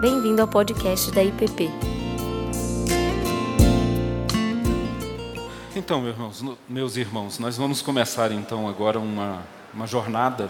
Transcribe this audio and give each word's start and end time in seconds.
Bem-vindo 0.00 0.40
ao 0.40 0.46
podcast 0.46 1.10
da 1.10 1.24
IPP. 1.24 1.68
Então, 5.74 6.00
meus 6.00 6.14
irmãos, 6.14 6.58
meus 6.68 6.96
irmãos, 6.96 7.38
nós 7.40 7.56
vamos 7.56 7.82
começar 7.82 8.30
então 8.30 8.68
agora 8.68 9.00
uma, 9.00 9.42
uma 9.74 9.88
jornada, 9.88 10.48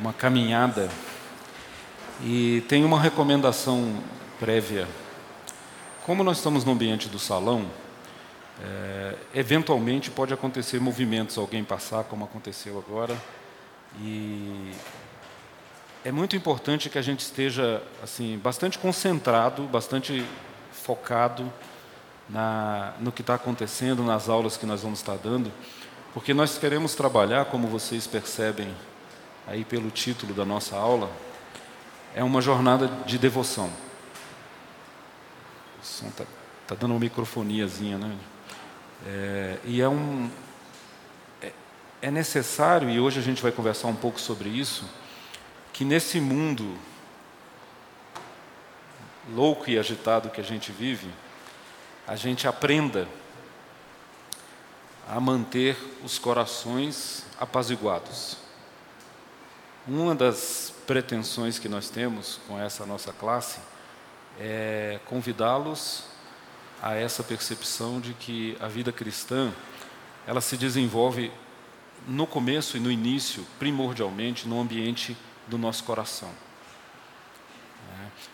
uma 0.00 0.12
caminhada, 0.12 0.90
e 2.20 2.64
tem 2.68 2.84
uma 2.84 3.00
recomendação 3.00 3.94
prévia. 4.40 4.88
Como 6.04 6.24
nós 6.24 6.38
estamos 6.38 6.64
no 6.64 6.72
ambiente 6.72 7.08
do 7.08 7.20
salão, 7.20 7.64
é, 8.60 9.14
eventualmente 9.32 10.10
pode 10.10 10.34
acontecer 10.34 10.80
movimentos, 10.80 11.38
alguém 11.38 11.62
passar, 11.62 12.02
como 12.02 12.24
aconteceu 12.24 12.76
agora, 12.76 13.16
e 14.00 14.72
é 16.04 16.12
muito 16.12 16.36
importante 16.36 16.88
que 16.88 16.98
a 16.98 17.02
gente 17.02 17.20
esteja 17.20 17.82
assim 18.02 18.38
bastante 18.38 18.78
concentrado, 18.78 19.64
bastante 19.64 20.24
focado 20.72 21.52
na, 22.28 22.94
no 23.00 23.10
que 23.10 23.20
está 23.20 23.34
acontecendo 23.34 24.02
nas 24.02 24.28
aulas 24.28 24.56
que 24.56 24.64
nós 24.64 24.82
vamos 24.82 25.00
estar 25.00 25.16
dando, 25.16 25.50
porque 26.14 26.32
nós 26.32 26.56
queremos 26.56 26.94
trabalhar, 26.94 27.46
como 27.46 27.66
vocês 27.66 28.06
percebem 28.06 28.72
aí 29.46 29.64
pelo 29.64 29.90
título 29.90 30.34
da 30.34 30.44
nossa 30.44 30.76
aula, 30.76 31.10
é 32.14 32.22
uma 32.22 32.40
jornada 32.40 32.88
de 33.04 33.18
devoção. 33.18 33.70
O 35.82 35.84
som 35.84 36.06
está 36.08 36.24
tá 36.66 36.74
dando 36.74 36.92
uma 36.92 37.00
microfoniazinha, 37.00 37.98
né? 37.98 38.16
É, 39.06 39.58
e 39.64 39.80
é 39.80 39.88
um 39.88 40.30
é, 41.40 41.52
é 42.02 42.10
necessário 42.10 42.90
e 42.90 42.98
hoje 42.98 43.20
a 43.20 43.22
gente 43.22 43.42
vai 43.42 43.52
conversar 43.52 43.88
um 43.88 43.94
pouco 43.94 44.20
sobre 44.20 44.48
isso 44.48 44.84
que 45.78 45.84
nesse 45.84 46.20
mundo 46.20 46.76
louco 49.32 49.70
e 49.70 49.78
agitado 49.78 50.28
que 50.28 50.40
a 50.40 50.44
gente 50.44 50.72
vive 50.72 51.08
a 52.04 52.16
gente 52.16 52.48
aprenda 52.48 53.06
a 55.08 55.20
manter 55.20 55.76
os 56.02 56.18
corações 56.18 57.24
apaziguados. 57.38 58.38
Uma 59.86 60.16
das 60.16 60.74
pretensões 60.84 61.60
que 61.60 61.68
nós 61.68 61.88
temos 61.88 62.40
com 62.48 62.58
essa 62.58 62.84
nossa 62.84 63.12
classe 63.12 63.60
é 64.40 64.98
convidá-los 65.04 66.06
a 66.82 66.96
essa 66.96 67.22
percepção 67.22 68.00
de 68.00 68.14
que 68.14 68.56
a 68.58 68.66
vida 68.66 68.90
cristã 68.90 69.52
ela 70.26 70.40
se 70.40 70.56
desenvolve 70.56 71.30
no 72.04 72.26
começo 72.26 72.76
e 72.76 72.80
no 72.80 72.90
início, 72.90 73.46
primordialmente, 73.60 74.48
no 74.48 74.60
ambiente 74.60 75.16
do 75.48 75.58
nosso 75.58 75.84
coração. 75.84 76.30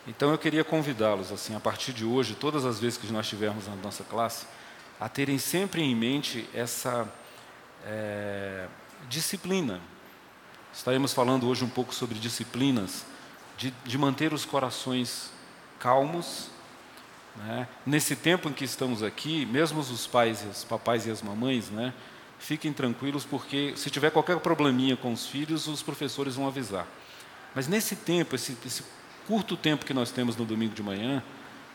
Então 0.07 0.31
eu 0.31 0.39
queria 0.39 0.63
convidá-los, 0.63 1.33
assim, 1.33 1.55
a 1.55 1.61
partir 1.61 1.93
de 1.93 2.05
hoje, 2.05 2.35
todas 2.35 2.65
as 2.65 2.79
vezes 2.79 2.99
que 2.99 3.11
nós 3.11 3.25
estivermos 3.25 3.67
na 3.67 3.77
nossa 3.77 4.05
classe, 4.05 4.47
a 5.01 5.09
terem 5.09 5.39
sempre 5.39 5.83
em 5.83 5.95
mente 5.95 6.49
essa 6.55 7.11
é, 7.87 8.67
disciplina. 9.09 9.81
Estaremos 10.73 11.15
falando 11.15 11.49
hoje 11.49 11.65
um 11.65 11.69
pouco 11.69 11.95
sobre 11.95 12.19
disciplinas, 12.19 13.07
de, 13.57 13.73
de 13.85 13.97
manter 13.97 14.33
os 14.33 14.45
corações 14.45 15.31
calmos. 15.79 16.51
Né? 17.37 17.67
Nesse 17.87 18.15
tempo 18.15 18.49
em 18.49 18.53
que 18.53 18.65
estamos 18.65 19.03
aqui, 19.03 19.47
mesmo 19.47 19.81
os 19.81 20.07
pais, 20.07 20.45
os 20.45 20.65
papais 20.65 21.07
e 21.07 21.11
as 21.11 21.23
mamães, 21.23 21.71
né, 21.71 21.95
fiquem 22.39 22.73
tranquilos, 22.73 23.25
porque 23.25 23.73
se 23.77 23.91
tiver 23.91 24.11
qualquer 24.11 24.39
probleminha 24.39 24.97
com 24.97 25.13
os 25.13 25.27
filhos, 25.27 25.67
os 25.67 25.83
professores 25.83 26.37
vão 26.37 26.47
avisar. 26.47 26.87
Mas 27.55 27.69
nesse 27.69 27.95
tempo, 27.97 28.35
esse, 28.35 28.57
esse 28.67 28.83
curto 29.27 29.57
tempo 29.57 29.87
que 29.87 29.95
nós 29.95 30.11
temos 30.11 30.37
no 30.37 30.45
domingo 30.45 30.75
de 30.75 30.83
manhã, 30.83 31.23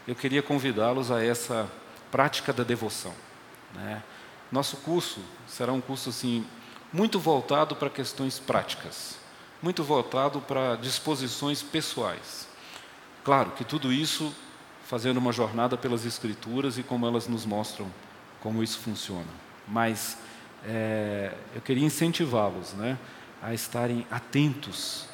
eu 0.08 0.16
queria 0.16 0.42
convidá-los 0.42 1.12
a 1.12 1.24
essa 1.24 1.70
prática 2.12 2.52
da 2.52 2.64
devoção. 2.64 3.14
Né? 3.74 4.04
Nosso 4.52 4.78
curso 4.78 5.22
será 5.48 5.72
um 5.72 5.82
curso 5.82 6.10
assim 6.10 6.46
muito 6.92 7.20
voltado 7.20 7.76
para 7.76 7.90
questões 7.90 8.40
práticas, 8.40 9.18
muito 9.62 9.84
voltado 9.84 10.42
para 10.42 10.76
disposições 10.76 11.62
pessoais. 11.62 12.48
Claro 13.24 13.52
que 13.52 13.64
tudo 13.64 13.94
isso 13.94 14.34
fazendo 14.86 15.18
uma 15.18 15.32
jornada 15.32 15.78
pelas 15.78 16.04
escrituras 16.04 16.80
e 16.80 16.84
como 16.84 17.06
elas 17.06 17.28
nos 17.28 17.46
mostram 17.46 17.88
como 18.42 18.64
isso 18.64 18.80
funciona. 18.80 19.28
Mas 19.68 20.18
é, 20.66 21.34
eu 21.54 21.62
queria 21.62 21.86
incentivá-los, 21.86 22.74
né, 22.74 22.98
a 23.42 23.54
estarem 23.54 24.08
atentos 24.10 25.09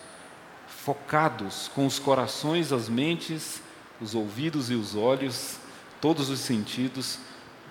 focados 0.86 1.68
com 1.74 1.88
os 1.88 1.98
corações, 1.98 2.72
as 2.72 2.88
mentes, 2.88 3.60
os 4.00 4.14
ouvidos 4.14 4.70
e 4.70 4.76
os 4.76 4.96
olhos, 4.96 5.58
todos 6.00 6.30
os 6.30 6.40
sentidos 6.40 7.18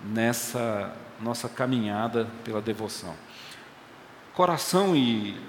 nessa 0.03 0.93
nossa 1.21 1.47
caminhada 1.47 2.27
pela 2.43 2.61
devoção. 2.61 3.15
Coração 4.33 4.93
e 4.93 5.39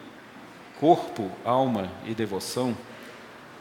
corpo, 0.79 1.29
alma 1.45 1.91
e 2.05 2.15
devoção. 2.15 2.77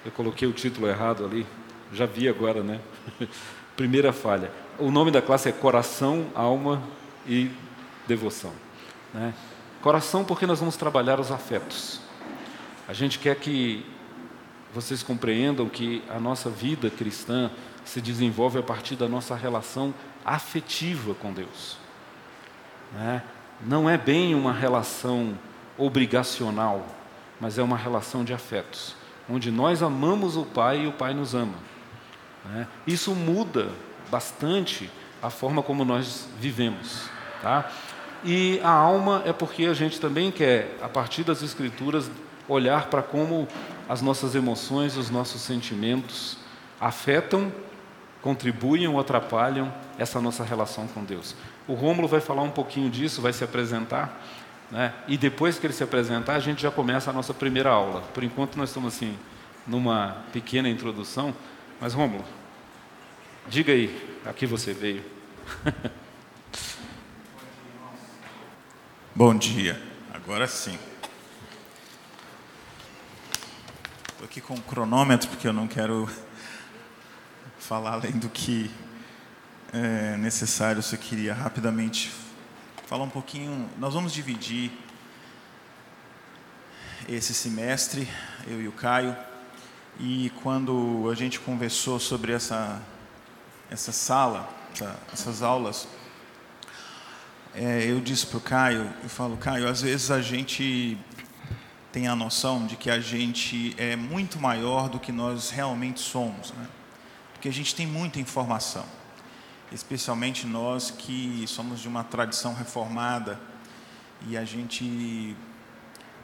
Eu 0.06 0.12
coloquei 0.12 0.48
o 0.48 0.54
título 0.54 0.88
errado 0.88 1.26
ali, 1.26 1.44
já 1.92 2.06
vi 2.06 2.30
agora, 2.30 2.62
né? 2.62 2.80
Primeira 3.76 4.14
falha. 4.14 4.52
O 4.78 4.92
nome 4.92 5.10
da 5.10 5.22
classe 5.22 5.50
é 5.50 5.52
Coração, 5.52 6.28
Alma 6.36 6.84
e 7.28 7.50
Devoção. 8.06 8.54
Né? 9.12 9.34
Coração, 9.82 10.24
porque 10.24 10.46
nós 10.46 10.60
vamos 10.60 10.78
trabalhar 10.78 11.20
os 11.20 11.32
afetos. 11.32 12.00
A 12.88 12.94
gente 12.94 13.18
quer 13.18 13.36
que 13.38 13.95
vocês 14.76 15.02
compreendam 15.02 15.70
que 15.70 16.04
a 16.10 16.20
nossa 16.20 16.50
vida 16.50 16.90
cristã 16.90 17.50
se 17.86 18.02
desenvolve 18.02 18.60
a 18.60 18.62
partir 18.62 18.98
da 18.98 19.08
nossa 19.08 19.34
relação 19.34 19.94
afetiva 20.26 21.16
com 21.16 21.32
Deus. 21.32 21.78
Né? 22.94 23.24
Não 23.66 23.90
é 23.90 23.98
bem 23.98 24.36
uma 24.36 24.52
relação 24.52 25.40
obrigacional, 25.78 26.86
mas 27.40 27.58
é 27.58 27.64
uma 27.64 27.78
relação 27.78 28.26
de 28.26 28.34
afetos, 28.34 28.98
onde 29.30 29.50
nós 29.50 29.82
amamos 29.82 30.36
o 30.36 30.44
Pai 30.44 30.82
e 30.82 30.88
o 30.88 30.92
Pai 30.92 31.14
nos 31.14 31.34
ama. 31.34 31.56
Né? 32.44 32.68
Isso 32.86 33.16
muda 33.16 33.70
bastante 34.12 34.92
a 35.24 35.30
forma 35.30 35.64
como 35.64 35.86
nós 35.86 36.28
vivemos. 36.38 37.08
Tá? 37.42 37.72
E 38.26 38.60
a 38.62 38.72
alma 38.72 39.24
é 39.26 39.32
porque 39.32 39.68
a 39.68 39.74
gente 39.74 40.02
também 40.02 40.32
quer, 40.32 40.78
a 40.82 40.90
partir 40.90 41.24
das 41.24 41.42
Escrituras, 41.42 42.12
olhar 42.48 42.88
para 42.88 43.02
como 43.02 43.48
as 43.88 44.02
nossas 44.02 44.36
emoções, 44.36 44.98
os 44.98 45.10
nossos 45.10 45.42
sentimentos 45.42 46.38
afetam, 46.80 47.52
contribuem 48.22 48.88
ou 48.88 49.00
atrapalham 49.00 49.74
essa 49.98 50.20
nossa 50.20 50.44
relação 50.44 50.88
com 50.88 51.04
Deus. 51.04 51.36
O 51.68 51.74
Rômulo 51.74 52.08
vai 52.08 52.20
falar 52.20 52.42
um 52.44 52.52
pouquinho 52.52 52.90
disso, 52.90 53.22
vai 53.22 53.34
se 53.34 53.44
apresentar, 53.44 54.24
né? 54.72 54.94
e 55.08 55.18
depois 55.18 55.60
que 55.60 55.66
ele 55.68 55.74
se 55.74 55.84
apresentar, 55.84 56.36
a 56.36 56.40
gente 56.40 56.62
já 56.62 56.72
começa 56.72 57.10
a 57.10 57.14
nossa 57.14 57.34
primeira 57.34 57.70
aula. 57.70 58.02
Por 58.14 58.24
enquanto, 58.24 58.58
nós 58.58 58.70
estamos 58.70 58.96
assim, 58.96 59.18
numa 59.66 60.24
pequena 60.34 60.70
introdução, 60.70 61.34
mas 61.80 61.94
Rômulo, 61.94 62.24
diga 63.48 63.72
aí, 63.72 64.20
aqui 64.26 64.46
você 64.46 64.74
veio. 64.74 65.04
Bom 69.14 69.36
dia, 69.36 69.82
agora 70.14 70.48
sim. 70.48 70.78
Estou 74.16 74.28
aqui 74.28 74.40
com 74.40 74.54
o 74.54 74.62
cronômetro, 74.62 75.28
porque 75.28 75.46
eu 75.46 75.52
não 75.52 75.68
quero 75.68 76.10
falar 77.60 77.96
além 77.96 78.14
do 78.14 78.30
que 78.30 78.72
é 79.74 80.16
necessário. 80.16 80.80
Eu 80.80 80.84
só 80.84 80.96
queria 80.96 81.34
rapidamente 81.34 82.14
falar 82.88 83.04
um 83.04 83.10
pouquinho. 83.10 83.70
Nós 83.78 83.94
vamos 83.94 84.14
dividir 84.14 84.72
esse 87.10 87.34
semestre, 87.34 88.08
eu 88.48 88.62
e 88.62 88.70
o 88.70 88.72
Caio. 88.72 89.18
E 90.00 90.32
quando 90.42 91.10
a 91.12 91.14
gente 91.14 91.38
conversou 91.42 92.00
sobre 92.00 92.32
essa, 92.32 92.82
essa 93.70 93.92
sala, 93.92 94.50
essa, 94.74 94.98
essas 95.12 95.42
aulas, 95.42 95.90
é, 97.54 97.84
eu 97.84 98.00
disse 98.00 98.28
para 98.28 98.38
o 98.38 98.42
Caio, 98.42 98.94
eu 99.04 99.10
falo, 99.10 99.36
Caio, 99.36 99.68
às 99.68 99.82
vezes 99.82 100.10
a 100.10 100.22
gente 100.22 100.98
tem 101.96 102.10
a 102.10 102.16
noção 102.16 102.68
de 102.68 102.76
que 102.76 102.90
a 102.90 103.00
gente 103.00 103.74
é 103.78 103.96
muito 103.96 104.38
maior 104.38 104.90
do 104.90 105.00
que 105.00 105.14
nós 105.14 105.50
realmente 105.50 106.02
somos, 106.02 106.52
né? 106.52 106.68
porque 107.32 107.48
a 107.48 107.54
gente 107.54 107.74
tem 107.74 107.88
muita 107.88 108.20
informação, 108.20 108.84
especialmente 109.72 110.46
nós 110.46 110.92
que 110.92 111.46
somos 111.48 111.80
de 111.80 111.88
uma 111.88 112.04
tradição 112.04 112.54
reformada 112.54 113.40
e 114.28 114.36
a 114.36 114.44
gente, 114.44 115.38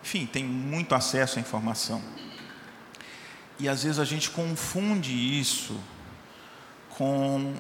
enfim, 0.04 0.26
tem 0.26 0.44
muito 0.44 0.94
acesso 0.94 1.40
à 1.40 1.42
informação. 1.42 2.04
E 3.58 3.70
às 3.70 3.84
vezes 3.84 3.98
a 3.98 4.04
gente 4.04 4.30
confunde 4.30 5.14
isso 5.14 5.80
com 6.90 7.54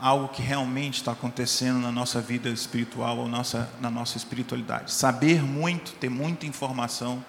algo 0.00 0.26
que 0.26 0.42
realmente 0.42 0.94
está 0.94 1.12
acontecendo 1.12 1.78
na 1.78 1.92
nossa 1.92 2.20
vida 2.20 2.48
espiritual 2.48 3.18
ou 3.18 3.28
nossa, 3.28 3.70
na 3.80 3.88
nossa 3.88 4.16
espiritualidade. 4.16 4.90
Saber 4.90 5.40
muito, 5.40 5.92
ter 5.92 6.08
muita 6.08 6.44
informação, 6.44 7.24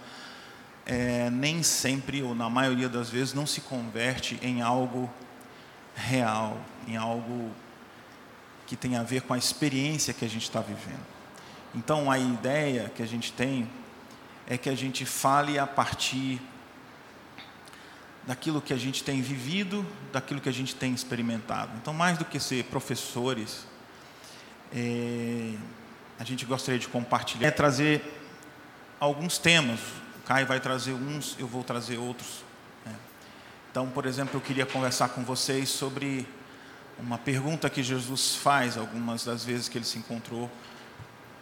é, 0.86 1.30
nem 1.30 1.64
sempre, 1.64 2.22
ou 2.22 2.36
na 2.36 2.50
maioria 2.50 2.90
das 2.90 3.10
vezes, 3.10 3.34
não 3.34 3.46
se 3.46 3.62
converte 3.62 4.40
em 4.42 4.62
algo 4.62 5.10
real, 5.96 6.58
em 6.88 6.98
algo 6.98 7.52
que 8.66 8.76
tem 8.76 8.96
a 8.96 9.04
ver 9.04 9.22
com 9.22 9.34
a 9.34 9.38
experiência 9.38 10.14
que 10.14 10.26
a 10.26 10.30
gente 10.30 10.44
está 10.44 10.60
vivendo. 10.60 11.06
Então, 11.76 12.10
a 12.10 12.20
ideia 12.20 12.92
que 12.96 13.02
a 13.02 13.06
gente 13.06 13.32
tem 13.32 13.70
é 14.48 14.58
que 14.58 14.70
a 14.70 14.76
gente 14.76 15.06
fale 15.06 15.58
a 15.58 15.66
partir 15.66 16.42
daquilo 18.26 18.62
que 18.62 18.74
a 18.74 18.78
gente 18.78 19.04
tem 19.04 19.22
vivido, 19.22 19.86
daquilo 20.12 20.40
que 20.40 20.50
a 20.50 20.54
gente 20.54 20.76
tem 20.76 20.94
experimentado. 20.94 21.72
Então, 21.82 21.94
mais 21.94 22.18
do 22.18 22.26
que 22.26 22.40
ser 22.40 22.66
professores, 22.66 23.66
é, 24.74 25.54
a 26.20 26.24
gente 26.24 26.46
gostaria 26.46 26.80
de 26.80 26.88
compartilhar, 26.88 27.48
é 27.48 27.52
trazer 27.52 28.02
alguns 29.00 29.38
temas. 29.38 29.80
Caio 30.26 30.48
vai 30.48 30.60
trazer 30.60 30.94
uns, 30.94 31.36
eu 31.38 31.48
vou 31.48 31.64
trazer 31.64 31.98
outros. 31.98 32.44
Né? 32.86 32.96
Então, 33.70 33.90
por 33.90 34.06
exemplo, 34.06 34.38
eu 34.38 34.42
queria 34.42 34.66
conversar 34.66 35.10
com 35.10 35.24
vocês 35.24 35.70
sobre 35.70 36.28
uma 36.98 37.18
pergunta 37.18 37.70
que 37.70 37.84
Jesus 37.84 38.36
faz 38.36 38.78
algumas 38.78 39.26
das 39.26 39.44
vezes 39.44 39.68
que 39.68 39.78
ele 39.78 39.86
se 39.86 39.98
encontrou, 39.98 40.50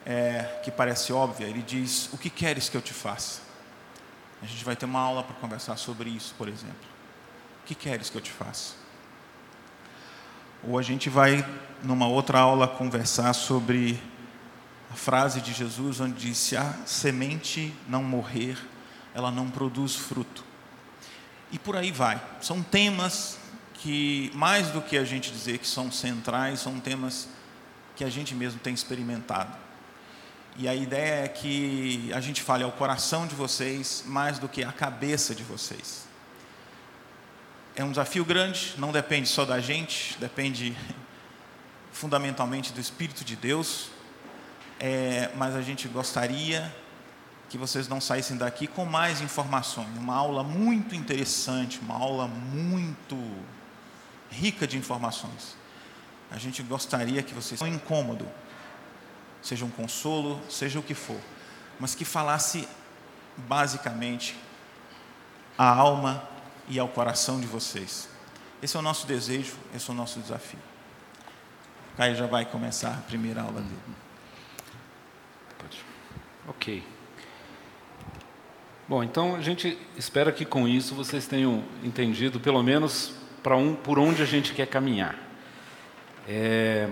é, 0.06 0.62
que 0.64 0.72
parece 0.72 1.14
óbvia. 1.14 1.46
Ele 1.46 1.62
diz: 1.62 2.10
O 2.12 2.18
que 2.18 2.30
queres 2.30 2.70
que 2.70 2.78
eu 2.78 2.82
te 2.82 2.94
faça? 2.94 3.42
A 4.42 4.46
gente 4.46 4.66
vai 4.66 4.76
ter 4.76 4.86
uma 4.86 5.00
aula 5.00 5.24
para 5.24 5.36
conversar 5.36 5.78
sobre 5.78 6.10
isso, 6.10 6.34
por 6.38 6.48
exemplo. 6.48 6.90
O 7.64 7.68
que 7.68 7.76
queres 7.76 8.10
que 8.10 8.18
eu 8.18 8.22
te 8.22 8.32
faça? 8.32 8.74
Ou 10.64 10.80
a 10.80 10.82
gente 10.82 11.10
vai, 11.10 11.46
numa 11.84 12.08
outra 12.08 12.40
aula, 12.40 12.68
conversar 12.68 13.34
sobre 13.34 14.02
a 14.92 14.96
frase 14.96 15.42
de 15.42 15.54
Jesus, 15.54 16.00
onde 16.00 16.14
diz: 16.14 16.38
Se 16.38 16.58
a 16.58 16.74
semente 16.86 17.74
não 17.88 18.04
morrer, 18.04 18.58
ela 19.14 19.32
não 19.32 19.50
produz 19.50 19.96
fruto. 19.96 20.44
E 21.52 21.60
por 21.60 21.76
aí 21.76 21.92
vai. 21.92 22.22
São 22.42 22.64
temas 22.64 23.38
que, 23.74 24.32
mais 24.34 24.70
do 24.70 24.82
que 24.82 24.98
a 24.98 25.04
gente 25.04 25.32
dizer 25.32 25.58
que 25.58 25.68
são 25.68 25.92
centrais, 25.92 26.60
são 26.60 26.80
temas 26.80 27.28
que 27.96 28.04
a 28.04 28.10
gente 28.10 28.34
mesmo 28.34 28.60
tem 28.60 28.74
experimentado. 28.74 29.56
E 30.58 30.68
a 30.68 30.76
ideia 30.76 31.26
é 31.26 31.28
que 31.28 32.12
a 32.14 32.20
gente 32.20 32.42
fale 32.42 32.64
ao 32.64 32.72
coração 32.72 33.26
de 33.26 33.36
vocês 33.36 34.04
mais 34.06 34.38
do 34.38 34.48
que 34.48 34.64
à 34.64 34.72
cabeça 34.72 35.34
de 35.34 35.44
vocês. 35.44 36.08
É 37.76 37.84
um 37.84 37.90
desafio 37.90 38.26
grande, 38.26 38.76
não 38.78 38.92
depende 38.92 39.28
só 39.30 39.46
da 39.46 39.60
gente, 39.60 40.18
depende 40.20 40.76
fundamentalmente 41.92 42.74
do 42.74 42.82
Espírito 42.82 43.24
de 43.24 43.36
Deus. 43.36 43.90
É, 44.80 45.32
mas 45.36 45.56
a 45.56 45.62
gente 45.62 45.88
gostaria 45.88 46.74
que 47.52 47.58
vocês 47.58 47.90
não 47.90 48.00
saíssem 48.00 48.38
daqui 48.38 48.66
com 48.66 48.86
mais 48.86 49.20
informações. 49.20 49.90
Uma 49.98 50.16
aula 50.16 50.42
muito 50.42 50.96
interessante, 50.96 51.82
uma 51.82 51.96
aula 51.96 52.26
muito 52.26 53.18
rica 54.30 54.66
de 54.66 54.78
informações. 54.78 55.58
A 56.32 56.38
gente 56.38 56.64
gostaria 56.64 57.22
que 57.22 57.34
vocês, 57.34 57.60
não 57.60 57.68
incômodo, 57.68 58.26
seja 59.42 59.66
um 59.66 59.70
consolo, 59.70 60.42
seja 60.50 60.80
o 60.80 60.84
que 60.84 60.94
for, 60.94 61.20
mas 61.78 61.94
que 61.94 62.06
falasse 62.06 62.66
basicamente 63.36 64.38
à 65.58 65.68
alma 65.68 66.24
e 66.70 66.80
ao 66.80 66.88
coração 66.88 67.38
de 67.42 67.48
vocês. 67.48 68.08
Esse 68.64 68.78
é 68.78 68.80
o 68.80 68.84
nosso 68.84 69.06
desejo, 69.06 69.58
esse 69.76 69.90
é 69.90 69.94
o 69.94 69.96
nosso 69.96 70.22
desafio. 70.22 70.60
O 71.94 71.98
Caio 71.98 72.16
já 72.16 72.28
vai 72.28 72.46
começar 72.46 72.94
a 72.94 73.02
primeira 73.02 73.42
aula 73.42 73.60
dele. 73.60 73.96
Ok. 76.48 76.91
Bom, 78.92 79.02
então 79.02 79.38
a 79.38 79.42
gente 79.42 79.78
espera 79.98 80.34
que 80.34 80.44
com 80.44 80.68
isso 80.68 80.94
vocês 80.94 81.26
tenham 81.26 81.64
entendido, 81.82 82.42
pelo 82.42 82.62
menos, 82.62 83.14
para 83.42 83.56
um, 83.56 83.74
por 83.74 83.98
onde 83.98 84.22
a 84.22 84.26
gente 84.26 84.54
quer 84.54 84.68
caminhar. 84.68 85.16
É... 86.28 86.90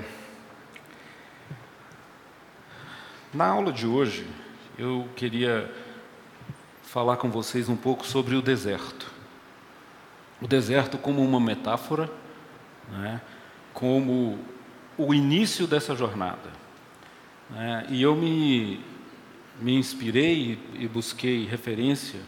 Na 3.34 3.48
aula 3.48 3.74
de 3.74 3.86
hoje, 3.86 4.26
eu 4.78 5.10
queria 5.18 5.70
falar 6.84 7.18
com 7.18 7.30
vocês 7.30 7.68
um 7.68 7.76
pouco 7.76 8.08
sobre 8.08 8.34
o 8.38 8.42
deserto. 8.42 9.12
O 10.42 10.48
deserto 10.48 10.98
como 10.98 11.22
uma 11.22 11.38
metáfora, 11.38 12.10
né, 12.90 13.20
como 13.74 14.40
o 14.98 15.14
início 15.14 15.68
dessa 15.68 15.94
jornada. 15.98 16.50
Né, 17.50 17.88
e 17.90 18.02
eu 18.02 18.16
me, 18.16 18.80
me 19.62 19.76
inspirei 19.76 20.60
e 20.74 20.88
busquei 20.88 21.46
referência 21.46 22.20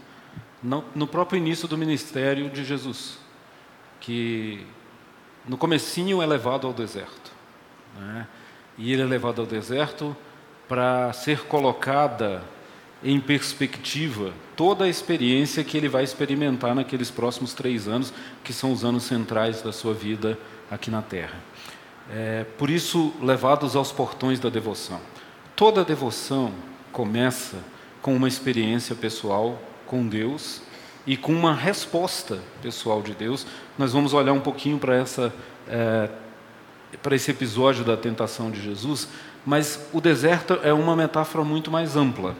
no, 0.62 1.08
próprio 1.08 1.38
início 1.38 1.68
do 1.68 1.78
ministério 1.78 2.50
de 2.50 2.64
Jesus, 2.64 3.18
que 4.00 4.66
no 5.48 5.58
comecinho 5.58 6.22
é 6.22 6.26
levado 6.26 6.68
ao 6.68 6.74
deserto. 6.74 7.32
Né, 7.98 8.28
e 8.78 8.94
ele 8.94 9.02
é 9.02 9.06
levado 9.06 9.42
ao 9.42 9.48
deserto 9.48 10.16
para 10.68 11.12
ser 11.14 11.42
colocada 11.46 12.44
em 13.04 13.20
perspectiva 13.20 14.32
toda 14.56 14.86
a 14.86 14.90
experiência 14.90 15.64
que 15.64 15.76
ele 15.76 15.90
vai 15.90 16.04
experimentar 16.04 16.76
naqueles 16.76 17.10
próximos 17.10 17.54
três 17.54 17.88
anos, 17.88 18.14
que 18.44 18.54
são 18.54 18.72
os 18.72 18.86
anos 18.86 19.04
centrais 19.04 19.62
da 19.62 19.72
sua 19.72 19.94
vida 19.94 20.38
aqui 20.70 20.92
na 20.92 21.02
Terra. 21.02 21.40
É, 22.10 22.46
por 22.58 22.70
isso, 22.70 23.14
levados 23.22 23.76
aos 23.76 23.92
portões 23.92 24.40
da 24.40 24.50
devoção. 24.50 25.02
Toda 25.56 25.84
devoção 25.84 26.54
começa 26.92 27.58
com 28.02 28.16
uma 28.16 28.28
experiência 28.28 28.96
pessoal 28.96 29.62
com 29.86 30.08
Deus 30.08 30.62
e 31.06 31.18
com 31.18 31.34
uma 31.34 31.54
resposta 31.54 32.40
pessoal 32.62 33.02
de 33.02 33.14
Deus. 33.14 33.46
Nós 33.78 33.94
vamos 33.94 34.14
olhar 34.14 34.34
um 34.34 34.40
pouquinho 34.40 34.78
para 34.78 34.96
essa 34.96 35.34
é, 35.68 36.10
para 37.02 37.16
esse 37.16 37.32
episódio 37.32 37.86
da 37.86 37.96
tentação 37.96 38.52
de 38.52 38.62
Jesus, 38.62 39.08
mas 39.46 39.88
o 39.94 40.02
deserto 40.02 40.60
é 40.62 40.74
uma 40.74 40.96
metáfora 40.96 41.44
muito 41.44 41.72
mais 41.72 41.96
ampla. 41.96 42.36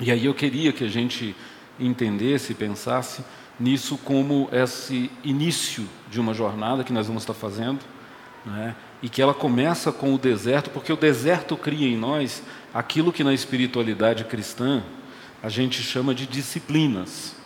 E 0.00 0.10
aí 0.10 0.24
eu 0.24 0.34
queria 0.34 0.72
que 0.72 0.84
a 0.84 0.88
gente 0.88 1.36
entendesse 1.78 2.54
pensasse 2.54 3.22
nisso 3.58 3.98
como 3.98 4.48
esse 4.50 5.10
início 5.22 5.86
de 6.10 6.18
uma 6.18 6.34
jornada 6.34 6.82
que 6.82 6.92
nós 6.92 7.06
vamos 7.06 7.22
estar 7.22 7.34
fazendo, 7.34 7.80
né? 8.44 8.74
E 9.04 9.08
que 9.10 9.20
ela 9.20 9.34
começa 9.34 9.92
com 9.92 10.14
o 10.14 10.18
deserto, 10.18 10.70
porque 10.70 10.90
o 10.90 10.96
deserto 10.96 11.58
cria 11.58 11.86
em 11.86 11.94
nós 11.94 12.42
aquilo 12.72 13.12
que 13.12 13.22
na 13.22 13.34
espiritualidade 13.34 14.24
cristã 14.24 14.82
a 15.42 15.50
gente 15.50 15.82
chama 15.82 16.14
de 16.14 16.26
disciplinas. 16.26 17.36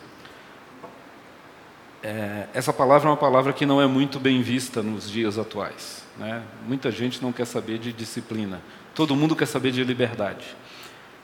É, 2.00 2.46
essa 2.54 2.72
palavra 2.72 3.08
é 3.08 3.10
uma 3.10 3.16
palavra 3.16 3.52
que 3.52 3.66
não 3.66 3.82
é 3.82 3.88
muito 3.88 4.20
bem 4.20 4.40
vista 4.40 4.84
nos 4.84 5.10
dias 5.10 5.36
atuais. 5.36 6.04
Né? 6.16 6.44
Muita 6.64 6.92
gente 6.92 7.20
não 7.20 7.32
quer 7.32 7.44
saber 7.44 7.78
de 7.78 7.92
disciplina. 7.92 8.60
Todo 8.94 9.16
mundo 9.16 9.34
quer 9.34 9.46
saber 9.46 9.72
de 9.72 9.82
liberdade. 9.82 10.46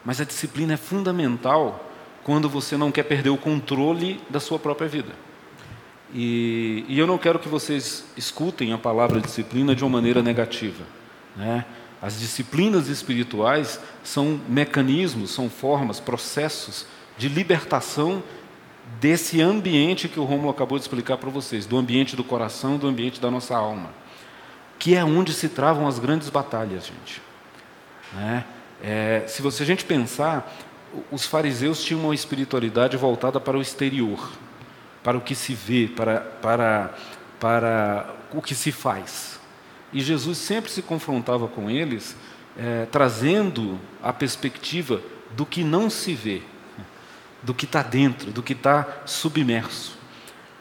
Mas 0.05 0.21
a 0.21 0.25
disciplina 0.25 0.75
é 0.75 0.77
fundamental 0.77 1.93
quando 2.25 2.49
você 2.49 2.77
não 2.77 2.91
quer 2.91 3.05
perder 3.05 3.31
o 3.31 3.39
controle 3.39 4.21
da 4.29 4.41
sua 4.41 4.59
própria 4.59 4.89
vida. 4.89 5.13
E, 6.15 6.85
e 6.89 6.99
eu 6.99 7.07
não 7.07 7.19
quero 7.19 7.39
que 7.39 7.49
vocês 7.49 8.05
escutem 8.17 8.73
a 8.73 8.79
palavra 8.79 9.21
disciplina 9.21 9.75
de 9.75 9.83
uma 9.83 9.91
maneira 9.91 10.23
negativa. 10.23 10.85
Né? 11.37 11.65
As 12.01 12.19
disciplinas 12.19 12.89
espirituais 12.89 13.81
são 14.03 14.41
mecanismos, 14.49 15.33
são 15.33 15.51
formas, 15.51 15.99
processos 15.99 16.87
de 17.19 17.29
libertação 17.29 18.23
desse 19.01 19.41
ambiente 19.41 20.09
que 20.09 20.21
o 20.21 20.25
Romulo 20.25 20.51
acabou 20.51 20.79
de 20.79 20.85
explicar 20.85 21.17
para 21.17 21.31
vocês, 21.31 21.67
do 21.67 21.77
ambiente 21.77 22.15
do 22.15 22.23
coração, 22.23 22.77
do 22.77 22.87
ambiente 22.87 23.21
da 23.21 23.31
nossa 23.31 23.57
alma 23.57 23.91
que 24.85 24.95
é 24.95 25.05
onde 25.05 25.33
se 25.33 25.49
travam 25.49 25.87
as 25.87 25.99
grandes 25.99 26.29
batalhas, 26.29 26.87
gente. 26.87 27.23
Né? 28.13 28.45
É, 28.83 29.25
se 29.27 29.41
você 29.41 29.63
a 29.63 29.67
gente 29.67 29.85
pensar, 29.85 30.55
os 31.11 31.25
fariseus 31.25 31.83
tinham 31.83 32.03
uma 32.03 32.15
espiritualidade 32.15 32.97
voltada 32.97 33.41
para 33.41 33.57
o 33.57 33.63
exterior, 33.63 34.31
para 35.05 35.17
o 35.17 35.21
que 35.21 35.37
se 35.37 35.55
vê, 35.55 35.87
para, 35.87 36.21
para, 36.21 36.95
para 37.39 38.15
o 38.33 38.43
que 38.43 38.55
se 38.55 38.73
faz. 38.73 39.39
E 39.93 40.01
Jesus 40.01 40.39
sempre 40.39 40.71
se 40.73 40.83
confrontava 40.83 41.47
com 41.47 41.71
eles, 41.71 42.17
é, 42.59 42.87
trazendo 42.91 43.79
a 44.03 44.13
perspectiva 44.13 45.01
do 45.37 45.47
que 45.47 45.63
não 45.63 45.89
se 45.89 46.15
vê, 46.15 46.43
do 47.41 47.55
que 47.55 47.65
está 47.65 47.83
dentro, 47.83 48.33
do 48.33 48.43
que 48.43 48.55
está 48.55 49.03
submerso 49.07 50.03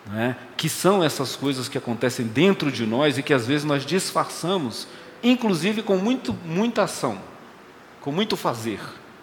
né, 0.05 0.35
que 0.57 0.67
são 0.67 1.03
essas 1.03 1.35
coisas 1.35 1.69
que 1.69 1.77
acontecem 1.77 2.27
dentro 2.27 2.71
de 2.71 2.85
nós 2.85 3.17
e 3.17 3.23
que 3.23 3.33
às 3.33 3.47
vezes 3.47 3.63
nós 3.63 3.85
disfarçamos, 3.85 4.87
inclusive 5.21 5.81
com 5.81 5.97
muito, 5.97 6.33
muita 6.45 6.83
ação, 6.83 7.17
com 8.01 8.11
muito 8.11 8.35
fazer, 8.35 8.79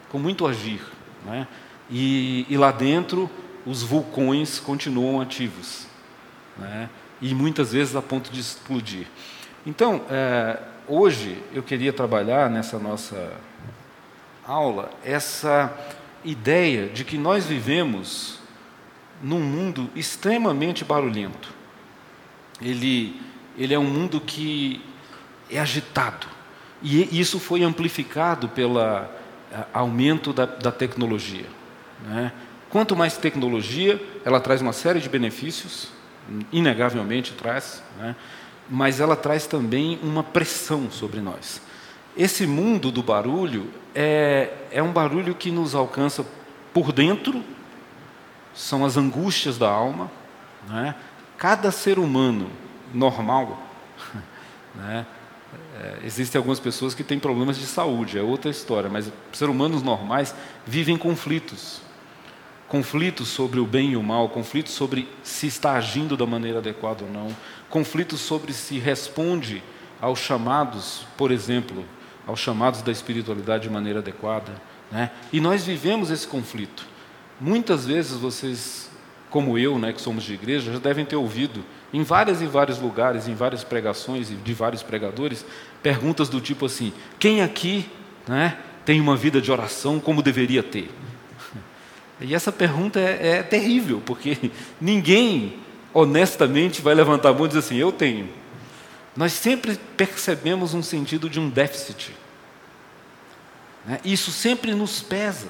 com 0.09 0.19
muito 0.19 0.47
agir. 0.47 0.81
Né? 1.25 1.47
E, 1.91 2.47
e, 2.49 2.57
lá 2.57 2.71
dentro 2.71 3.29
os 3.71 3.85
vulcões 3.85 4.59
continuam 4.59 5.21
ativos, 5.21 5.87
né? 6.59 6.91
e 7.23 7.33
muitas 7.33 7.73
vezes 7.73 7.95
a 7.95 8.03
ponto 8.03 8.29
de 8.29 8.41
explodir. 8.41 9.07
Então, 9.65 10.05
é, 10.11 10.61
hoje 10.89 11.41
eu 11.53 11.63
queria 11.63 11.93
trabalhar 11.93 12.51
nessa 12.51 12.81
nossa 12.81 13.33
aula 14.45 14.91
essa 15.05 15.73
ideia 16.25 16.89
de 16.89 17.05
que 17.05 17.17
nós 17.17 17.47
vivemos 17.47 18.41
num 19.23 19.39
mundo 19.39 19.89
extremamente 19.95 20.85
barulhento. 20.85 21.55
Ele, 22.61 23.23
ele 23.57 23.73
é 23.73 23.79
um 23.79 23.85
mundo 23.85 24.21
que 24.21 24.85
é 25.49 25.61
agitado. 25.61 26.27
E 26.83 27.21
isso 27.21 27.39
foi 27.39 27.63
amplificado 27.63 28.49
pelo 28.49 28.81
aumento 29.73 30.33
da, 30.33 30.47
da 30.47 30.73
tecnologia. 30.73 31.47
Né? 32.05 32.33
Quanto 32.71 32.95
mais 32.95 33.17
tecnologia, 33.17 34.01
ela 34.25 34.41
traz 34.41 34.63
uma 34.63 34.73
série 34.73 35.01
de 35.01 35.09
benefícios, 35.09 35.89
inegavelmente 36.53 37.33
traz, 37.33 37.83
né? 37.99 38.15
mas 38.69 39.01
ela 39.01 39.17
traz 39.17 39.47
também 39.47 39.99
uma 40.03 40.23
pressão 40.23 40.89
sobre 40.89 41.21
nós. 41.21 41.61
Esse 42.17 42.47
mundo 42.47 42.93
do 42.93 43.03
barulho 43.03 43.69
é, 43.93 44.53
é 44.71 44.81
um 44.81 44.93
barulho 44.93 45.35
que 45.35 45.51
nos 45.51 45.75
alcança 45.75 46.25
por 46.73 46.93
dentro, 46.93 47.43
são 48.55 48.85
as 48.85 48.97
angústias 48.97 49.59
da 49.59 49.69
alma. 49.69 50.11
Né? 50.69 50.95
Cada 51.37 51.73
ser 51.73 51.99
humano 51.99 52.51
normal, 52.95 53.61
né? 54.77 55.07
é, 55.81 55.99
existem 56.05 56.39
algumas 56.39 56.61
pessoas 56.61 56.95
que 56.95 57.03
têm 57.03 57.19
problemas 57.19 57.59
de 57.59 57.67
saúde, 57.67 58.19
é 58.19 58.23
outra 58.23 58.51
história, 58.51 58.89
mas 58.89 59.11
seres 59.33 59.53
humanos 59.53 59.83
normais 59.83 60.35
vivem 60.65 60.97
conflitos. 60.97 61.81
Conflitos 62.71 63.27
sobre 63.27 63.59
o 63.59 63.67
bem 63.67 63.91
e 63.91 63.97
o 63.97 64.03
mal, 64.03 64.29
conflitos 64.29 64.75
sobre 64.75 65.09
se 65.25 65.49
está 65.49 65.73
agindo 65.73 66.17
da 66.17 66.25
maneira 66.25 66.59
adequada 66.59 67.05
ou 67.05 67.11
não, 67.11 67.37
conflitos 67.69 68.21
sobre 68.21 68.53
se 68.53 68.79
responde 68.79 69.61
aos 70.01 70.21
chamados, 70.21 71.05
por 71.17 71.33
exemplo, 71.33 71.85
aos 72.25 72.39
chamados 72.39 72.81
da 72.81 72.93
espiritualidade 72.93 73.65
de 73.65 73.71
maneira 73.71 73.99
adequada. 73.99 74.53
Né? 74.89 75.11
E 75.33 75.41
nós 75.41 75.65
vivemos 75.67 76.13
esse 76.13 76.29
conflito. 76.29 76.87
Muitas 77.41 77.87
vezes 77.87 78.13
vocês, 78.13 78.89
como 79.31 79.59
eu, 79.59 79.77
né, 79.77 79.93
que 79.93 80.01
somos 80.01 80.23
de 80.23 80.35
igreja, 80.35 80.73
já 80.73 80.79
devem 80.79 81.05
ter 81.05 81.17
ouvido 81.17 81.65
em 81.93 82.05
vários 82.05 82.41
e 82.41 82.47
vários 82.47 82.79
lugares, 82.79 83.27
em 83.27 83.35
várias 83.35 83.65
pregações 83.65 84.31
e 84.31 84.35
de 84.35 84.55
vários 84.55 84.85
pregadores, 84.85 85.45
perguntas 85.83 86.29
do 86.29 86.41
tipo 86.41 86.67
assim: 86.67 86.93
quem 87.19 87.43
aqui 87.43 87.91
né, 88.29 88.57
tem 88.85 89.01
uma 89.01 89.17
vida 89.17 89.41
de 89.41 89.51
oração 89.51 89.99
como 89.99 90.23
deveria 90.23 90.63
ter? 90.63 90.89
E 92.21 92.35
essa 92.35 92.53
pergunta 92.53 93.01
é, 93.01 93.39
é 93.39 93.43
terrível, 93.43 94.03
porque 94.05 94.51
ninguém 94.81 95.59
honestamente 95.93 96.83
vai 96.83 96.95
levantar 96.95 97.31
a 97.31 97.33
mão 97.33 97.47
e 97.47 97.49
dizer 97.49 97.61
assim: 97.61 97.77
eu 97.77 97.91
tenho. 97.91 98.29
Nós 99.17 99.33
sempre 99.33 99.77
percebemos 99.97 100.75
um 100.75 100.83
sentido 100.83 101.29
de 101.29 101.41
um 101.41 101.49
déficit. 101.49 102.15
Né? 103.85 104.01
Isso 104.05 104.31
sempre 104.31 104.75
nos 104.75 105.03
pesa. 105.03 105.49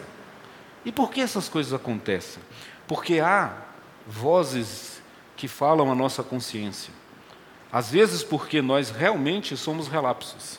E 0.84 0.90
por 0.90 1.10
que 1.10 1.20
essas 1.20 1.48
coisas 1.48 1.72
acontecem? 1.74 2.42
Porque 2.86 3.20
há 3.20 3.52
vozes 4.06 5.02
que 5.36 5.46
falam 5.46 5.90
a 5.90 5.94
nossa 5.94 6.22
consciência. 6.22 6.92
Às 7.72 7.90
vezes 7.90 8.22
porque 8.22 8.62
nós 8.62 8.90
realmente 8.90 9.56
somos 9.56 9.88
relapsos. 9.88 10.58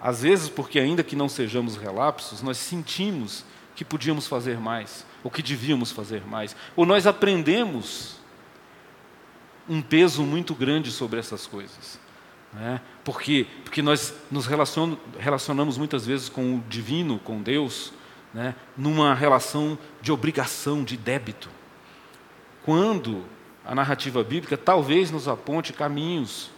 Às 0.00 0.22
vezes 0.22 0.48
porque 0.48 0.78
ainda 0.78 1.04
que 1.04 1.14
não 1.14 1.28
sejamos 1.28 1.76
relapsos, 1.76 2.42
nós 2.42 2.58
sentimos 2.58 3.44
que 3.74 3.84
podíamos 3.84 4.26
fazer 4.26 4.58
mais, 4.58 5.06
ou 5.24 5.30
que 5.30 5.42
devíamos 5.42 5.90
fazer 5.90 6.26
mais, 6.26 6.54
ou 6.76 6.84
nós 6.84 7.06
aprendemos 7.06 8.20
um 9.68 9.80
peso 9.80 10.22
muito 10.22 10.54
grande 10.54 10.90
sobre 10.90 11.18
essas 11.18 11.46
coisas. 11.46 11.98
Né? 12.52 12.80
Porque, 13.04 13.46
porque 13.64 13.80
nós 13.80 14.14
nos 14.30 14.46
relacionamos 15.18 15.78
muitas 15.78 16.04
vezes 16.04 16.28
com 16.28 16.56
o 16.56 16.64
divino, 16.68 17.18
com 17.18 17.40
Deus, 17.40 17.92
né? 18.34 18.54
numa 18.76 19.14
relação 19.14 19.78
de 20.00 20.12
obrigação, 20.12 20.84
de 20.84 20.96
débito. 20.96 21.48
Quando 22.64 23.24
a 23.64 23.74
narrativa 23.74 24.22
bíblica 24.22 24.56
talvez 24.56 25.10
nos 25.10 25.28
aponte 25.28 25.72
caminhos 25.72 26.50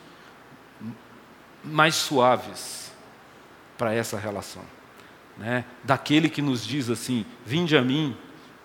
mais 1.63 1.95
suaves 1.95 2.93
para 3.79 3.95
essa 3.95 4.19
relação. 4.19 4.63
Né? 5.37 5.65
Daquele 5.83 6.29
que 6.29 6.43
nos 6.43 6.65
diz 6.65 6.89
assim: 6.89 7.25
Vinde 7.45 7.77
a 7.77 7.83
mim, 7.83 8.17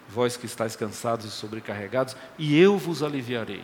vós 0.07 0.37
que 0.37 0.45
estáis 0.45 0.75
cansados 0.75 1.25
e 1.25 1.31
sobrecarregados, 1.31 2.15
e 2.37 2.57
eu 2.57 2.77
vos 2.77 3.03
aliviarei. 3.03 3.63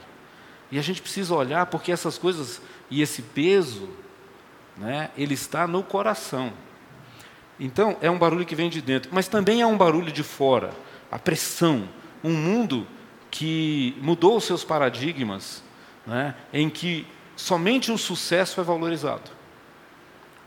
E 0.71 0.79
a 0.79 0.81
gente 0.81 1.01
precisa 1.01 1.33
olhar 1.33 1.65
porque 1.67 1.91
essas 1.91 2.17
coisas 2.17 2.61
e 2.89 3.01
esse 3.01 3.21
peso, 3.21 3.89
né, 4.77 5.09
ele 5.17 5.33
está 5.33 5.67
no 5.67 5.83
coração. 5.83 6.53
Então, 7.59 7.97
é 8.01 8.09
um 8.09 8.17
barulho 8.17 8.45
que 8.45 8.55
vem 8.55 8.69
de 8.69 8.81
dentro, 8.81 9.09
mas 9.13 9.27
também 9.27 9.61
é 9.61 9.67
um 9.67 9.77
barulho 9.77 10.11
de 10.11 10.23
fora, 10.23 10.73
a 11.11 11.17
pressão, 11.17 11.87
um 12.23 12.33
mundo 12.33 12.85
que 13.31 13.97
mudou 14.01 14.37
os 14.37 14.43
seus 14.43 14.63
paradigmas, 14.63 15.63
né, 16.05 16.35
em 16.51 16.69
que 16.69 17.07
somente 17.35 17.91
o 17.91 17.97
sucesso 17.97 18.59
é 18.59 18.63
valorizado. 18.63 19.31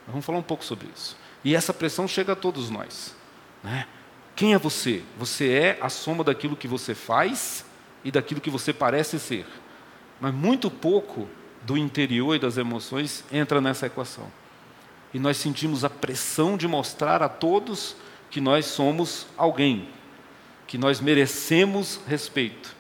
Vamos 0.07 0.25
falar 0.25 0.39
um 0.39 0.43
pouco 0.43 0.65
sobre 0.65 0.89
isso. 0.95 1.17
E 1.45 1.55
essa 1.55 1.73
pressão 1.73 2.09
chega 2.09 2.33
a 2.33 2.37
todos 2.37 2.71
nós. 2.71 3.15
Né? 3.63 3.87
Quem 4.35 4.55
é 4.55 4.59
você? 4.59 5.03
Você 5.19 5.51
é 5.51 5.79
a 5.81 5.89
soma 5.89 6.23
daquilo 6.23 6.57
que 6.57 6.69
você 6.69 6.95
faz 6.95 7.65
e 8.05 8.11
daquilo 8.11 8.41
que 8.41 8.51
você 8.51 8.73
parece 8.73 9.19
ser. 9.19 9.47
Mas 10.21 10.35
muito 10.35 10.71
pouco 10.71 11.29
do 11.63 11.77
interior 11.77 12.35
e 12.35 12.39
das 12.39 12.57
emoções 12.57 13.25
entra 13.33 13.61
nessa 13.61 13.87
equação. 13.87 14.31
E 15.13 15.19
nós 15.19 15.37
sentimos 15.37 15.85
a 15.85 15.91
pressão 15.91 16.57
de 16.57 16.69
mostrar 16.69 17.23
a 17.23 17.29
todos 17.29 17.97
que 18.31 18.41
nós 18.41 18.67
somos 18.67 19.27
alguém, 19.37 19.89
que 20.67 20.77
nós 20.77 21.01
merecemos 21.01 22.01
respeito. 22.07 22.77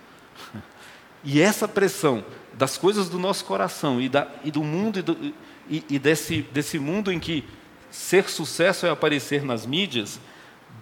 E 1.24 1.40
essa 1.40 1.66
pressão 1.66 2.24
das 2.54 2.78
coisas 2.78 3.08
do 3.08 3.18
nosso 3.18 3.44
coração 3.44 4.00
e, 4.00 4.08
da, 4.08 4.28
e 4.44 4.50
do 4.50 4.62
mundo 4.62 4.98
e, 4.98 5.02
do, 5.02 5.34
e, 5.68 5.84
e 5.88 5.98
desse, 5.98 6.42
desse 6.42 6.78
mundo 6.78 7.12
em 7.12 7.18
que 7.18 7.44
ser 7.90 8.28
sucesso 8.28 8.86
é 8.86 8.90
aparecer 8.90 9.42
nas 9.42 9.66
mídias, 9.66 10.20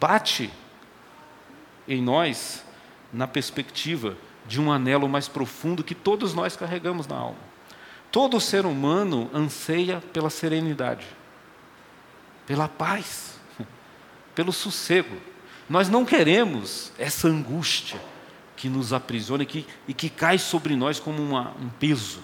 bate 0.00 0.50
em 1.86 2.02
nós 2.02 2.64
na 3.12 3.26
perspectiva 3.26 4.16
de 4.46 4.60
um 4.60 4.70
anelo 4.70 5.08
mais 5.08 5.28
profundo 5.28 5.84
que 5.84 5.94
todos 5.94 6.34
nós 6.34 6.56
carregamos 6.56 7.06
na 7.06 7.16
alma. 7.16 7.38
Todo 8.10 8.40
ser 8.40 8.64
humano 8.64 9.30
anseia 9.34 10.02
pela 10.12 10.30
serenidade, 10.30 11.06
pela 12.46 12.68
paz, 12.68 13.38
pelo 14.34 14.52
sossego. 14.52 15.16
Nós 15.68 15.88
não 15.88 16.04
queremos 16.04 16.92
essa 16.98 17.28
angústia 17.28 18.00
que 18.56 18.68
nos 18.68 18.92
aprisiona 18.92 19.42
e 19.42 19.46
que, 19.46 19.66
e 19.86 19.92
que 19.92 20.08
cai 20.08 20.38
sobre 20.38 20.74
nós 20.76 20.98
como 20.98 21.22
uma, 21.22 21.52
um 21.60 21.68
peso. 21.68 22.20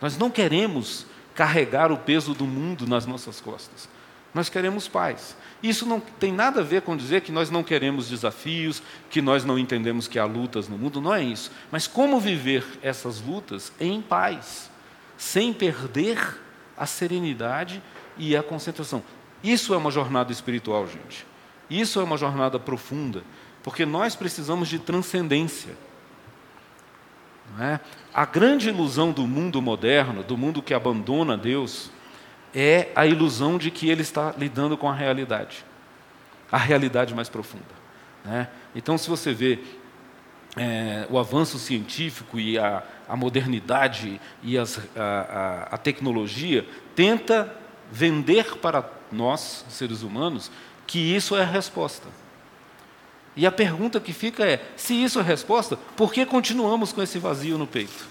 Nós 0.00 0.16
não 0.16 0.30
queremos 0.30 1.06
carregar 1.34 1.90
o 1.90 1.96
peso 1.96 2.34
do 2.34 2.44
mundo 2.44 2.86
nas 2.86 3.06
nossas 3.06 3.40
costas. 3.40 3.88
Nós 4.34 4.48
queremos 4.48 4.88
paz. 4.88 5.36
Isso 5.62 5.86
não 5.86 6.00
tem 6.00 6.32
nada 6.32 6.60
a 6.60 6.64
ver 6.64 6.82
com 6.82 6.96
dizer 6.96 7.20
que 7.22 7.30
nós 7.30 7.50
não 7.50 7.62
queremos 7.62 8.08
desafios, 8.08 8.82
que 9.08 9.22
nós 9.22 9.44
não 9.44 9.58
entendemos 9.58 10.08
que 10.08 10.18
há 10.18 10.24
lutas 10.24 10.68
no 10.68 10.76
mundo, 10.76 11.00
não 11.00 11.14
é 11.14 11.22
isso. 11.22 11.50
Mas 11.70 11.86
como 11.86 12.18
viver 12.18 12.64
essas 12.82 13.20
lutas 13.20 13.72
em 13.80 14.02
paz, 14.02 14.68
sem 15.16 15.52
perder 15.52 16.38
a 16.76 16.86
serenidade 16.86 17.82
e 18.18 18.36
a 18.36 18.42
concentração. 18.42 19.02
Isso 19.42 19.72
é 19.74 19.76
uma 19.76 19.90
jornada 19.90 20.32
espiritual, 20.32 20.86
gente. 20.86 21.26
Isso 21.70 22.00
é 22.00 22.04
uma 22.04 22.16
jornada 22.16 22.58
profunda, 22.58 23.22
porque 23.62 23.86
nós 23.86 24.14
precisamos 24.14 24.68
de 24.68 24.78
transcendência. 24.78 25.76
É? 27.58 27.78
A 28.12 28.24
grande 28.24 28.68
ilusão 28.68 29.12
do 29.12 29.26
mundo 29.26 29.60
moderno, 29.62 30.22
do 30.22 30.36
mundo 30.36 30.62
que 30.62 30.74
abandona 30.74 31.36
Deus, 31.36 31.90
é 32.54 32.88
a 32.94 33.06
ilusão 33.06 33.58
de 33.58 33.70
que 33.70 33.88
ele 33.88 34.02
está 34.02 34.34
lidando 34.38 34.76
com 34.76 34.88
a 34.88 34.94
realidade, 34.94 35.64
a 36.50 36.58
realidade 36.58 37.14
mais 37.14 37.28
profunda. 37.28 37.64
Né? 38.24 38.48
Então, 38.74 38.96
se 38.96 39.08
você 39.08 39.32
vê 39.32 39.58
é, 40.56 41.06
o 41.10 41.18
avanço 41.18 41.58
científico 41.58 42.38
e 42.38 42.58
a, 42.58 42.82
a 43.08 43.16
modernidade 43.16 44.20
e 44.42 44.56
as, 44.56 44.78
a, 44.96 45.02
a, 45.02 45.62
a 45.74 45.78
tecnologia, 45.78 46.66
tenta 46.94 47.54
vender 47.90 48.56
para 48.58 48.88
nós, 49.10 49.64
seres 49.68 50.02
humanos, 50.02 50.50
que 50.86 50.98
isso 50.98 51.36
é 51.36 51.42
a 51.42 51.46
resposta. 51.46 52.08
E 53.36 53.46
a 53.46 53.52
pergunta 53.52 54.00
que 54.00 54.12
fica 54.12 54.44
é: 54.44 54.64
se 54.76 54.94
isso 54.94 55.18
é 55.18 55.22
a 55.22 55.24
resposta, 55.24 55.76
por 55.96 56.12
que 56.12 56.24
continuamos 56.24 56.92
com 56.92 57.02
esse 57.02 57.18
vazio 57.18 57.58
no 57.58 57.66
peito? 57.66 58.06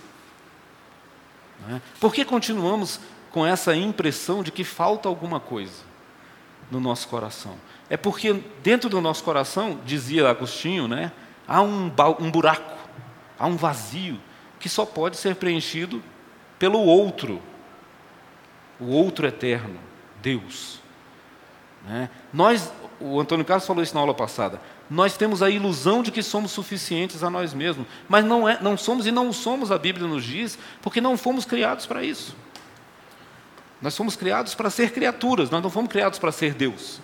É? 1.70 1.80
Por 2.00 2.14
que 2.14 2.26
continuamos 2.26 3.00
com 3.34 3.46
essa 3.46 3.76
impressão 3.76 4.44
de 4.44 4.52
que 4.52 4.64
falta 4.64 5.10
alguma 5.10 5.40
coisa 5.40 5.82
no 6.70 6.80
nosso 6.80 7.08
coração. 7.08 7.56
É 7.90 7.98
porque 7.98 8.32
dentro 8.62 8.90
do 8.90 9.02
nosso 9.02 9.24
coração, 9.24 9.80
dizia 9.84 10.30
Agostinho, 10.30 10.88
né, 10.88 11.12
há 11.48 11.60
um, 11.62 11.92
um 12.20 12.32
buraco, 12.32 12.78
há 13.38 13.48
um 13.48 13.58
vazio 13.58 14.20
que 14.60 14.70
só 14.70 14.86
pode 14.86 15.18
ser 15.18 15.36
preenchido 15.36 16.02
pelo 16.60 16.80
outro, 16.80 17.42
o 18.80 18.86
outro 18.86 19.26
eterno, 19.26 19.80
Deus. 20.22 20.80
Né? 21.88 22.10
Nós, 22.32 22.72
o 23.00 23.20
Antônio 23.20 23.44
Carlos 23.44 23.66
falou 23.66 23.82
isso 23.82 23.96
na 23.96 24.00
aula 24.00 24.14
passada. 24.14 24.62
Nós 24.88 25.18
temos 25.18 25.42
a 25.42 25.50
ilusão 25.50 26.04
de 26.04 26.12
que 26.12 26.22
somos 26.22 26.52
suficientes 26.52 27.24
a 27.24 27.32
nós 27.32 27.52
mesmos, 27.52 27.88
mas 28.08 28.24
não, 28.24 28.48
é, 28.48 28.60
não 28.62 28.78
somos 28.78 29.08
e 29.08 29.12
não 29.12 29.34
somos, 29.34 29.72
a 29.72 29.78
Bíblia 29.80 30.08
nos 30.08 30.24
diz, 30.24 30.58
porque 30.84 31.02
não 31.02 31.18
fomos 31.18 31.46
criados 31.46 31.88
para 31.88 32.04
isso. 32.04 32.36
Nós 33.84 33.98
fomos 33.98 34.16
criados 34.16 34.56
para 34.56 34.70
ser 34.70 34.94
criaturas, 34.94 35.50
nós 35.50 35.62
não 35.62 35.70
fomos 35.70 35.92
criados 35.92 36.18
para 36.18 36.32
ser 36.32 36.54
Deus. 36.54 37.02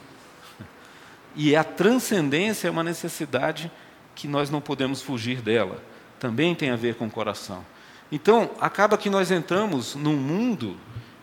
E 1.36 1.54
a 1.54 1.62
transcendência 1.62 2.70
é 2.70 2.72
uma 2.72 2.86
necessidade 2.86 3.70
que 4.16 4.30
nós 4.30 4.50
não 4.50 4.62
podemos 4.62 5.02
fugir 5.02 5.42
dela. 5.42 5.84
Também 6.22 6.56
tem 6.56 6.70
a 6.70 6.78
ver 6.78 6.96
com 6.96 7.08
o 7.08 7.12
coração. 7.12 7.66
Então, 8.10 8.52
acaba 8.62 8.98
que 8.98 9.10
nós 9.10 9.30
entramos 9.30 9.94
num 9.94 10.16
mundo 10.16 10.78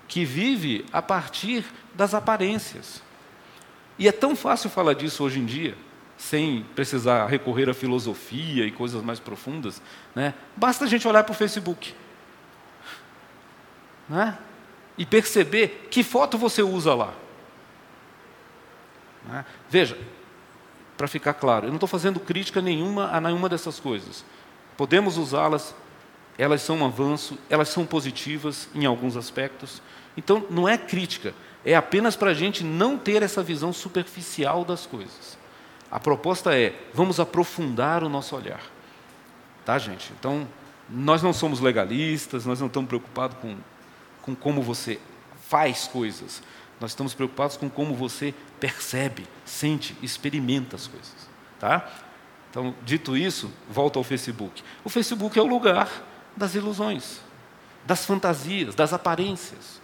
que 0.07 0.27
vive 0.27 0.85
a 0.93 1.01
partir 1.01 1.65
das 1.95 2.13
aparências. 2.13 3.03
E 3.99 4.07
é 4.07 4.13
tão 4.13 4.37
fácil 4.37 4.69
falar 4.69 4.93
disso 4.93 5.25
hoje 5.25 5.41
em 5.41 5.47
dia, 5.47 5.75
sem 6.19 6.67
precisar 6.75 7.29
recorrer 7.29 7.71
à 7.71 7.73
filosofia 7.73 8.67
e 8.67 8.71
coisas 8.71 9.03
mais 9.03 9.19
profundas. 9.19 9.81
Né? 10.15 10.35
Basta 10.55 10.85
a 10.85 10.89
gente 10.89 11.09
olhar 11.09 11.25
para 11.25 11.33
o 11.33 11.35
Facebook. 11.35 11.95
Né? 14.07 14.37
E 14.97 15.05
perceber 15.05 15.89
que 15.91 16.03
foto 16.03 16.39
você 16.39 16.63
usa 16.63 16.95
lá. 16.95 17.13
Né? 19.27 19.45
Veja, 19.69 19.99
para 20.97 21.07
ficar 21.07 21.35
claro, 21.35 21.67
eu 21.67 21.69
não 21.69 21.77
estou 21.77 21.89
fazendo 21.89 22.19
crítica 22.19 22.63
nenhuma 22.63 23.11
a 23.11 23.21
nenhuma 23.21 23.49
dessas 23.49 23.79
coisas. 23.79 24.25
Podemos 24.77 25.19
usá-las, 25.19 25.75
elas 26.39 26.63
são 26.63 26.79
um 26.79 26.87
avanço, 26.87 27.39
elas 27.51 27.69
são 27.69 27.85
positivas 27.85 28.69
em 28.75 28.87
alguns 28.87 29.17
aspectos. 29.17 29.83
Então, 30.17 30.47
não 30.49 30.69
é 30.69 30.79
crítica, 30.79 31.35
é 31.65 31.75
apenas 31.75 32.17
para 32.17 32.31
a 32.31 32.35
gente 32.35 32.65
não 32.65 32.97
ter 32.97 33.23
essa 33.23 33.43
visão 33.43 33.73
superficial 33.73 34.65
das 34.65 34.87
coisas. 34.87 35.37
A 35.91 36.01
proposta 36.01 36.57
é: 36.57 36.75
vamos 36.95 37.21
aprofundar 37.21 38.03
o 38.03 38.09
nosso 38.09 38.37
olhar. 38.37 38.61
Tá, 39.65 39.79
gente? 39.79 40.13
Então, 40.19 40.47
nós 40.89 41.23
não 41.23 41.33
somos 41.33 41.61
legalistas, 41.61 42.47
nós 42.47 42.61
não 42.61 42.69
estamos 42.69 42.89
preocupados 42.89 43.37
com, 43.39 43.57
com 44.27 44.35
como 44.35 44.61
você 44.61 45.01
faz 45.49 45.87
coisas. 45.87 46.43
Nós 46.79 46.91
estamos 46.91 47.15
preocupados 47.15 47.57
com 47.57 47.71
como 47.71 47.95
você 47.95 48.35
percebe, 48.61 49.27
sente, 49.45 49.97
experimenta 50.03 50.77
as 50.77 50.87
coisas. 50.87 51.15
Tá? 51.59 51.89
Então, 52.51 52.75
dito 52.85 53.17
isso, 53.17 53.51
volta 53.71 53.99
ao 53.99 54.05
Facebook. 54.05 54.63
O 54.85 54.91
Facebook 54.91 55.39
é 55.39 55.43
o 55.43 55.47
lugar 55.47 55.91
das 56.37 56.55
ilusões, 56.55 57.21
das 57.85 58.05
fantasias, 58.05 58.75
das 58.75 58.93
aparências. 58.93 59.81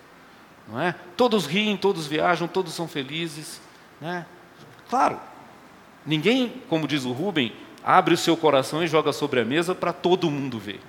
Não 0.68 0.80
é? 0.80 0.94
Todos 1.16 1.46
riem, 1.46 1.76
todos 1.76 2.06
viajam, 2.06 2.46
todos 2.46 2.74
são 2.74 2.86
felizes. 2.86 3.60
Né? 4.00 4.26
Claro, 4.88 5.18
ninguém, 6.04 6.62
como 6.68 6.86
diz 6.86 7.04
o 7.04 7.12
Rubem, 7.12 7.54
abre 7.82 8.14
o 8.14 8.18
seu 8.18 8.36
coração 8.36 8.82
e 8.82 8.86
joga 8.86 9.12
sobre 9.12 9.40
a 9.40 9.44
mesa 9.44 9.74
para 9.74 9.92
todo 9.92 10.30
mundo 10.30 10.58
ver. 10.58 10.80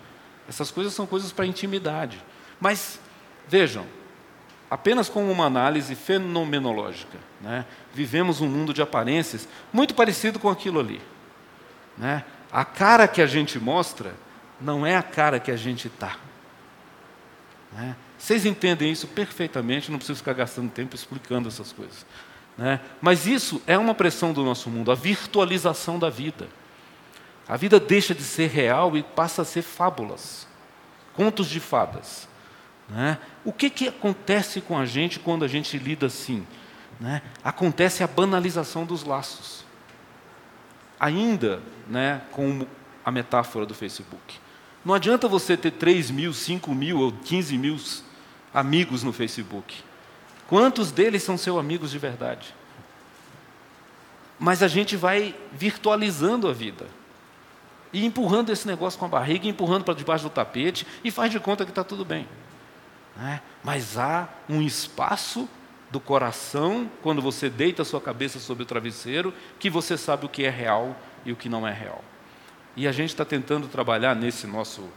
Essas 0.48 0.70
coisas 0.70 0.94
são 0.94 1.06
coisas 1.06 1.32
para 1.32 1.46
intimidade. 1.46 2.22
Mas, 2.60 3.00
vejam, 3.48 3.86
apenas 4.70 5.10
como 5.10 5.32
uma 5.32 5.46
análise 5.46 5.96
fenomenológica. 5.96 7.18
Né? 7.40 7.66
Vivemos 7.94 8.42
um 8.42 8.48
mundo 8.48 8.74
de 8.74 8.82
aparências 8.82 9.48
muito 9.72 9.94
parecido 9.94 10.40
com 10.40 10.50
aquilo 10.50 10.80
ali. 10.80 11.02
Né? 11.98 12.24
A 12.52 12.66
cara 12.66 13.08
que 13.08 13.22
a 13.22 13.28
gente 13.28 13.60
mostra 13.60 14.14
não 14.60 14.86
é 14.86 14.96
a 14.96 15.04
cara 15.04 15.40
que 15.40 15.52
a 15.52 15.56
gente 15.56 15.88
está. 15.88 16.18
Né? 17.72 17.96
Vocês 18.18 18.46
entendem 18.46 18.92
isso 18.92 19.08
perfeitamente, 19.08 19.92
não 19.92 19.98
preciso 19.98 20.20
ficar 20.20 20.34
gastando 20.34 20.72
tempo 20.72 20.96
explicando 20.96 21.50
essas 21.50 21.72
coisas. 21.72 22.06
Né? 22.58 22.80
Mas 23.02 23.26
isso 23.28 23.62
é 23.68 23.78
uma 23.78 23.94
pressão 23.94 24.32
do 24.32 24.44
nosso 24.44 24.70
mundo, 24.70 24.92
a 24.92 24.96
virtualização 24.96 26.00
da 26.00 26.10
vida. 26.10 26.48
A 27.48 27.58
vida 27.58 27.80
deixa 27.80 28.16
de 28.16 28.24
ser 28.24 28.50
real 28.50 28.96
e 28.96 29.04
passa 29.04 29.42
a 29.42 29.46
ser 29.46 29.62
fábulas, 29.62 30.48
contos 31.14 31.50
de 31.50 31.60
fadas. 31.60 32.28
Né? 32.94 33.18
O 33.44 33.52
que, 33.52 33.72
que 33.72 33.88
acontece 33.88 34.62
com 34.62 34.78
a 34.78 34.86
gente 34.86 35.20
quando 35.20 35.44
a 35.44 35.48
gente 35.48 35.80
lida 35.80 36.06
assim? 36.06 36.46
Né? 37.00 37.24
Acontece 37.44 38.04
a 38.04 38.08
banalização 38.08 38.86
dos 38.86 39.04
laços. 39.04 39.66
Ainda 41.00 41.60
né, 41.90 42.22
com 42.32 42.68
a 43.04 43.12
metáfora 43.12 43.66
do 43.66 43.74
Facebook. 43.74 44.40
Não 44.86 44.94
adianta 44.94 45.28
você 45.28 45.58
ter 45.58 45.72
3 45.72 46.12
mil, 46.12 46.34
5 46.34 46.74
mil 46.76 47.00
ou 47.00 47.12
15 47.12 47.58
mil 47.58 47.80
amigos 48.54 49.02
no 49.02 49.12
Facebook. 49.12 49.84
Quantos 50.48 50.92
deles 50.92 51.24
são 51.24 51.36
seus 51.36 51.58
amigos 51.58 51.90
de 51.90 51.98
verdade? 51.98 52.54
Mas 54.38 54.62
a 54.62 54.68
gente 54.68 54.96
vai 54.96 55.36
virtualizando 55.52 56.48
a 56.48 56.54
vida. 56.54 56.86
E 57.92 58.06
empurrando 58.06 58.52
esse 58.52 58.68
negócio 58.68 59.00
com 59.00 59.06
a 59.06 59.10
barriga, 59.10 59.48
empurrando 59.48 59.84
para 59.84 59.96
debaixo 59.96 60.26
do 60.26 60.30
tapete, 60.30 60.86
e 61.04 61.10
faz 61.10 61.32
de 61.32 61.40
conta 61.40 61.66
que 61.66 61.72
está 61.72 61.84
tudo 61.84 62.06
bem. 62.06 62.28
Né? 63.16 63.42
Mas 63.64 63.98
há 63.98 64.28
um 64.50 64.62
espaço 64.62 65.48
do 65.92 66.00
coração, 66.00 66.90
quando 67.02 67.22
você 67.22 67.50
deita 67.50 67.84
a 67.84 67.86
sua 67.86 68.02
cabeça 68.02 68.40
sobre 68.40 68.64
o 68.64 68.66
travesseiro, 68.66 69.34
que 69.60 69.70
você 69.70 69.98
sabe 69.98 70.26
o 70.26 70.30
que 70.30 70.44
é 70.44 70.50
real 70.50 70.96
e 71.24 71.32
o 71.32 71.36
que 71.36 71.48
não 71.48 71.68
é 71.68 71.72
real. 71.72 72.04
E 72.76 72.88
a 72.88 72.92
gente 72.92 73.10
está 73.10 73.24
tentando 73.24 73.68
trabalhar 73.68 74.16
nesse 74.16 74.48
nosso, 74.48 74.90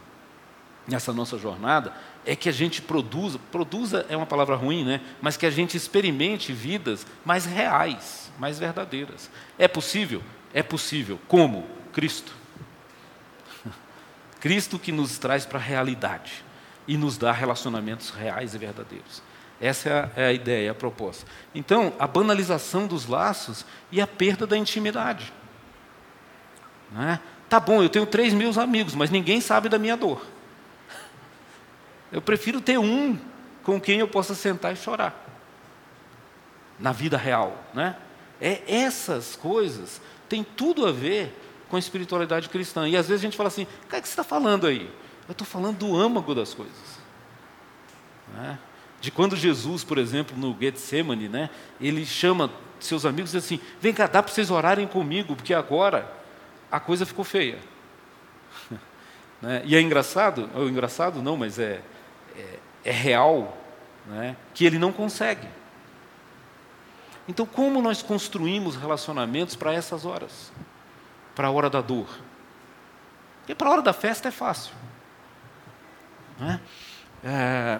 nessa 0.87 1.13
nossa 1.13 1.37
jornada, 1.37 1.93
é 2.25 2.35
que 2.35 2.49
a 2.49 2.51
gente 2.51 2.81
produza, 2.81 3.39
produza 3.51 4.07
é 4.09 4.17
uma 4.17 4.25
palavra 4.25 4.55
ruim, 4.55 4.83
né? 4.83 5.01
mas 5.21 5.37
que 5.37 5.45
a 5.45 5.51
gente 5.51 5.77
experimente 5.77 6.51
vidas 6.51 7.05
mais 7.23 7.45
reais, 7.45 8.31
mais 8.39 8.57
verdadeiras. 8.57 9.29
É 9.59 9.67
possível? 9.67 10.23
É 10.51 10.63
possível. 10.63 11.19
Como? 11.27 11.67
Cristo. 11.93 12.33
Cristo 14.41 14.79
que 14.79 14.91
nos 14.91 15.19
traz 15.19 15.45
para 15.45 15.59
a 15.59 15.61
realidade 15.61 16.46
e 16.87 16.97
nos 16.97 17.17
dá 17.17 17.31
relacionamentos 17.31 18.09
reais 18.09 18.53
e 18.55 18.57
verdadeiros. 18.57 19.21
Essa 19.59 19.89
é 19.89 19.93
a, 19.93 20.27
é 20.27 20.33
ideia, 20.33 20.71
a 20.71 20.75
proposta. 20.75 21.25
Então, 21.53 21.93
a 21.99 22.07
banalização 22.07 22.87
dos 22.87 23.07
laços 23.07 23.65
e 23.91 23.99
a 23.99 24.07
perda 24.07 24.45
da 24.45 24.55
intimidade. 24.55 25.33
Não 26.91 27.03
é? 27.03 27.19
Tá 27.49 27.59
bom, 27.59 27.81
eu 27.81 27.89
tenho 27.89 28.05
3 28.05 28.33
mil 28.33 28.51
amigos, 28.59 28.93
mas 28.93 29.09
ninguém 29.09 29.41
sabe 29.41 29.69
da 29.69 29.79
minha 29.79 29.95
dor. 29.95 30.21
Eu 32.11 32.21
prefiro 32.21 32.61
ter 32.61 32.77
um 32.77 33.17
com 33.63 33.81
quem 33.81 33.99
eu 33.99 34.07
possa 34.07 34.33
sentar 34.33 34.71
e 34.71 34.77
chorar. 34.77 35.25
Na 36.79 36.93
vida 36.93 37.17
real. 37.17 37.61
Né? 37.73 37.97
É, 38.39 38.61
essas 38.65 39.35
coisas 39.35 39.99
têm 40.29 40.41
tudo 40.41 40.85
a 40.85 40.91
ver 40.93 41.37
com 41.67 41.75
a 41.75 41.79
espiritualidade 41.79 42.47
cristã. 42.47 42.87
E 42.87 42.95
às 42.95 43.09
vezes 43.09 43.21
a 43.21 43.27
gente 43.27 43.35
fala 43.35 43.47
assim: 43.47 43.63
o 43.63 43.89
que 43.89 43.95
é 43.97 44.01
que 44.01 44.07
você 44.07 44.13
está 44.13 44.23
falando 44.23 44.67
aí? 44.67 44.89
Eu 45.27 45.33
estou 45.33 45.45
falando 45.45 45.77
do 45.77 45.95
âmago 45.95 46.33
das 46.33 46.53
coisas. 46.53 46.99
Né? 48.33 48.57
De 48.99 49.11
quando 49.11 49.35
Jesus, 49.35 49.83
por 49.83 49.97
exemplo, 49.97 50.37
no 50.37 50.55
Getsemane, 50.59 51.27
né, 51.27 51.49
ele 51.79 52.05
chama 52.05 52.49
seus 52.79 53.05
amigos 53.05 53.33
e 53.33 53.37
diz 53.37 53.45
assim: 53.45 53.59
vem 53.79 53.93
cá, 53.93 54.07
dá 54.07 54.23
para 54.23 54.31
vocês 54.31 54.49
orarem 54.49 54.87
comigo, 54.87 55.35
porque 55.35 55.53
agora 55.53 56.11
a 56.71 56.79
coisa 56.79 57.05
ficou 57.05 57.23
feia. 57.23 57.59
né? 59.41 59.61
E 59.65 59.75
é 59.75 59.81
engraçado, 59.81 60.49
ou 60.55 60.67
engraçado 60.67 61.21
não, 61.21 61.37
mas 61.37 61.59
é, 61.59 61.81
é, 62.35 62.59
é 62.85 62.91
real, 62.91 63.57
né, 64.05 64.35
que 64.53 64.65
ele 64.65 64.79
não 64.79 64.91
consegue. 64.91 65.47
Então, 67.27 67.45
como 67.45 67.81
nós 67.81 68.01
construímos 68.01 68.77
relacionamentos 68.77 69.55
para 69.55 69.73
essas 69.73 70.05
horas? 70.05 70.51
Para 71.35 71.49
a 71.49 71.51
hora 71.51 71.69
da 71.69 71.81
dor. 71.81 72.07
Porque 73.39 73.53
para 73.53 73.67
a 73.67 73.71
hora 73.73 73.81
da 73.81 73.93
festa 73.93 74.29
é 74.29 74.31
fácil. 74.31 74.73
Né? 76.39 76.59
É, 77.23 77.79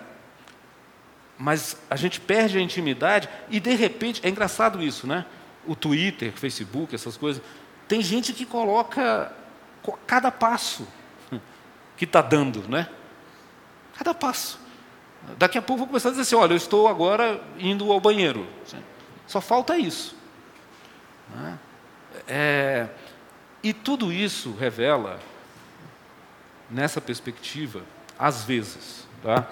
mas 1.38 1.78
a 1.90 1.96
gente 1.96 2.20
perde 2.20 2.58
a 2.58 2.62
intimidade 2.62 3.30
e 3.50 3.60
de 3.60 3.76
repente, 3.76 4.22
é 4.26 4.30
engraçado 4.30 4.82
isso, 4.82 5.06
né? 5.06 5.26
O 5.66 5.76
Twitter, 5.76 6.32
Facebook, 6.32 6.96
essas 6.96 7.16
coisas. 7.18 7.42
Tem 7.88 8.02
gente 8.02 8.34
que 8.34 8.46
coloca 8.46 9.32
cada 10.06 10.32
passo 10.32 10.88
que 11.96 12.06
está 12.06 12.22
dando, 12.22 12.68
né? 12.68 12.90
Cada 13.98 14.14
passo. 14.14 14.60
Daqui 15.38 15.58
a 15.58 15.62
pouco 15.62 15.80
vou 15.80 15.88
começar 15.88 16.10
a 16.10 16.12
dizer 16.12 16.22
assim: 16.22 16.36
olha, 16.36 16.54
eu 16.54 16.58
estou 16.58 16.88
agora 16.88 17.42
indo 17.58 17.92
ao 17.92 18.00
banheiro. 18.00 18.48
Só 19.26 19.42
falta 19.42 19.78
isso. 19.78 20.16
Né? 21.36 21.60
É, 22.28 22.88
e 23.62 23.74
tudo 23.74 24.14
isso 24.14 24.54
revela, 24.54 25.20
nessa 26.70 27.02
perspectiva, 27.02 27.82
às 28.18 28.44
vezes. 28.44 29.08
Tá? 29.24 29.48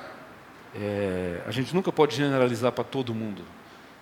É, 0.75 1.41
a 1.45 1.51
gente 1.51 1.73
nunca 1.73 1.91
pode 1.91 2.15
generalizar 2.15 2.71
para 2.71 2.83
todo 2.83 3.13
mundo. 3.13 3.43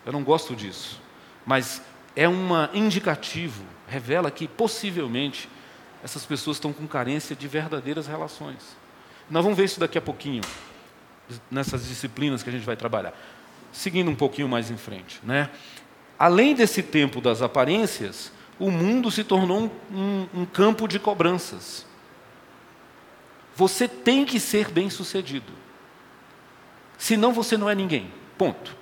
Eu 0.05 0.11
não 0.11 0.23
gosto 0.23 0.55
disso. 0.55 1.01
Mas 1.45 1.81
é 2.15 2.27
um 2.27 2.49
indicativo, 2.73 3.63
revela 3.87 4.29
que 4.31 4.47
possivelmente 4.47 5.49
essas 6.03 6.25
pessoas 6.25 6.57
estão 6.57 6.73
com 6.73 6.85
carência 6.87 7.35
de 7.35 7.47
verdadeiras 7.47 8.07
relações. 8.07 8.77
Nós 9.29 9.43
vamos 9.43 9.57
ver 9.57 9.65
isso 9.65 9.79
daqui 9.79 9.97
a 9.97 10.01
pouquinho, 10.01 10.41
nessas 11.49 11.87
disciplinas 11.87 12.43
que 12.43 12.49
a 12.49 12.51
gente 12.51 12.65
vai 12.65 12.75
trabalhar. 12.75 13.13
Seguindo 13.71 14.11
um 14.11 14.15
pouquinho 14.15 14.47
mais 14.47 14.69
em 14.69 14.77
frente. 14.77 15.19
Né? 15.23 15.49
além 16.23 16.55
desse 16.55 16.81
tempo 16.81 17.19
das 17.19 17.41
aparências, 17.41 18.31
o 18.59 18.71
mundo 18.71 19.11
se 19.11 19.25
tornou 19.25 19.69
um, 19.91 19.97
um, 19.97 20.41
um 20.41 20.45
campo 20.45 20.87
de 20.87 20.97
cobranças. 20.97 21.85
Você 23.55 23.87
tem 23.87 24.25
que 24.25 24.39
ser 24.39 24.69
bem-sucedido. 24.69 25.51
Senão 26.97 27.33
você 27.33 27.57
não 27.57 27.69
é 27.69 27.75
ninguém. 27.75 28.11
Ponto. 28.37 28.75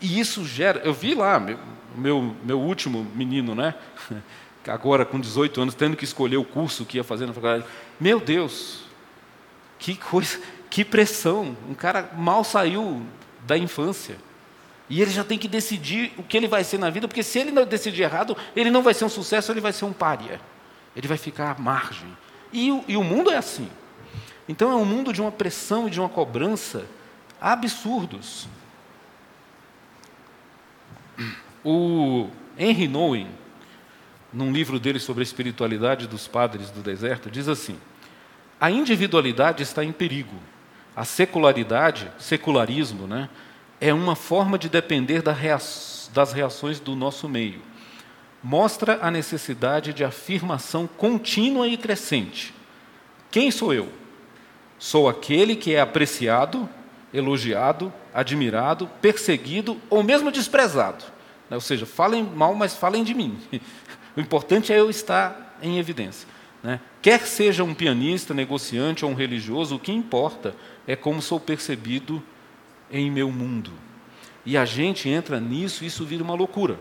E 0.00 0.18
isso 0.20 0.44
gera. 0.44 0.80
Eu 0.84 0.94
vi 0.94 1.14
lá, 1.14 1.38
meu, 1.38 1.58
meu, 1.96 2.36
meu 2.42 2.60
último 2.60 3.06
menino, 3.14 3.54
né? 3.54 3.74
Agora 4.66 5.04
com 5.04 5.20
18 5.20 5.60
anos, 5.60 5.74
tendo 5.74 5.96
que 5.96 6.04
escolher 6.04 6.38
o 6.38 6.44
curso 6.44 6.84
que 6.84 6.96
ia 6.96 7.04
fazer 7.04 7.26
na 7.26 7.34
faculdade. 7.34 7.64
Meu 8.00 8.18
Deus, 8.18 8.84
que 9.78 9.94
coisa, 9.94 10.40
que 10.70 10.84
pressão. 10.84 11.56
Um 11.68 11.74
cara 11.74 12.10
mal 12.16 12.42
saiu 12.44 13.02
da 13.46 13.58
infância. 13.58 14.16
E 14.88 15.00
ele 15.00 15.10
já 15.10 15.24
tem 15.24 15.38
que 15.38 15.48
decidir 15.48 16.12
o 16.16 16.22
que 16.22 16.36
ele 16.36 16.46
vai 16.46 16.62
ser 16.62 16.78
na 16.78 16.90
vida, 16.90 17.08
porque 17.08 17.22
se 17.22 17.38
ele 17.38 17.50
não 17.50 17.64
decidir 17.64 18.02
errado, 18.02 18.36
ele 18.54 18.70
não 18.70 18.82
vai 18.82 18.94
ser 18.94 19.04
um 19.04 19.08
sucesso, 19.08 19.50
ele 19.52 19.60
vai 19.60 19.72
ser 19.72 19.84
um 19.84 19.92
pária. 19.92 20.40
Ele 20.94 21.08
vai 21.08 21.16
ficar 21.16 21.50
à 21.50 21.60
margem. 21.60 22.16
E 22.54 22.70
o, 22.70 22.84
e 22.86 22.96
o 22.96 23.02
mundo 23.02 23.32
é 23.32 23.36
assim. 23.36 23.68
Então 24.48 24.70
é 24.70 24.76
um 24.76 24.84
mundo 24.84 25.12
de 25.12 25.20
uma 25.20 25.32
pressão 25.32 25.88
e 25.88 25.90
de 25.90 25.98
uma 25.98 26.08
cobrança 26.08 26.86
absurdos. 27.40 28.46
O 31.64 32.28
Henry 32.56 32.86
Nouwen, 32.86 33.28
num 34.32 34.52
livro 34.52 34.78
dele 34.78 35.00
sobre 35.00 35.22
a 35.22 35.24
espiritualidade 35.24 36.06
dos 36.06 36.28
padres 36.28 36.70
do 36.70 36.80
deserto, 36.80 37.28
diz 37.28 37.48
assim: 37.48 37.76
a 38.60 38.70
individualidade 38.70 39.62
está 39.62 39.84
em 39.84 39.92
perigo. 39.92 40.36
A 40.94 41.04
secularidade, 41.04 42.08
secularismo, 42.18 43.08
né, 43.08 43.28
é 43.80 43.92
uma 43.92 44.14
forma 44.14 44.56
de 44.56 44.68
depender 44.68 45.22
das 45.22 46.32
reações 46.32 46.78
do 46.78 46.94
nosso 46.94 47.28
meio. 47.28 47.60
Mostra 48.44 48.98
a 49.00 49.10
necessidade 49.10 49.94
de 49.94 50.04
afirmação 50.04 50.86
contínua 50.86 51.66
e 51.66 51.78
crescente. 51.78 52.52
Quem 53.30 53.50
sou 53.50 53.72
eu? 53.72 53.88
Sou 54.78 55.08
aquele 55.08 55.56
que 55.56 55.74
é 55.74 55.80
apreciado, 55.80 56.68
elogiado, 57.12 57.90
admirado, 58.12 58.86
perseguido 59.00 59.80
ou 59.88 60.02
mesmo 60.02 60.30
desprezado. 60.30 61.02
Ou 61.50 61.60
seja, 61.60 61.86
falem 61.86 62.22
mal, 62.22 62.54
mas 62.54 62.74
falem 62.74 63.02
de 63.02 63.14
mim. 63.14 63.38
O 64.16 64.20
importante 64.20 64.72
é 64.72 64.78
eu 64.78 64.88
estar 64.88 65.58
em 65.60 65.76
evidência. 65.76 66.28
Né? 66.62 66.78
Quer 67.02 67.26
seja 67.26 67.64
um 67.64 67.74
pianista, 67.74 68.32
negociante 68.32 69.04
ou 69.04 69.10
um 69.10 69.14
religioso, 69.14 69.74
o 69.74 69.78
que 69.80 69.90
importa 69.90 70.54
é 70.86 70.94
como 70.94 71.20
sou 71.20 71.40
percebido 71.40 72.22
em 72.88 73.10
meu 73.10 73.28
mundo. 73.32 73.72
E 74.46 74.56
a 74.56 74.64
gente 74.64 75.08
entra 75.08 75.40
nisso 75.40 75.82
e 75.82 75.88
isso 75.88 76.04
vira 76.04 76.22
uma 76.22 76.34
loucura. 76.34 76.78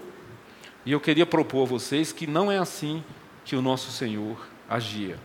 E 0.86 0.92
eu 0.92 1.00
queria 1.00 1.26
propor 1.26 1.64
a 1.64 1.70
vocês 1.70 2.12
que 2.12 2.28
não 2.28 2.52
é 2.52 2.58
assim 2.58 3.04
que 3.46 3.56
o 3.56 3.62
nosso 3.62 3.92
Senhor 3.92 4.38
agia. 4.70 5.18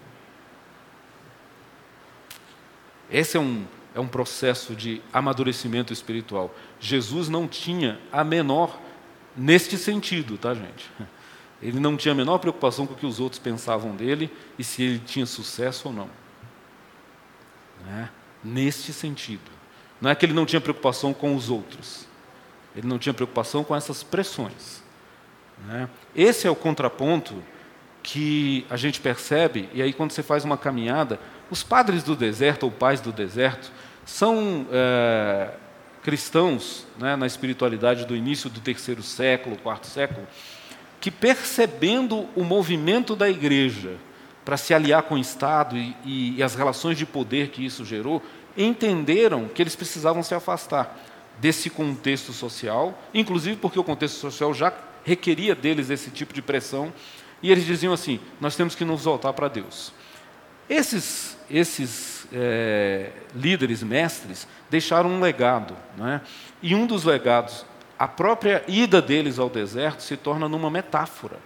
Esse 3.11 3.37
é 3.37 3.40
um, 3.40 3.64
é 3.94 4.01
um 4.01 4.07
processo 4.07 4.75
de 4.75 5.01
amadurecimento 5.12 5.92
espiritual. 5.92 6.55
Jesus 6.79 7.29
não 7.29 7.49
tinha 7.49 7.99
a 8.12 8.23
menor, 8.23 8.79
neste 9.37 9.79
sentido, 9.79 10.37
tá, 10.37 10.55
gente? 10.55 10.90
Ele 11.61 11.81
não 11.81 11.97
tinha 11.97 12.12
a 12.12 12.14
menor 12.14 12.38
preocupação 12.38 12.87
com 12.87 12.94
o 12.94 12.97
que 12.97 13.07
os 13.07 13.18
outros 13.18 13.40
pensavam 13.40 13.97
dele 13.97 14.31
e 14.57 14.62
se 14.62 14.83
ele 14.83 14.99
tinha 15.01 15.27
sucesso 15.27 15.88
ou 15.88 15.94
não. 15.94 16.11
Né? 17.85 18.11
Neste 18.44 18.92
sentido. 18.92 19.51
Não 20.01 20.09
é 20.09 20.14
que 20.14 20.25
ele 20.25 20.33
não 20.33 20.47
tinha 20.47 20.61
preocupação 20.61 21.12
com 21.12 21.35
os 21.35 21.51
outros. 21.51 22.07
Ele 22.77 22.87
não 22.87 22.99
tinha 22.99 23.12
preocupação 23.12 23.64
com 23.64 23.75
essas 23.75 24.05
pressões. 24.05 24.85
Né? 25.66 25.88
Esse 26.14 26.47
é 26.47 26.51
o 26.51 26.57
contraponto 26.57 27.35
que 28.03 28.64
a 28.71 28.77
gente 28.77 29.01
percebe, 29.01 29.68
e 29.75 29.83
aí 29.83 29.92
quando 29.92 30.12
você 30.12 30.23
faz 30.23 30.44
uma 30.44 30.57
caminhada, 30.57 31.18
os 31.51 31.62
padres 31.62 32.03
do 32.03 32.16
deserto, 32.16 32.64
ou 32.64 32.71
pais 32.71 33.01
do 33.01 33.12
deserto, 33.12 33.71
são 34.05 34.66
é, 34.73 35.51
cristãos 36.03 36.87
né, 36.99 37.16
na 37.16 37.27
espiritualidade 37.27 38.07
do 38.07 38.16
início 38.16 38.49
do 38.49 38.61
terceiro 38.61 39.03
século, 39.03 39.57
quarto 39.59 39.87
século, 39.87 40.27
que 41.01 41.11
percebendo 41.11 42.27
o 42.35 42.42
movimento 42.42 43.14
da 43.14 43.29
igreja 43.29 43.97
para 44.44 44.57
se 44.57 44.73
aliar 44.73 45.03
com 45.03 45.16
o 45.16 45.18
Estado 45.18 45.77
e, 45.77 45.94
e, 46.05 46.37
e 46.37 46.42
as 46.42 46.55
relações 46.55 46.97
de 46.97 47.05
poder 47.05 47.49
que 47.49 47.64
isso 47.64 47.85
gerou, 47.85 48.23
entenderam 48.57 49.47
que 49.49 49.62
eles 49.62 49.77
precisavam 49.77 50.23
se 50.23 50.35
afastar 50.35 50.99
desse 51.38 51.68
contexto 51.71 52.33
social, 52.33 52.99
inclusive 53.12 53.57
porque 53.57 53.79
o 53.79 53.85
contexto 53.85 54.16
social 54.16 54.53
já 54.55 54.73
requeria 55.05 55.55
deles 55.55 55.91
esse 55.91 56.11
tipo 56.11 56.33
de 56.33 56.43
pressão, 56.43 56.93
e 57.43 57.51
eles 57.51 57.65
diziam 57.65 57.93
assim: 57.93 58.21
nós 58.41 58.57
temos 58.57 58.75
que 58.75 58.85
nos 58.85 59.05
voltar 59.05 59.33
para 59.33 59.49
Deus. 59.49 59.93
Esses, 60.69 61.39
esses 61.51 62.27
é, 62.33 63.11
líderes 63.35 63.83
mestres 63.83 64.47
deixaram 64.69 65.11
um 65.11 65.21
legado, 65.21 65.75
né? 65.97 66.21
e 66.63 66.75
um 66.75 66.87
dos 66.87 67.05
legados, 67.05 67.65
a 67.99 68.07
própria 68.07 68.63
ida 68.69 69.01
deles 69.01 69.39
ao 69.39 69.49
deserto, 69.49 70.03
se 70.03 70.17
torna 70.17 70.49
numa 70.49 70.71
metáfora 70.71 71.39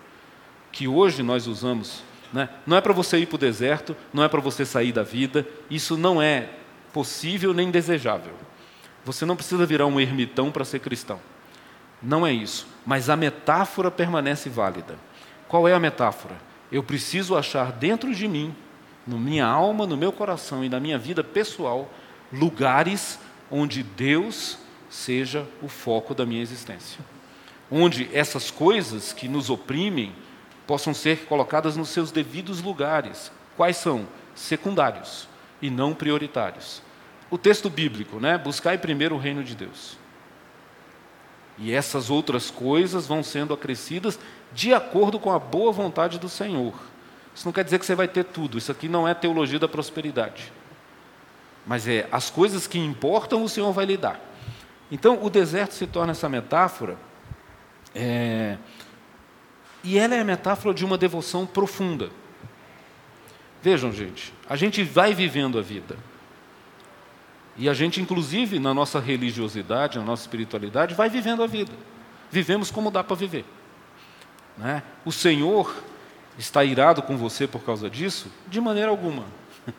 que 0.73 0.88
hoje 0.88 1.23
nós 1.23 1.47
usamos. 1.47 2.03
Né? 2.33 2.49
Não 2.67 2.77
é 2.77 2.81
para 2.81 2.93
você 2.93 3.19
ir 3.19 3.27
para 3.27 3.37
o 3.37 3.38
deserto, 3.38 3.97
não 4.12 4.25
é 4.25 4.29
para 4.29 4.41
você 4.41 4.65
sair 4.65 4.91
da 4.91 5.03
vida, 5.03 5.47
isso 5.71 5.97
não 5.97 6.21
é 6.21 6.49
possível 6.93 7.55
nem 7.55 7.71
desejável. 7.71 8.35
Você 9.05 9.25
não 9.25 9.37
precisa 9.37 9.67
virar 9.67 9.87
um 9.87 10.01
ermitão 10.01 10.51
para 10.51 10.65
ser 10.65 10.81
cristão. 10.81 11.21
Não 12.03 12.27
é 12.27 12.33
isso. 12.33 12.67
Mas 12.85 13.09
a 13.09 13.16
metáfora 13.16 13.90
permanece 13.90 14.49
válida. 14.49 14.97
Qual 15.49 15.68
é 15.68 15.75
a 15.75 15.81
metáfora? 15.81 16.37
Eu 16.71 16.83
preciso 16.83 17.37
achar 17.37 17.73
dentro 17.73 18.14
de 18.14 18.27
mim, 18.27 18.55
na 19.07 19.16
minha 19.16 19.47
alma, 19.47 19.87
no 19.87 19.97
meu 19.97 20.12
coração 20.12 20.64
e 20.64 20.68
na 20.68 20.81
minha 20.81 20.99
vida 20.99 21.23
pessoal, 21.23 21.90
lugares 22.33 23.18
onde 23.51 23.83
Deus 23.83 24.59
seja 24.88 25.47
o 25.62 25.68
foco 25.68 26.14
da 26.14 26.25
minha 26.25 26.42
existência. 26.42 27.01
Onde 27.71 28.09
essas 28.12 28.51
coisas 28.51 29.12
que 29.12 29.29
nos 29.29 29.51
oprimem 29.51 30.14
possam 30.66 30.95
ser 30.95 31.27
colocadas 31.27 31.77
nos 31.77 31.88
seus 31.88 32.11
devidos 32.11 32.62
lugares. 32.62 33.31
Quais 33.57 33.77
são? 33.77 34.07
Secundários 34.35 35.29
e 35.61 35.68
não 35.71 35.95
prioritários. 35.95 36.83
O 37.31 37.38
texto 37.38 37.68
bíblico, 37.68 38.18
né? 38.18 38.38
Buscai 38.38 38.79
primeiro 38.79 39.14
o 39.14 39.18
reino 39.18 39.45
de 39.45 39.55
Deus. 39.55 39.99
E 41.59 41.73
essas 41.73 42.11
outras 42.11 42.51
coisas 42.51 43.07
vão 43.07 43.23
sendo 43.23 43.55
acrescidas 43.55 44.19
de 44.53 44.73
acordo 44.73 45.19
com 45.19 45.31
a 45.31 45.38
boa 45.38 45.73
vontade 45.73 46.19
do 46.19 46.29
Senhor. 46.29 46.75
Isso 47.35 47.47
não 47.47 47.53
quer 47.53 47.65
dizer 47.65 47.79
que 47.79 47.87
você 47.87 47.95
vai 47.95 48.09
ter 48.09 48.25
tudo. 48.25 48.59
Isso 48.59 48.71
aqui 48.71 48.88
não 48.88 49.07
é 49.07 49.15
teologia 49.15 49.59
da 49.59 49.69
prosperidade. 49.69 50.53
Mas 51.67 51.87
é 51.87 52.09
as 52.11 52.31
coisas 52.31 52.67
que 52.67 52.79
importam 52.79 53.43
o 53.43 53.49
Senhor 53.49 53.73
vai 53.73 53.87
lhe 53.87 53.97
dar. 53.97 54.21
Então 54.91 55.19
o 55.23 55.31
deserto 55.31 55.73
se 55.75 55.87
torna 55.87 56.12
essa 56.12 56.29
metáfora. 56.29 56.97
É, 57.95 58.57
e 59.85 59.99
ela 59.99 60.15
é 60.15 60.21
a 60.21 60.25
metáfora 60.25 60.75
de 60.75 60.85
uma 60.85 60.99
devoção 60.99 61.47
profunda. 61.47 62.11
Vejam, 63.62 63.93
gente, 63.93 64.33
a 64.49 64.57
gente 64.57 64.83
vai 64.83 65.15
vivendo 65.15 65.59
a 65.59 65.62
vida. 65.62 65.97
E 67.57 67.69
a 67.69 67.75
gente, 67.75 68.01
inclusive, 68.01 68.59
na 68.59 68.73
nossa 68.73 68.99
religiosidade, 68.99 69.99
na 69.99 70.05
nossa 70.05 70.23
espiritualidade, 70.23 70.95
vai 70.95 71.09
vivendo 71.09 71.43
a 71.43 71.47
vida. 71.47 71.73
Vivemos 72.31 72.71
como 72.71 72.91
dá 72.91 73.05
para 73.05 73.17
viver. 73.17 73.45
Né? 74.57 74.83
O 75.05 75.12
Senhor 75.12 75.75
está 76.38 76.65
irado 76.65 77.03
com 77.03 77.17
você 77.17 77.47
por 77.47 77.62
causa 77.62 77.91
disso? 77.91 78.31
De 78.49 78.61
maneira 78.61 78.91
alguma. 78.91 79.25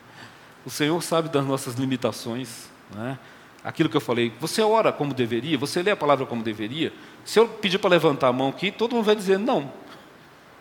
O 0.64 0.70
Senhor 0.70 1.02
sabe 1.02 1.28
das 1.28 1.44
nossas 1.44 1.74
limitações. 1.74 2.70
Né? 2.94 3.18
Aquilo 3.62 3.90
que 3.90 3.96
eu 3.96 4.00
falei, 4.00 4.32
você 4.40 4.62
ora 4.62 4.90
como 4.90 5.12
deveria, 5.12 5.58
você 5.58 5.82
lê 5.82 5.90
a 5.90 5.96
palavra 5.96 6.24
como 6.24 6.42
deveria. 6.42 6.90
Se 7.22 7.38
eu 7.38 7.46
pedir 7.46 7.76
para 7.78 7.90
levantar 7.90 8.28
a 8.28 8.32
mão 8.32 8.48
aqui, 8.48 8.70
todo 8.70 8.94
mundo 8.94 9.04
vai 9.04 9.14
dizer 9.14 9.38
não. 9.38 9.70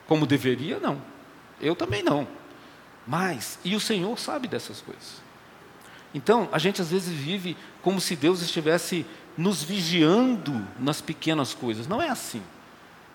Como 0.06 0.26
deveria, 0.26 0.78
não. 0.78 1.02
Eu 1.62 1.74
também 1.74 2.04
não. 2.04 2.28
Mas, 3.08 3.60
e 3.64 3.76
o 3.76 3.80
Senhor 3.80 4.20
sabe 4.20 4.46
dessas 4.48 4.82
coisas. 4.82 5.23
Então, 6.14 6.48
a 6.52 6.60
gente 6.60 6.82
às 6.82 6.92
vezes 6.92 7.12
vive 7.12 7.58
como 7.82 8.00
se 8.00 8.16
Deus 8.16 8.42
estivesse 8.42 9.06
nos 9.38 9.64
vigiando 9.64 10.66
nas 10.80 11.02
pequenas 11.02 11.54
coisas. 11.54 11.88
Não 11.88 12.02
é 12.02 12.10
assim. 12.10 12.42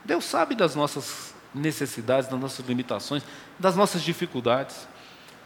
Deus 0.05 0.25
sabe 0.25 0.55
das 0.55 0.75
nossas 0.75 1.35
necessidades, 1.55 2.29
das 2.29 2.41
nossas 2.41 2.67
limitações, 2.67 3.23
das 3.59 3.77
nossas 3.77 4.03
dificuldades. 4.03 4.89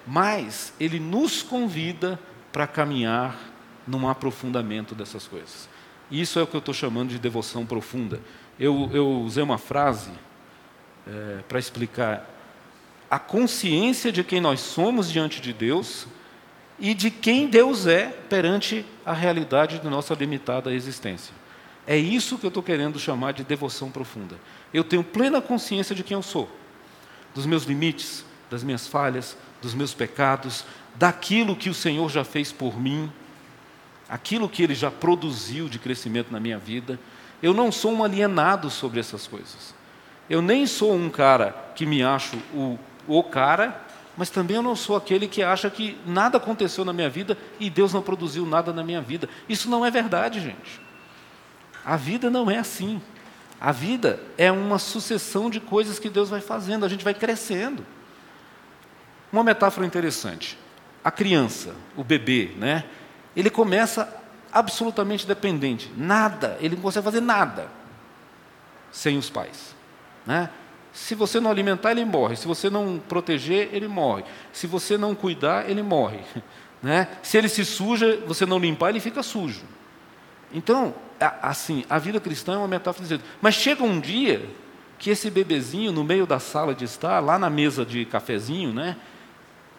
Mas 0.07 0.73
Ele 0.81 0.99
nos 0.99 1.43
convida 1.43 2.19
para 2.51 2.67
caminhar 2.67 3.39
num 3.87 4.09
aprofundamento 4.09 4.95
dessas 4.95 5.27
coisas. 5.27 5.69
Isso 6.11 6.39
é 6.39 6.43
o 6.43 6.47
que 6.47 6.55
eu 6.55 6.61
estou 6.61 6.75
chamando 6.75 7.11
de 7.11 7.19
devoção 7.19 7.65
profunda. 7.65 8.21
Eu, 8.59 8.91
eu 8.93 9.21
usei 9.23 9.43
uma 9.43 9.59
frase 9.59 10.11
é, 11.07 11.41
para 11.49 11.59
explicar 11.59 12.29
a 13.11 13.19
consciência 13.19 14.13
de 14.13 14.23
quem 14.25 14.41
nós 14.41 14.61
somos 14.61 15.11
diante 15.11 15.41
de 15.41 15.53
Deus 15.53 16.07
e 16.83 16.95
de 16.95 17.13
quem 17.13 17.47
Deus 17.47 17.87
é 17.87 18.09
perante 18.29 18.85
a 19.07 19.13
realidade 19.13 19.79
da 19.79 19.89
nossa 19.89 20.15
limitada 20.15 20.75
existência. 20.75 21.33
É 21.87 21.97
isso 21.97 22.37
que 22.37 22.45
eu 22.45 22.49
estou 22.49 22.63
querendo 22.63 22.99
chamar 22.99 23.33
de 23.35 23.45
devoção 23.45 23.89
profunda. 23.89 24.35
Eu 24.75 24.83
tenho 24.83 25.05
plena 25.05 25.41
consciência 25.41 25.95
de 25.95 26.03
quem 26.03 26.17
eu 26.17 26.23
sou, 26.25 26.51
dos 27.37 27.47
meus 27.47 27.63
limites, 27.63 28.25
das 28.51 28.65
minhas 28.65 28.89
falhas, 28.89 29.37
dos 29.63 29.75
meus 29.75 29.95
pecados, 29.95 30.65
daquilo 30.97 31.55
que 31.55 31.71
o 31.71 31.75
Senhor 31.75 32.11
já 32.11 32.25
fez 32.25 32.51
por 32.51 32.77
mim, 32.77 33.09
aquilo 34.09 34.49
que 34.49 34.65
Ele 34.65 34.75
já 34.75 34.91
produziu 34.91 35.69
de 35.69 35.79
crescimento 35.79 36.33
na 36.33 36.41
minha 36.41 36.59
vida. 36.59 36.99
Eu 37.41 37.55
não 37.55 37.71
sou 37.71 37.93
um 37.93 38.03
alienado 38.03 38.69
sobre 38.71 38.99
essas 38.99 39.29
coisas. 39.29 39.73
Eu 40.29 40.43
nem 40.43 40.67
sou 40.67 40.93
um 40.93 41.09
cara 41.09 41.55
que 41.77 41.87
me 41.87 42.03
acho 42.03 42.37
o, 42.53 42.77
o 43.07 43.23
cara, 43.23 43.81
mas 44.17 44.31
também 44.31 44.57
eu 44.57 44.63
não 44.63 44.77
sou 44.77 44.97
aquele 44.97 45.27
que 45.27 45.43
acha 45.43 45.71
que 45.71 45.99
nada 46.07 46.37
aconteceu 46.37 46.85
na 46.85 46.93
minha 46.93 47.09
vida 47.09 47.37
e 47.59 47.71
Deus 47.71 47.93
não 47.93 48.03
produziu 48.03 48.45
nada 48.45 48.73
na 48.73 48.85
minha 48.85 49.01
vida. 49.01 49.29
Isso 49.49 49.71
não 49.71 49.85
é 49.85 49.91
verdade, 49.91 50.41
gente. 50.41 50.81
A 51.85 51.97
vida 51.97 52.31
não 52.31 52.51
é 52.51 52.59
assim. 52.59 53.01
A 53.61 53.73
vida 53.73 54.21
é 54.37 54.53
uma 54.53 54.79
sucessão 54.79 55.49
de 55.49 55.61
coisas 55.61 55.99
que 55.99 56.11
Deus 56.11 56.29
vai 56.29 56.41
fazendo, 56.41 56.85
a 56.85 56.89
gente 56.89 57.05
vai 57.05 57.15
crescendo. 57.15 57.87
Uma 59.33 59.43
metáfora 59.43 59.87
interessante. 59.87 60.59
A 61.03 61.11
criança, 61.11 61.75
o 61.97 62.05
bebê, 62.05 62.53
né? 62.57 62.85
Ele 63.35 63.49
começa 63.49 64.21
absolutamente 64.53 65.27
dependente. 65.27 65.91
Nada, 65.97 66.59
ele 66.61 66.77
não 66.77 66.83
consegue 66.83 67.05
fazer 67.05 67.21
nada 67.21 67.69
sem 68.91 69.17
os 69.17 69.31
pais. 69.31 69.75
Né? 70.27 70.51
Se 70.93 71.15
você 71.15 71.41
não 71.41 71.51
alimentar, 71.51 71.93
ele 71.93 72.05
morre. 72.05 72.37
Se 72.37 72.47
você 72.47 72.69
não 72.69 73.01
proteger, 73.09 73.71
ele 73.73 73.89
morre. 73.89 74.25
Se 74.53 74.67
você 74.67 74.99
não 74.99 75.15
cuidar, 75.15 75.69
ele 75.69 75.83
morre. 75.83 76.21
Né? 76.83 77.07
Se 77.23 77.39
ele 77.39 77.49
se 77.49 77.65
suja, 77.65 78.19
você 78.27 78.45
não 78.45 78.59
limpar, 78.59 78.89
ele 78.89 78.99
fica 78.99 79.23
sujo. 79.23 79.63
Então, 80.53 80.93
assim, 81.41 81.85
a 81.89 81.97
vida 81.97 82.19
cristã 82.19 82.55
é 82.55 82.57
uma 82.57 82.67
metáfora 82.67 83.05
dizendo. 83.05 83.23
Mas 83.41 83.55
chega 83.55 83.85
um 83.85 84.01
dia 84.01 84.45
que 84.99 85.09
esse 85.09 85.31
bebezinho, 85.31 85.93
no 85.93 86.03
meio 86.03 86.27
da 86.27 86.41
sala 86.41 86.75
de 86.75 86.85
estar, 86.85 87.21
lá 87.21 87.39
na 87.39 87.49
mesa 87.49 87.87
de 87.87 88.05
cafezinho, 88.05 88.73
né? 88.73 88.97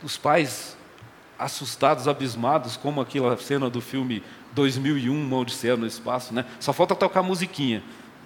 Os 0.01 0.15
pais 0.15 0.77
assustados, 1.37 2.07
abismados, 2.07 2.77
como 2.77 3.01
aquela 3.01 3.35
cena 3.37 3.69
do 3.69 3.81
filme 3.81 4.23
2001, 4.53 5.11
Uma 5.11 5.37
Odisseia 5.37 5.75
no 5.75 5.85
Espaço, 5.85 6.33
né? 6.33 6.45
Só 6.59 6.71
falta 6.71 6.95
tocar 6.95 7.21
musiquinha. 7.21 7.83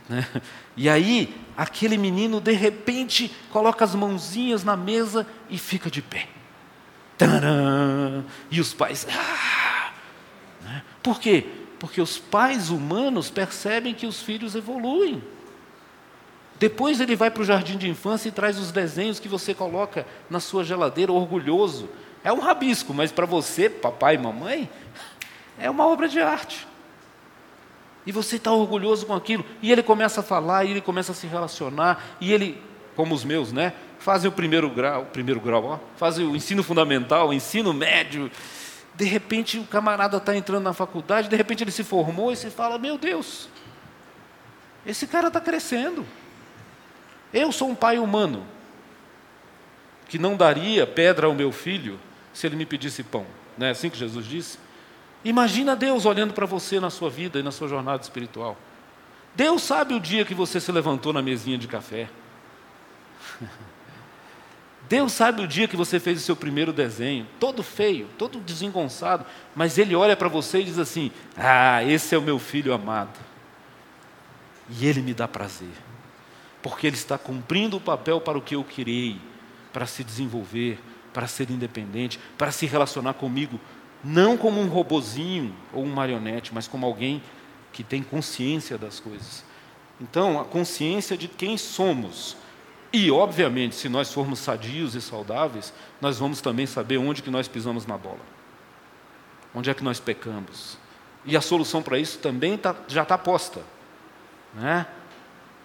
Né? 0.10 0.26
E 0.76 0.88
aí, 0.88 1.36
aquele 1.56 1.98
menino, 1.98 2.40
de 2.40 2.54
repente, 2.54 3.32
coloca 3.52 3.84
as 3.84 3.96
mãozinhas 3.96 4.64
na 4.64 4.78
mesa 4.78 5.28
e 5.50 5.58
fica 5.58 5.90
de 5.90 6.02
pé. 6.02 6.28
Tcharam! 7.18 8.26
E 8.52 8.62
os 8.62 8.74
pais. 8.74 9.08
Ah! 9.12 9.92
Né? 10.62 10.84
Por 11.02 11.20
quê? 11.20 11.46
Porque 11.80 12.02
os 12.02 12.18
pais 12.18 12.70
humanos 12.70 13.30
percebem 13.30 13.94
que 13.94 14.06
os 14.06 14.22
filhos 14.22 14.56
evoluem. 14.56 15.22
Depois 16.60 17.00
ele 17.00 17.16
vai 17.16 17.30
para 17.30 17.44
o 17.44 17.46
jardim 17.46 17.78
de 17.78 17.88
infância 17.88 18.30
e 18.30 18.32
traz 18.32 18.58
os 18.58 18.72
desenhos 18.72 19.20
que 19.20 19.28
você 19.28 19.54
coloca 19.54 20.08
na 20.30 20.40
sua 20.40 20.64
geladeira, 20.64 21.12
orgulhoso. 21.12 21.88
É 22.24 22.34
um 22.34 22.40
rabisco, 22.40 22.94
mas 22.94 23.12
para 23.12 23.28
você, 23.28 23.70
papai 23.70 24.16
e 24.16 24.18
mamãe, 24.18 24.70
é 25.60 25.70
uma 25.70 25.86
obra 25.86 26.08
de 26.08 26.20
arte. 26.20 26.68
E 28.08 28.12
você 28.14 28.38
está 28.38 28.54
orgulhoso 28.54 29.06
com 29.06 29.14
aquilo. 29.14 29.46
E 29.62 29.70
ele 29.70 29.84
começa 29.84 30.22
a 30.22 30.24
falar, 30.24 30.64
e 30.64 30.72
ele 30.72 30.80
começa 30.80 31.12
a 31.12 31.16
se 31.16 31.28
relacionar, 31.28 32.16
e 32.22 32.32
ele, 32.32 32.60
como 32.96 33.14
os 33.14 33.26
meus, 33.26 33.52
né? 33.52 33.74
Fazem 34.00 34.30
o 34.30 34.32
primeiro 34.32 34.70
grau, 34.70 35.06
primeiro 35.12 35.42
grau, 35.42 35.66
ó, 35.66 35.80
fazem 35.98 36.26
o 36.26 36.34
ensino 36.34 36.64
fundamental, 36.64 37.28
o 37.28 37.34
ensino 37.34 37.74
médio. 37.74 38.32
De 38.96 39.04
repente 39.04 39.60
o 39.60 39.66
camarada 39.66 40.18
está 40.18 40.36
entrando 40.36 40.64
na 40.64 40.74
faculdade, 40.74 41.28
de 41.28 41.36
repente 41.36 41.64
ele 41.64 41.72
se 41.72 41.84
formou 41.84 42.32
e 42.32 42.36
você 42.38 42.50
fala, 42.50 42.80
meu 42.80 42.98
Deus, 42.98 43.50
esse 44.86 45.06
cara 45.06 45.28
está 45.28 45.42
crescendo. 45.42 46.06
Eu 47.34 47.52
sou 47.52 47.70
um 47.70 47.76
pai 47.76 48.00
humano 48.00 48.46
que 50.08 50.18
não 50.18 50.38
daria 50.38 50.88
pedra 50.88 51.28
ao 51.28 51.36
meu 51.36 51.52
filho 51.52 52.00
se 52.34 52.48
ele 52.48 52.56
me 52.56 52.66
pedisse 52.66 53.04
pão. 53.04 53.26
Não 53.58 53.68
é 53.68 53.72
assim 53.72 53.90
que 53.90 53.98
Jesus 53.98 54.26
disse? 54.26 54.58
Imagina 55.28 55.76
Deus 55.76 56.06
olhando 56.06 56.34
para 56.34 56.46
você 56.46 56.80
na 56.80 56.90
sua 56.90 57.10
vida 57.10 57.38
e 57.38 57.44
na 57.44 57.52
sua 57.52 57.68
jornada 57.68 58.02
espiritual. 58.02 58.58
Deus 59.36 59.62
sabe 59.62 59.94
o 59.94 60.00
dia 60.00 60.24
que 60.24 60.34
você 60.34 60.58
se 60.58 60.72
levantou 60.72 61.12
na 61.12 61.22
mesinha 61.22 61.58
de 61.58 61.68
café. 61.68 62.10
Deus 64.88 65.12
sabe 65.12 65.42
o 65.42 65.48
dia 65.48 65.68
que 65.68 65.76
você 65.76 66.00
fez 66.00 66.20
o 66.20 66.24
seu 66.24 66.34
primeiro 66.34 66.72
desenho, 66.72 67.28
todo 67.42 67.62
feio, 67.62 68.08
todo 68.18 68.40
desengonçado, 68.40 69.26
mas 69.54 69.78
Ele 69.78 69.94
olha 69.94 70.16
para 70.16 70.30
você 70.30 70.62
e 70.62 70.64
diz 70.64 70.80
assim: 70.80 71.12
Ah, 71.36 71.84
esse 71.84 72.16
é 72.16 72.18
o 72.18 72.22
meu 72.22 72.40
filho 72.40 72.74
amado. 72.74 73.20
E 74.80 74.88
Ele 74.88 75.02
me 75.02 75.14
dá 75.14 75.28
prazer, 75.28 75.74
porque 76.62 76.88
Ele 76.88 76.96
está 76.96 77.18
cumprindo 77.18 77.76
o 77.76 77.82
papel 77.82 78.22
para 78.22 78.38
o 78.38 78.42
que 78.42 78.56
eu 78.56 78.64
criei, 78.64 79.20
para 79.74 79.86
se 79.86 80.06
desenvolver, 80.06 80.80
para 81.14 81.28
ser 81.28 81.52
independente, 81.52 82.18
para 82.38 82.50
se 82.50 82.66
relacionar 82.66 83.16
comigo 83.16 83.60
não 84.04 84.38
como 84.38 84.62
um 84.62 84.68
robozinho 84.68 85.54
ou 85.74 85.84
um 85.84 85.94
marionete, 85.94 86.54
mas 86.54 86.68
como 86.68 86.86
alguém 86.86 87.22
que 87.74 87.84
tem 87.84 88.02
consciência 88.02 88.78
das 88.78 89.00
coisas. 89.00 89.44
Então, 90.00 90.40
a 90.40 90.46
consciência 90.46 91.18
de 91.18 91.28
quem 91.28 91.58
somos. 91.58 92.38
E, 92.94 93.12
obviamente, 93.12 93.76
se 93.76 93.90
nós 93.90 94.14
formos 94.14 94.40
sadios 94.40 94.96
e 94.96 95.02
saudáveis, 95.02 95.74
nós 96.00 96.20
vamos 96.20 96.40
também 96.42 96.66
saber 96.66 96.98
onde 96.98 97.22
que 97.22 97.30
nós 97.30 97.48
pisamos 97.48 97.86
na 97.86 97.98
bola. 97.98 98.20
Onde 99.54 99.70
é 99.70 99.74
que 99.74 99.84
nós 99.84 100.00
pecamos. 100.00 100.78
E 101.26 101.36
a 101.36 101.42
solução 101.42 101.82
para 101.82 102.00
isso 102.00 102.20
também 102.20 102.58
tá, 102.58 102.76
já 102.88 103.04
está 103.04 103.18
posta. 103.18 103.62
Né? 104.54 104.86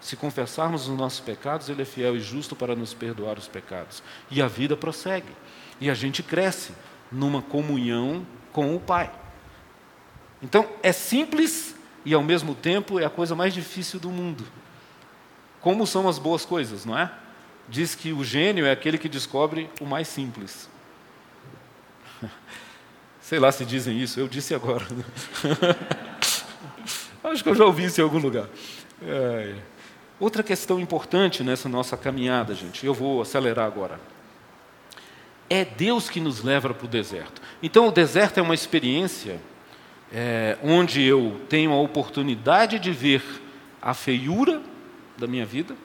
Se 0.01 0.17
confessarmos 0.17 0.89
os 0.89 0.97
nossos 0.97 1.21
pecados, 1.21 1.69
Ele 1.69 1.83
é 1.83 1.85
fiel 1.85 2.17
e 2.17 2.21
justo 2.21 2.57
para 2.57 2.75
nos 2.75 2.93
perdoar 2.93 3.39
os 3.39 3.47
pecados. 3.47 4.03
E 4.31 4.43
a 4.43 4.49
vida 4.49 4.77
prossegue. 4.77 5.33
E 5.81 5.89
a 5.89 5.95
gente 5.95 6.23
cresce 6.23 6.73
numa 7.13 7.43
comunhão 7.43 8.27
com 8.53 8.75
o 8.75 8.81
Pai. 8.81 9.11
Então, 10.43 10.69
é 10.83 10.93
simples 10.93 11.75
e 12.05 12.15
ao 12.15 12.23
mesmo 12.23 12.55
tempo 12.55 12.99
é 12.99 13.05
a 13.05 13.11
coisa 13.11 13.35
mais 13.35 13.55
difícil 13.55 14.01
do 14.01 14.11
mundo. 14.11 14.45
Como 15.61 15.87
são 15.87 16.09
as 16.09 16.19
boas 16.19 16.45
coisas, 16.45 16.85
não 16.85 16.99
é? 16.99 17.11
Diz 17.69 17.95
que 17.95 18.13
o 18.13 18.25
gênio 18.25 18.67
é 18.67 18.73
aquele 18.73 18.99
que 18.99 19.09
descobre 19.09 19.71
o 19.81 19.87
mais 19.87 20.09
simples. 20.09 20.69
Sei 23.21 23.39
lá 23.39 23.53
se 23.53 23.65
dizem 23.65 24.01
isso, 24.01 24.19
eu 24.19 24.27
disse 24.27 24.55
agora. 24.55 24.85
Acho 27.23 27.45
que 27.45 27.51
eu 27.51 27.55
já 27.55 27.65
ouvi 27.65 27.85
isso 27.85 28.01
em 28.01 28.05
algum 28.05 28.19
lugar. 28.19 28.49
É. 29.01 29.55
Outra 30.19 30.43
questão 30.43 30.81
importante 30.81 31.45
nessa 31.45 31.69
nossa 31.69 31.97
caminhada, 31.97 32.55
gente, 32.55 32.85
eu 32.85 32.93
vou 32.93 33.23
acelerar 33.23 33.67
agora 33.67 33.99
é 35.53 35.67
Deus 35.67 36.09
que 36.09 36.19
nos 36.19 36.43
leva 36.43 36.73
para 36.73 36.87
o 36.87 36.89
deserto. 36.89 37.43
Então, 37.63 37.87
o 37.89 37.93
deserto 37.93 38.39
é 38.39 38.43
uma 38.43 38.55
experiência 38.55 39.39
é, 40.11 40.57
onde 40.63 41.03
eu 41.03 41.43
tenho 41.47 41.73
a 41.73 41.81
oportunidade 41.81 42.79
de 42.79 42.91
ver 42.91 43.23
a 43.81 43.93
feiura 43.93 44.63
da 45.19 45.27
minha 45.27 45.45
vida, 45.45 45.77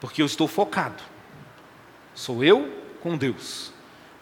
porque 0.00 0.22
eu 0.22 0.26
estou 0.26 0.48
focado. 0.48 1.02
Sou 2.14 2.42
eu 2.42 2.72
com 3.02 3.18
Deus. 3.18 3.72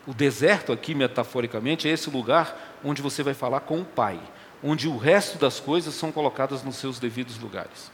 O 0.09 0.13
deserto, 0.13 0.73
aqui 0.73 0.93
metaforicamente, 0.93 1.87
é 1.89 1.93
esse 1.93 2.11
lugar 2.11 2.81
onde 2.83 3.01
você 3.01 3.23
vai 3.23 3.35
falar 3.35 3.61
com 3.61 3.83
o 3.83 3.85
Pai, 3.85 4.19
onde 4.61 4.89
o 4.89 4.97
resto 4.97 5.39
das 5.39 5.61
coisas 5.61 5.95
são 5.95 6.11
colocadas 6.11 6.65
nos 6.65 6.77
seus 6.77 6.99
devidos 6.99 7.39
lugares. 7.39 7.93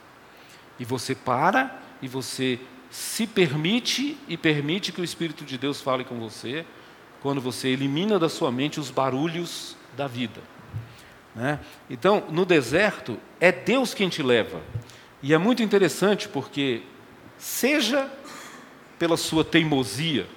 E 0.78 0.84
você 0.84 1.14
para 1.14 1.78
e 2.00 2.08
você 2.08 2.58
se 2.90 3.26
permite 3.26 4.16
e 4.26 4.36
permite 4.38 4.92
que 4.92 5.00
o 5.00 5.04
Espírito 5.04 5.44
de 5.44 5.58
Deus 5.58 5.82
fale 5.82 6.02
com 6.02 6.18
você, 6.18 6.64
quando 7.26 7.40
você 7.40 7.66
elimina 7.70 8.20
da 8.20 8.28
sua 8.28 8.52
mente 8.52 8.78
os 8.78 8.88
barulhos 8.88 9.76
da 9.96 10.06
vida. 10.06 10.40
Né? 11.34 11.58
Então, 11.90 12.22
no 12.30 12.46
deserto, 12.46 13.18
é 13.40 13.50
Deus 13.50 13.92
quem 13.92 14.08
te 14.08 14.22
leva. 14.22 14.60
E 15.20 15.34
é 15.34 15.38
muito 15.38 15.60
interessante 15.60 16.28
porque, 16.28 16.82
seja 17.36 18.08
pela 18.96 19.16
sua 19.16 19.44
teimosia, 19.44 20.28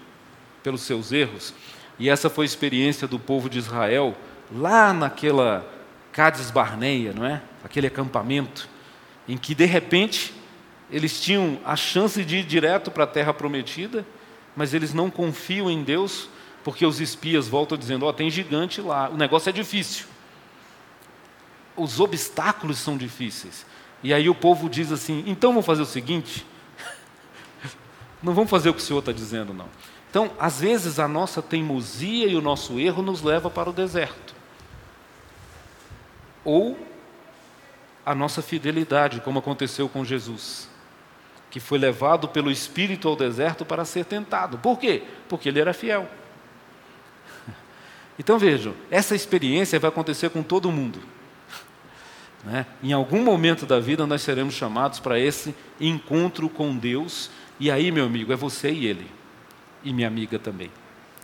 pelos 0.64 0.82
seus 0.82 1.12
erros, 1.12 1.54
e 2.00 2.10
essa 2.10 2.28
foi 2.28 2.46
a 2.46 2.48
experiência 2.48 3.08
do 3.08 3.20
povo 3.20 3.52
de 3.52 3.60
Israel 3.60 4.18
lá 4.52 4.92
naquela 4.92 5.72
Cades 6.12 6.50
Barneia, 6.50 7.14
não 7.14 7.24
é? 7.24 7.40
Aquele 7.64 7.86
acampamento 7.86 8.68
em 9.28 9.38
que 9.38 9.54
de 9.54 9.66
repente 9.66 10.34
eles 10.90 11.22
tinham 11.22 11.60
a 11.64 11.76
chance 11.76 12.26
de 12.26 12.38
ir 12.38 12.46
direto 12.46 12.90
para 12.90 13.04
a 13.04 13.08
terra 13.08 13.32
prometida, 13.32 14.04
mas 14.56 14.74
eles 14.74 14.92
não 14.92 15.12
confiam 15.12 15.70
em 15.70 15.84
Deus 15.84 16.28
porque 16.70 16.86
os 16.86 17.02
espias 17.02 17.48
voltam 17.48 17.76
dizendo: 17.76 18.06
Ó, 18.06 18.10
oh, 18.10 18.14
tem 18.14 18.30
gigante 18.30 18.80
lá, 18.80 19.10
o 19.10 19.18
negócio 19.18 19.50
é 19.50 19.52
difícil. 19.52 20.06
Os 21.76 22.00
obstáculos 22.00 22.78
são 22.78 22.96
difíceis. 22.96 23.66
E 24.04 24.14
aí 24.14 24.30
o 24.30 24.36
povo 24.36 24.70
diz 24.70 24.92
assim: 24.92 25.24
então 25.26 25.50
vamos 25.50 25.66
fazer 25.66 25.82
o 25.82 25.86
seguinte. 25.88 26.46
Não 28.22 28.36
vamos 28.36 28.52
fazer 28.52 28.70
o 28.70 28.74
que 28.76 28.82
o 28.82 28.84
Senhor 28.84 29.00
está 29.00 29.12
dizendo, 29.12 29.52
não. 29.52 29.66
Então, 30.12 30.30
às 30.38 30.60
vezes, 30.62 31.00
a 31.00 31.08
nossa 31.08 31.42
teimosia 31.42 32.28
e 32.28 32.36
o 32.36 32.42
nosso 32.42 32.80
erro 32.80 33.02
nos 33.02 33.24
leva 33.24 33.50
para 33.50 33.72
o 33.72 33.74
deserto. 33.74 34.36
Ou 36.46 36.78
a 38.06 38.14
nossa 38.14 38.44
fidelidade, 38.44 39.22
como 39.22 39.40
aconteceu 39.40 39.90
com 39.90 40.06
Jesus, 40.06 40.70
que 41.50 41.60
foi 41.60 41.80
levado 41.80 42.28
pelo 42.28 42.52
Espírito 42.52 43.08
ao 43.08 43.16
deserto 43.16 43.66
para 43.66 43.84
ser 43.86 44.06
tentado. 44.06 44.60
Por 44.60 44.78
quê? 44.78 45.02
Porque 45.28 45.50
ele 45.50 45.60
era 45.60 45.74
fiel. 45.74 46.08
Então 48.20 48.38
vejam, 48.38 48.74
essa 48.92 49.16
experiência 49.16 49.80
vai 49.80 49.88
acontecer 49.88 50.30
com 50.30 50.44
todo 50.44 50.70
mundo. 50.70 51.00
Né? 52.44 52.66
Em 52.84 52.92
algum 52.92 53.24
momento 53.24 53.66
da 53.66 53.80
vida 53.80 54.06
nós 54.06 54.22
seremos 54.22 54.54
chamados 54.54 55.00
para 55.00 55.18
esse 55.18 55.56
encontro 55.80 56.50
com 56.50 56.76
Deus, 56.76 57.32
e 57.58 57.72
aí, 57.72 57.92
meu 57.92 58.06
amigo, 58.06 58.34
é 58.34 58.36
você 58.36 58.72
e 58.72 58.86
ele, 58.86 59.10
e 59.84 59.94
minha 59.94 60.08
amiga 60.08 60.38
também. 60.38 60.70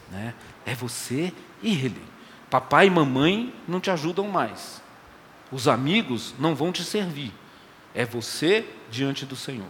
Né? 0.09 0.33
É 0.65 0.73
você 0.73 1.33
e 1.61 1.73
ele. 1.73 2.01
Papai 2.49 2.87
e 2.87 2.89
mamãe 2.89 3.53
não 3.67 3.81
te 3.81 3.91
ajudam 3.91 4.29
mais, 4.29 4.81
os 5.51 5.67
amigos 5.67 6.33
não 6.39 6.55
vão 6.55 6.71
te 6.71 6.83
servir, 6.83 7.33
é 7.93 8.05
você 8.05 8.65
diante 8.89 9.25
do 9.25 9.35
Senhor. 9.35 9.67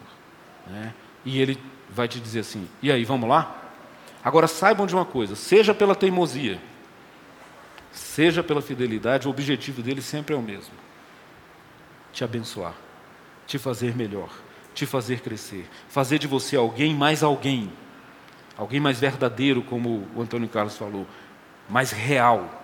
Né? 0.67 0.93
E 1.23 1.39
ele 1.39 1.57
vai 1.89 2.07
te 2.07 2.19
dizer 2.19 2.41
assim: 2.41 2.67
e 2.83 2.91
aí, 2.91 3.03
vamos 3.03 3.27
lá? 3.27 3.63
Agora 4.23 4.47
saibam 4.47 4.85
de 4.85 4.93
uma 4.93 5.05
coisa: 5.05 5.35
seja 5.35 5.73
pela 5.73 5.95
teimosia, 5.95 6.59
seja 7.95 8.43
pela 8.43 8.61
fidelidade, 8.61 9.27
o 9.27 9.31
objetivo 9.31 9.81
dele 9.81 10.01
sempre 10.01 10.35
é 10.35 10.37
o 10.37 10.41
mesmo: 10.41 10.73
te 12.11 12.23
abençoar, 12.23 12.75
te 13.47 13.57
fazer 13.57 13.95
melhor, 13.95 14.29
te 14.73 14.85
fazer 14.85 15.21
crescer, 15.21 15.67
fazer 15.87 16.19
de 16.19 16.27
você 16.27 16.55
alguém 16.55 16.93
mais 16.93 17.23
alguém, 17.23 17.71
alguém 18.57 18.79
mais 18.79 18.99
verdadeiro, 18.99 19.61
como 19.63 20.07
o 20.13 20.21
Antônio 20.21 20.49
Carlos 20.49 20.77
falou, 20.77 21.07
mais 21.69 21.91
real, 21.91 22.63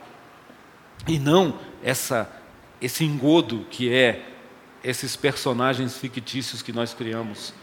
e 1.08 1.18
não 1.18 1.58
essa 1.82 2.30
esse 2.82 3.06
engodo 3.06 3.66
que 3.70 3.94
é 3.94 4.26
esses 4.84 5.16
personagens 5.16 5.96
fictícios 5.98 6.64
que 6.64 6.74
nós 6.74 6.94
criamos 6.94 7.54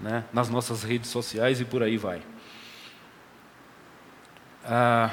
né, 0.00 0.24
nas 0.32 0.48
nossas 0.48 0.82
redes 0.82 1.10
sociais 1.10 1.60
e 1.60 1.64
por 1.64 1.82
aí 1.82 1.98
vai. 1.98 2.22
Ah, 4.64 5.10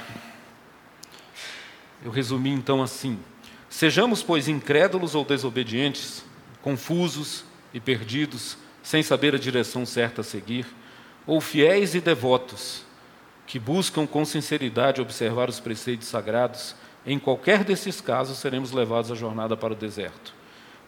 eu 2.04 2.12
resumi 2.12 2.50
então 2.50 2.82
assim: 2.82 3.20
sejamos, 3.70 4.24
pois, 4.24 4.48
incrédulos 4.48 5.16
ou 5.16 5.24
desobedientes, 5.24 6.24
confusos 6.62 7.46
e 7.74 7.80
perdidos, 7.80 8.58
sem 8.84 9.04
saber 9.04 9.36
a 9.36 9.40
direção 9.40 9.86
certa 9.86 10.22
a 10.22 10.24
seguir, 10.24 10.66
ou 11.26 11.40
fiéis 11.40 11.96
e 11.96 12.02
devotos, 12.02 12.84
que 13.46 13.60
buscam 13.60 14.08
com 14.08 14.26
sinceridade 14.26 15.02
observar 15.02 15.50
os 15.50 15.60
preceitos 15.60 16.08
sagrados, 16.08 16.76
em 17.06 17.18
qualquer 17.18 17.64
desses 17.64 18.02
casos 18.02 18.38
seremos 18.38 18.72
levados 18.72 19.12
à 19.12 19.16
jornada 19.16 19.56
para 19.58 19.74
o 19.74 19.76
deserto 19.76 20.42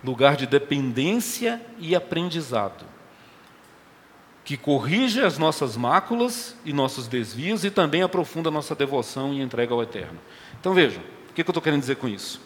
lugar 0.04 0.36
de 0.36 0.46
dependência 0.46 1.62
e 1.80 1.96
aprendizado, 1.96 2.86
que 4.44 4.58
corrige 4.58 5.22
as 5.22 5.38
nossas 5.38 5.78
máculas 5.78 6.56
e 6.66 6.74
nossos 6.74 7.08
desvios 7.08 7.64
e 7.64 7.72
também 7.72 8.02
aprofunda 8.02 8.52
nossa 8.52 8.76
devoção 8.76 9.34
e 9.34 9.42
entrega 9.42 9.74
ao 9.74 9.82
Eterno. 9.82 10.20
Então 10.64 10.74
vejam, 10.74 11.04
o 11.30 11.34
que 11.34 11.42
eu 11.42 11.44
estou 11.46 11.62
querendo 11.62 11.82
dizer 11.82 11.98
com 11.98 12.08
isso? 12.08 12.40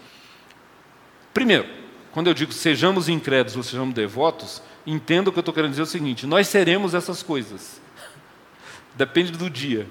Primeiro, 1.35 1.67
quando 2.11 2.25
eu 2.25 2.33
digo 2.33 2.51
sejamos 2.51 3.07
incrédulos 3.07 3.55
ou 3.55 3.61
sejamos 3.61 3.93
devotos, 3.93 4.59
entendo 4.87 5.31
que 5.31 5.37
eu 5.37 5.41
estou 5.41 5.53
querendo 5.53 5.69
dizer 5.69 5.83
o 5.83 5.85
seguinte: 5.85 6.25
nós 6.25 6.47
seremos 6.47 6.95
essas 6.95 7.21
coisas. 7.21 7.79
Depende 8.95 9.33
do 9.33 9.51
dia. 9.51 9.87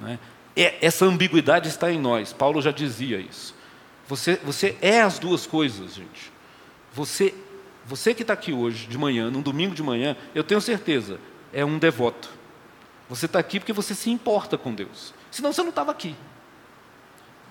Né? 0.00 0.18
Essa 0.56 1.04
ambiguidade 1.04 1.68
está 1.68 1.92
em 1.92 2.00
nós. 2.00 2.32
Paulo 2.32 2.60
já 2.60 2.72
dizia 2.72 3.20
isso. 3.20 3.54
Você, 4.08 4.34
você 4.42 4.76
é 4.82 5.00
as 5.00 5.20
duas 5.20 5.46
coisas, 5.46 5.94
gente. 5.94 6.32
Você, 6.92 7.32
você 7.86 8.12
que 8.14 8.22
está 8.22 8.32
aqui 8.32 8.52
hoje, 8.52 8.88
de 8.88 8.98
manhã, 8.98 9.30
num 9.30 9.42
domingo 9.42 9.76
de 9.76 9.82
manhã, 9.84 10.16
eu 10.34 10.42
tenho 10.42 10.60
certeza, 10.60 11.20
é 11.52 11.64
um 11.64 11.78
devoto. 11.78 12.30
Você 13.08 13.26
está 13.26 13.38
aqui 13.38 13.60
porque 13.60 13.72
você 13.72 13.94
se 13.94 14.10
importa 14.10 14.58
com 14.58 14.74
Deus. 14.74 15.14
Senão 15.30 15.52
você 15.52 15.62
não 15.62 15.70
estava 15.70 15.92
aqui. 15.92 16.16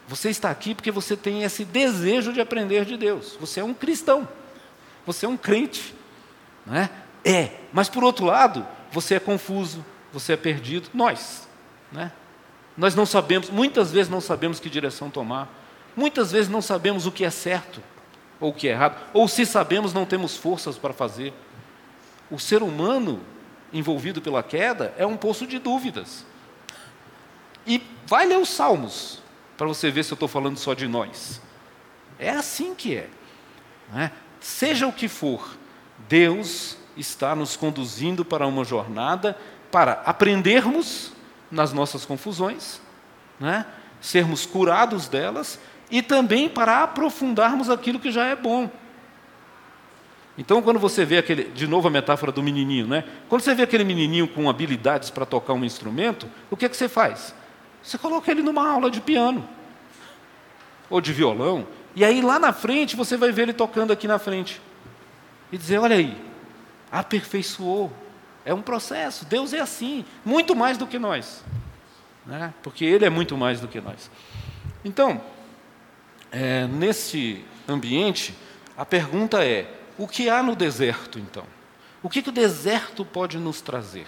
Você 0.08 0.30
está 0.30 0.50
aqui 0.50 0.76
porque 0.76 0.92
você 0.92 1.16
tem 1.16 1.44
esse 1.44 1.64
desejo 1.64 2.34
de 2.34 2.42
aprender 2.42 2.86
de 2.86 2.98
Deus. 2.98 3.38
Você 3.40 3.60
é 3.60 3.64
um 3.64 3.74
cristão. 3.74 4.28
Você 5.06 5.26
é 5.26 5.30
um 5.30 5.38
crente. 5.38 5.94
Não 6.66 6.76
é? 6.76 6.90
é. 7.24 7.52
Mas 7.72 7.90
por 7.90 8.04
outro 8.04 8.26
lado, 8.26 8.66
você 8.92 9.16
é 9.16 9.20
confuso, 9.20 9.84
você 10.12 10.34
é 10.34 10.38
perdido. 10.38 10.90
Nós. 10.94 11.48
Né? 11.92 12.12
Nós 12.78 12.96
não 12.96 13.06
sabemos, 13.06 13.50
muitas 13.50 13.92
vezes 13.92 14.10
não 14.10 14.22
sabemos 14.22 14.60
que 14.60 14.70
direção 14.70 15.10
tomar. 15.10 15.50
Muitas 15.96 16.32
vezes 16.32 16.50
não 16.50 16.62
sabemos 16.62 17.06
o 17.06 17.12
que 17.12 17.24
é 17.24 17.30
certo 17.30 17.82
ou 18.40 18.50
o 18.50 18.54
que 18.54 18.68
é 18.68 18.72
errado. 18.72 18.98
Ou 19.14 19.28
se 19.28 19.46
sabemos, 19.46 19.94
não 19.94 20.06
temos 20.06 20.36
forças 20.36 20.78
para 20.78 20.94
fazer. 20.94 21.34
O 22.30 22.40
ser 22.40 22.62
humano 22.62 23.22
envolvido 23.72 24.22
pela 24.22 24.44
queda 24.44 24.94
é 24.98 25.06
um 25.06 25.16
poço 25.16 25.48
de 25.48 25.60
dúvidas. 25.60 26.26
E 27.66 27.82
vai 28.06 28.26
ler 28.26 28.38
os 28.38 28.50
Salmos 28.50 29.23
para 29.58 29.68
você 29.68 29.92
ver 29.92 30.04
se 30.04 30.12
eu 30.12 30.16
estou 30.16 30.28
falando 30.28 30.58
só 30.58 30.74
de 30.74 30.88
nós. 30.88 31.42
É 32.20 32.30
assim 32.30 32.74
que 32.74 32.96
é. 32.96 33.10
é. 33.96 34.12
Seja 34.40 34.88
o 34.88 34.94
que 34.94 35.08
for, 35.08 35.58
Deus 36.08 36.78
está 36.98 37.36
nos 37.36 37.56
conduzindo 37.56 38.24
para 38.24 38.46
uma 38.46 38.64
jornada 38.64 39.38
para 39.72 40.04
aprendermos 40.06 41.12
nas 41.50 41.74
nossas 41.74 42.06
confusões, 42.06 42.80
né? 43.40 43.66
sermos 44.00 44.46
curados 44.46 45.08
delas 45.08 45.60
e 45.90 46.02
também 46.02 46.50
para 46.50 46.84
aprofundarmos 46.84 47.70
aquilo 47.70 48.00
que 48.00 48.12
já 48.12 48.26
é 48.26 48.36
bom. 48.36 48.70
Então, 50.38 50.62
quando 50.62 50.80
você 50.80 51.06
vê 51.06 51.20
aquele, 51.20 51.44
de 51.46 51.68
novo 51.68 51.88
a 51.88 51.92
metáfora 51.92 52.32
do 52.32 52.42
menininho, 52.42 52.88
né? 52.88 53.04
Quando 53.30 53.42
você 53.42 53.54
vê 53.54 53.64
aquele 53.64 53.84
menininho 53.84 54.28
com 54.28 54.50
habilidades 54.50 55.12
para 55.12 55.26
tocar 55.26 55.54
um 55.54 55.64
instrumento, 55.64 56.28
o 56.50 56.58
que 56.58 56.66
é 56.66 56.70
que 56.70 56.76
você 56.76 56.90
faz? 56.90 57.36
Você 57.84 57.98
coloca 57.98 58.32
ele 58.32 58.42
numa 58.42 58.68
aula 58.68 58.90
de 58.90 59.02
piano 59.02 59.48
ou 60.90 61.02
de 61.02 61.12
violão, 61.12 61.68
e 61.96 62.04
aí 62.04 62.22
lá 62.22 62.40
na 62.40 62.54
frente 62.54 62.96
você 62.96 63.18
vai 63.18 63.32
ver 63.32 63.44
ele 63.44 63.54
tocando 63.54 63.92
aqui 63.92 64.08
na 64.08 64.18
frente. 64.18 64.62
E 65.52 65.58
dizer: 65.58 65.78
olha 65.78 65.96
aí, 65.96 66.18
aperfeiçoou. 66.92 67.92
É 68.46 68.54
um 68.54 68.62
processo. 68.62 69.26
Deus 69.26 69.54
é 69.54 69.60
assim, 69.60 70.04
muito 70.26 70.56
mais 70.56 70.78
do 70.78 70.86
que 70.86 71.00
nós. 71.00 71.44
Né? 72.26 72.54
Porque 72.62 72.84
Ele 72.84 73.06
é 73.06 73.10
muito 73.10 73.38
mais 73.38 73.60
do 73.60 73.68
que 73.68 73.80
nós. 73.80 74.12
Então, 74.84 75.22
é, 76.32 76.68
nesse 76.68 77.44
ambiente, 77.68 78.36
a 78.78 78.86
pergunta 78.86 79.44
é: 79.44 79.72
o 79.98 80.08
que 80.08 80.30
há 80.30 80.44
no 80.44 80.56
deserto, 80.56 81.20
então? 81.20 81.46
O 82.02 82.10
que, 82.10 82.22
que 82.22 82.30
o 82.30 82.34
deserto 82.34 83.06
pode 83.06 83.38
nos 83.38 83.62
trazer? 83.62 84.08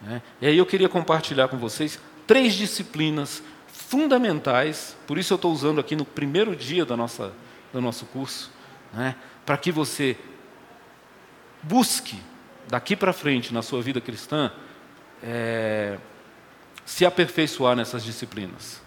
Né? 0.00 0.22
E 0.40 0.46
aí 0.46 0.56
eu 0.56 0.64
queria 0.64 0.88
compartilhar 0.88 1.48
com 1.48 1.58
vocês 1.58 2.00
três 2.26 2.54
disciplinas 2.54 3.42
fundamentais, 3.66 4.96
por 5.06 5.18
isso 5.18 5.32
eu 5.32 5.36
estou 5.36 5.52
usando 5.52 5.80
aqui 5.80 5.94
no 5.94 6.04
primeiro 6.04 6.56
dia 6.56 6.84
da 6.84 6.96
nossa, 6.96 7.32
do 7.72 7.80
nosso 7.80 8.06
curso, 8.06 8.50
né, 8.92 9.14
para 9.44 9.56
que 9.56 9.70
você 9.70 10.16
busque, 11.62 12.18
daqui 12.68 12.96
para 12.96 13.12
frente, 13.12 13.54
na 13.54 13.62
sua 13.62 13.80
vida 13.80 14.00
cristã, 14.00 14.50
é, 15.22 15.98
se 16.84 17.04
aperfeiçoar 17.04 17.76
nessas 17.76 18.04
disciplinas. 18.04 18.82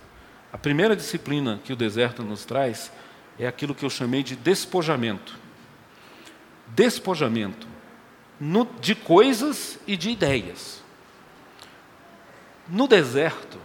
A 0.51 0.57
primeira 0.57 0.95
disciplina 0.95 1.59
que 1.63 1.71
o 1.71 1.75
deserto 1.75 2.23
nos 2.23 2.43
traz 2.45 2.91
é 3.37 3.47
aquilo 3.47 3.75
que 3.75 3.85
eu 3.85 3.89
chamei 3.89 4.23
de 4.23 4.35
despojamento. 4.35 5.37
Despojamento 6.67 7.67
no, 8.39 8.65
de 8.79 8.95
coisas 8.95 9.79
e 9.85 9.95
de 9.95 10.09
ideias. 10.09 10.83
No 12.69 12.87
deserto, 12.87 13.57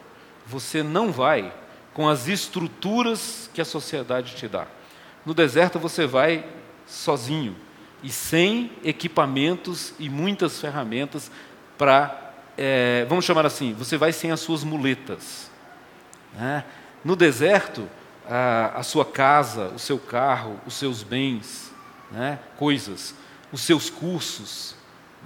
você 0.47 0.83
não 0.83 1.13
vai 1.13 1.53
com 1.93 2.09
as 2.09 2.27
estruturas 2.27 3.51
que 3.53 3.61
a 3.61 3.65
sociedade 3.65 4.35
te 4.35 4.49
dá. 4.49 4.67
No 5.25 5.35
deserto 5.35 5.79
você 5.79 6.07
vai 6.07 6.45
sozinho 6.87 7.57
e 8.03 8.11
sem 8.11 8.73
equipamentos 8.83 9.95
e 9.99 10.09
muitas 10.09 10.61
ferramentas 10.61 11.31
para, 11.79 12.33
é, 12.57 13.07
vamos 13.09 13.25
chamar 13.25 13.47
assim, 13.47 13.73
você 13.73 13.97
vai 13.97 14.13
sem 14.13 14.31
as 14.31 14.41
suas 14.41 14.65
muletas. 14.65 15.51
Né? 16.35 16.65
No 17.05 17.17
deserto, 17.17 17.89
a, 18.29 18.79
a, 18.79 18.83
sua 18.83 19.05
casa, 19.05 19.69
o 19.69 19.79
seu 19.79 19.99
carro, 19.99 20.61
os 20.67 20.75
seus 20.75 21.03
bens, 21.03 21.73
né? 22.11 22.39
coisas, 22.57 23.15
os 23.53 23.61
seus 23.61 23.89
cursos, 23.89 24.77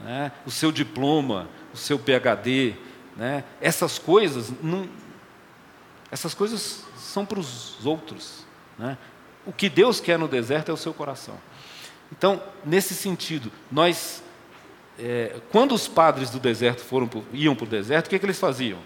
né? 0.05 0.33
o 0.45 0.51
seu 0.51 0.71
diploma, 0.71 1.49
o 1.73 1.77
seu 1.77 1.99
PhD, 1.99 2.77
né? 3.19 3.43
essas 3.61 3.99
coisas 3.99 4.53
não, 4.63 4.89
essas 6.11 6.33
coisas 6.33 6.85
são 6.97 7.27
para 7.27 7.41
os 7.41 7.85
outros. 7.85 8.47
Né? 8.79 8.97
O 9.45 9.53
que 9.53 9.69
Deus 9.69 10.01
quer 10.01 10.19
no 10.19 10.29
deserto 10.29 10.71
é 10.71 10.73
o 10.73 10.77
seu 10.77 10.95
coração. 10.95 11.37
Então, 12.13 12.43
nesse 12.65 12.95
sentido, 12.95 13.51
nós, 13.71 14.23
é, 14.99 15.37
quando 15.51 15.75
os 15.75 15.89
padres 15.89 16.31
do 16.31 16.39
deserto 16.39 16.81
foram, 16.81 17.11
iam 17.33 17.55
para 17.55 17.65
o 17.65 17.69
deserto, 17.69 18.07
o 18.07 18.11
que, 18.11 18.17
é 18.17 18.19
que 18.19 18.25
eles 18.25 18.39
faziam? 18.39 18.79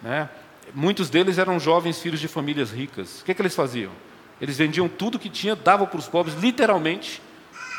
Né? 0.00 0.28
Muitos 0.72 1.10
deles 1.10 1.36
eram 1.36 1.58
jovens 1.58 2.00
filhos 2.00 2.20
de 2.20 2.28
famílias 2.28 2.70
ricas. 2.70 3.20
O 3.20 3.24
que, 3.24 3.32
é 3.32 3.34
que 3.34 3.42
eles 3.42 3.54
faziam? 3.54 3.92
Eles 4.40 4.56
vendiam 4.56 4.88
tudo 4.88 5.18
que 5.18 5.28
tinha, 5.28 5.54
davam 5.54 5.86
para 5.86 5.98
os 5.98 6.08
pobres, 6.08 6.34
literalmente, 6.36 7.20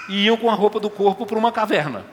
e 0.09 0.25
iam 0.25 0.37
com 0.37 0.49
a 0.51 0.53
roupa 0.53 0.79
do 0.79 0.89
corpo 0.89 1.25
para 1.25 1.37
uma 1.37 1.51
caverna. 1.51 2.05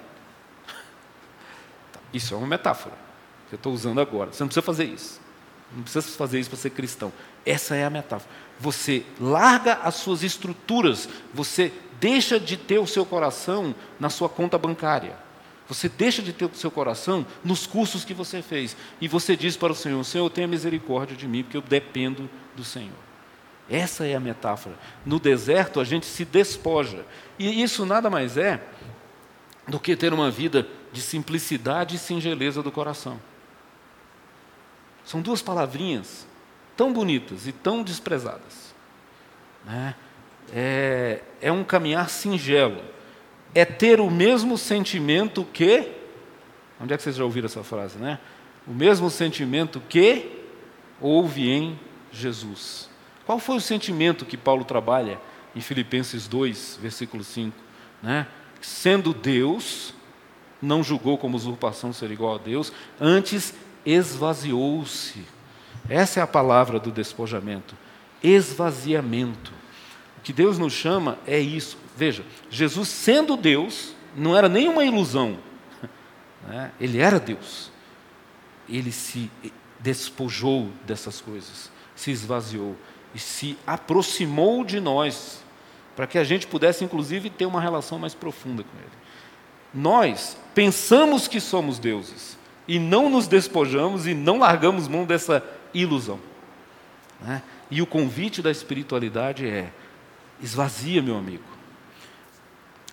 Isso 2.13 2.33
é 2.35 2.37
uma 2.37 2.47
metáfora 2.47 3.12
que 3.53 3.57
eu 3.57 3.59
estou 3.59 3.75
usando 3.75 4.01
agora. 4.01 4.33
Você 4.33 4.43
não 4.43 4.49
precisa 4.49 4.65
fazer 4.65 4.85
isso. 4.85 5.21
Não 5.77 5.83
precisa 5.83 6.09
fazer 6.17 6.41
isso 6.41 6.49
para 6.49 6.59
ser 6.59 6.71
cristão. 6.71 7.13
Essa 7.45 7.77
é 7.77 7.85
a 7.85 7.91
metáfora. 7.91 8.31
Você 8.59 9.05
larga 9.21 9.75
as 9.75 9.97
suas 9.97 10.23
estruturas, 10.23 11.07
você 11.35 11.71
deixa 12.01 12.41
de 12.41 12.57
ter 12.57 12.79
o 12.79 12.87
seu 12.87 13.05
coração 13.05 13.75
na 14.01 14.09
sua 14.09 14.27
conta 14.27 14.57
bancária. 14.57 15.15
Você 15.69 15.87
deixa 15.87 16.23
de 16.23 16.33
ter 16.33 16.47
o 16.47 16.55
seu 16.55 16.71
coração 16.71 17.27
nos 17.45 17.67
cursos 17.67 18.07
que 18.07 18.15
você 18.15 18.41
fez. 18.41 18.75
E 18.99 19.07
você 19.07 19.37
diz 19.37 19.55
para 19.55 19.73
o 19.73 19.77
Senhor: 19.77 20.03
Senhor, 20.03 20.31
tenha 20.31 20.49
misericórdia 20.49 21.15
de 21.15 21.29
mim, 21.29 21.43
porque 21.43 21.59
eu 21.59 21.63
dependo 21.63 22.31
do 22.57 22.65
Senhor. 22.65 22.91
Essa 23.69 24.07
é 24.07 24.15
a 24.15 24.21
metáfora. 24.21 24.79
No 25.05 25.21
deserto 25.21 25.79
a 25.79 25.85
gente 25.85 26.07
se 26.07 26.25
despoja. 26.25 27.05
E 27.39 27.63
isso 27.63 27.85
nada 27.85 28.09
mais 28.09 28.39
é 28.39 28.63
do 29.69 29.79
que 29.79 29.95
ter 29.95 30.15
uma 30.15 30.31
vida 30.31 30.67
de 30.91 31.03
simplicidade 31.03 31.97
e 31.97 31.99
singeleza 31.99 32.63
do 32.63 32.73
coração. 32.73 33.21
São 35.05 35.21
duas 35.21 35.43
palavrinhas 35.43 36.27
tão 36.77 36.93
bonitas 36.93 37.47
e 37.47 37.53
tão 37.53 37.83
desprezadas. 37.83 38.75
Né? 39.65 39.95
É, 40.53 41.21
é 41.41 41.53
um 41.53 41.65
caminhar 41.65 42.09
singelo. 42.09 42.83
É 43.55 43.65
ter 43.65 44.01
o 44.01 44.11
mesmo 44.11 44.57
sentimento 44.57 45.45
que. 45.53 45.93
Onde 46.81 46.95
é 46.95 46.97
que 46.97 47.03
vocês 47.03 47.17
já 47.17 47.25
ouviram 47.25 47.47
essa 47.47 47.63
frase, 47.63 47.99
né? 47.99 48.19
O 48.67 48.73
mesmo 48.73 49.11
sentimento 49.11 49.81
que 49.89 50.45
houve 51.01 51.51
em 51.51 51.79
Jesus. 52.11 52.89
Qual 53.27 53.39
foi 53.39 53.57
o 53.57 53.61
sentimento 53.61 54.25
que 54.25 54.37
Paulo 54.37 54.65
trabalha 54.65 55.21
em 55.55 55.61
Filipenses 55.61 56.27
2, 56.27 56.79
versículo 56.81 57.23
5? 57.23 57.57
Né? 58.03 58.27
Sendo 58.61 59.13
Deus, 59.13 59.95
não 60.61 60.83
julgou 60.83 61.19
como 61.19 61.37
usurpação 61.37 61.93
ser 61.93 62.11
igual 62.11 62.37
a 62.37 62.39
Deus, 62.39 62.73
antes 63.01 63.55
esvaziou-se. 63.85 65.25
Essa 65.89 66.21
é 66.21 66.23
a 66.23 66.27
palavra 66.27 66.79
do 66.79 66.91
despojamento. 66.91 67.77
Esvaziamento. 68.23 69.53
O 70.19 70.21
que 70.23 70.33
Deus 70.33 70.59
nos 70.59 70.73
chama 70.73 71.19
é 71.27 71.39
isso. 71.39 71.77
Veja, 71.97 72.25
Jesus 72.49 72.89
sendo 72.89 73.37
Deus, 73.37 73.95
não 74.17 74.37
era 74.37 74.49
nenhuma 74.49 74.85
ilusão. 74.85 75.39
Né? 76.45 76.73
Ele 76.81 76.99
era 76.99 77.21
Deus. 77.21 77.71
Ele 78.69 78.91
se 78.91 79.31
despojou 79.79 80.71
dessas 80.85 81.21
coisas, 81.21 81.71
se 81.95 82.11
esvaziou 82.11 82.77
e 83.15 83.19
se 83.21 83.57
aproximou 83.65 84.65
de 84.65 84.81
nós, 84.81 85.41
para 85.95 86.05
que 86.05 86.19
a 86.19 86.25
gente 86.25 86.49
pudesse, 86.49 86.83
inclusive, 86.83 87.31
ter 87.31 87.47
uma 87.47 87.61
relação 87.61 87.97
mais 87.97 88.13
profunda 88.13 88.65
com 88.65 88.77
Ele. 88.77 88.91
Nós 89.73 90.37
pensamos 90.53 91.29
que 91.29 91.41
somos 91.41 91.79
deuses 91.79 92.37
e 92.67 92.79
não 92.79 93.11
nos 93.11 93.27
despojamos 93.27 94.07
e 94.07 94.15
não 94.15 94.39
largamos 94.39 94.89
mão 94.89 95.05
dessa 95.05 95.45
ilusão. 95.75 96.19
Né? 97.21 97.43
E 97.71 97.81
o 97.81 97.87
convite 97.87 98.43
da 98.43 98.51
espiritualidade 98.51 99.47
é: 99.47 99.73
esvazia, 100.41 101.03
meu 101.03 101.17
amigo. 101.17 101.45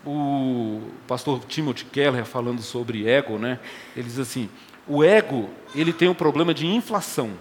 O 0.05 0.81
pastor 1.07 1.43
Timothy 1.45 1.85
Keller, 1.85 2.25
falando 2.25 2.61
sobre 2.61 3.07
ego, 3.07 3.37
né, 3.37 3.59
ele 3.95 4.07
diz 4.07 4.19
assim: 4.19 4.49
o 4.87 5.03
ego 5.03 5.49
ele 5.75 5.93
tem 5.93 6.09
um 6.09 6.13
problema 6.13 6.53
de 6.53 6.65
inflação. 6.65 7.31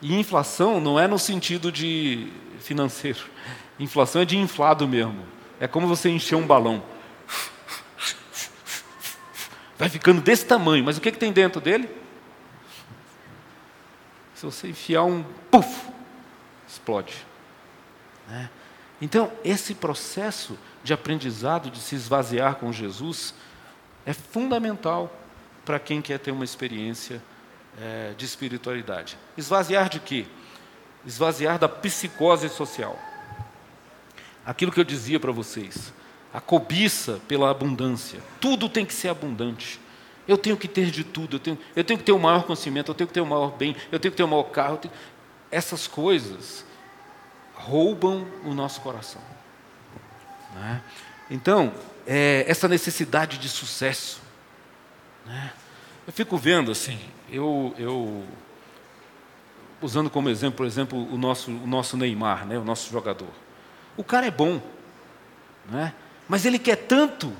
E 0.00 0.18
inflação 0.18 0.80
não 0.80 0.98
é 0.98 1.06
no 1.06 1.18
sentido 1.18 1.70
de 1.70 2.28
financeiro. 2.60 3.20
Inflação 3.78 4.22
é 4.22 4.24
de 4.24 4.36
inflado 4.36 4.86
mesmo. 4.86 5.22
É 5.60 5.66
como 5.66 5.86
você 5.86 6.08
encher 6.08 6.36
um 6.36 6.46
balão. 6.46 6.82
Vai 9.78 9.88
ficando 9.88 10.20
desse 10.20 10.44
tamanho, 10.44 10.84
mas 10.84 10.98
o 10.98 11.00
que, 11.00 11.12
que 11.12 11.18
tem 11.18 11.32
dentro 11.32 11.60
dele? 11.60 11.88
Se 14.34 14.44
você 14.44 14.68
enfiar 14.68 15.04
um 15.04 15.22
puf, 15.50 15.88
explode. 16.68 17.24
Né? 18.28 18.50
Então, 19.00 19.32
esse 19.44 19.74
processo 19.74 20.58
de 20.82 20.92
aprendizado, 20.92 21.70
de 21.70 21.80
se 21.80 21.94
esvaziar 21.94 22.56
com 22.56 22.72
Jesus, 22.72 23.34
é 24.04 24.12
fundamental 24.12 25.12
para 25.64 25.78
quem 25.78 26.02
quer 26.02 26.18
ter 26.18 26.32
uma 26.32 26.44
experiência 26.44 27.22
é, 27.80 28.14
de 28.16 28.24
espiritualidade. 28.24 29.16
Esvaziar 29.36 29.88
de 29.88 30.00
quê? 30.00 30.26
Esvaziar 31.06 31.58
da 31.58 31.68
psicose 31.68 32.48
social. 32.48 32.98
Aquilo 34.44 34.72
que 34.72 34.80
eu 34.80 34.84
dizia 34.84 35.20
para 35.20 35.30
vocês, 35.30 35.92
a 36.38 36.40
cobiça 36.40 37.20
pela 37.26 37.50
abundância. 37.50 38.20
Tudo 38.40 38.68
tem 38.68 38.86
que 38.86 38.94
ser 38.94 39.08
abundante. 39.08 39.80
Eu 40.26 40.38
tenho 40.38 40.56
que 40.56 40.68
ter 40.68 40.88
de 40.88 41.02
tudo, 41.02 41.34
eu 41.34 41.40
tenho, 41.40 41.58
eu 41.74 41.82
tenho 41.82 41.98
que 41.98 42.04
ter 42.04 42.12
o 42.12 42.18
maior 42.18 42.44
conhecimento, 42.44 42.92
eu 42.92 42.94
tenho 42.94 43.08
que 43.08 43.14
ter 43.14 43.20
o 43.20 43.26
maior 43.26 43.56
bem, 43.56 43.74
eu 43.90 43.98
tenho 43.98 44.12
que 44.12 44.16
ter 44.16 44.22
o 44.22 44.28
maior 44.28 44.44
carro. 44.44 44.76
Tenho... 44.76 44.94
Essas 45.50 45.88
coisas 45.88 46.64
roubam 47.54 48.24
o 48.44 48.54
nosso 48.54 48.80
coração. 48.82 49.20
Né? 50.54 50.80
Então, 51.28 51.74
é, 52.06 52.44
essa 52.46 52.68
necessidade 52.68 53.38
de 53.38 53.48
sucesso. 53.48 54.20
Né? 55.26 55.52
Eu 56.06 56.12
fico 56.12 56.38
vendo 56.38 56.70
assim, 56.70 57.00
eu, 57.32 57.74
eu 57.76 58.24
usando 59.82 60.08
como 60.08 60.30
exemplo, 60.30 60.58
por 60.58 60.66
exemplo, 60.66 61.12
o 61.12 61.18
nosso, 61.18 61.50
o 61.50 61.66
nosso 61.66 61.96
Neymar, 61.96 62.46
né, 62.46 62.56
o 62.56 62.64
nosso 62.64 62.92
jogador. 62.92 63.32
O 63.96 64.04
cara 64.04 64.26
é 64.26 64.30
bom, 64.30 64.62
né? 65.68 65.92
Mas 66.28 66.44
ele 66.44 66.58
quer 66.58 66.76
tanto 66.76 67.32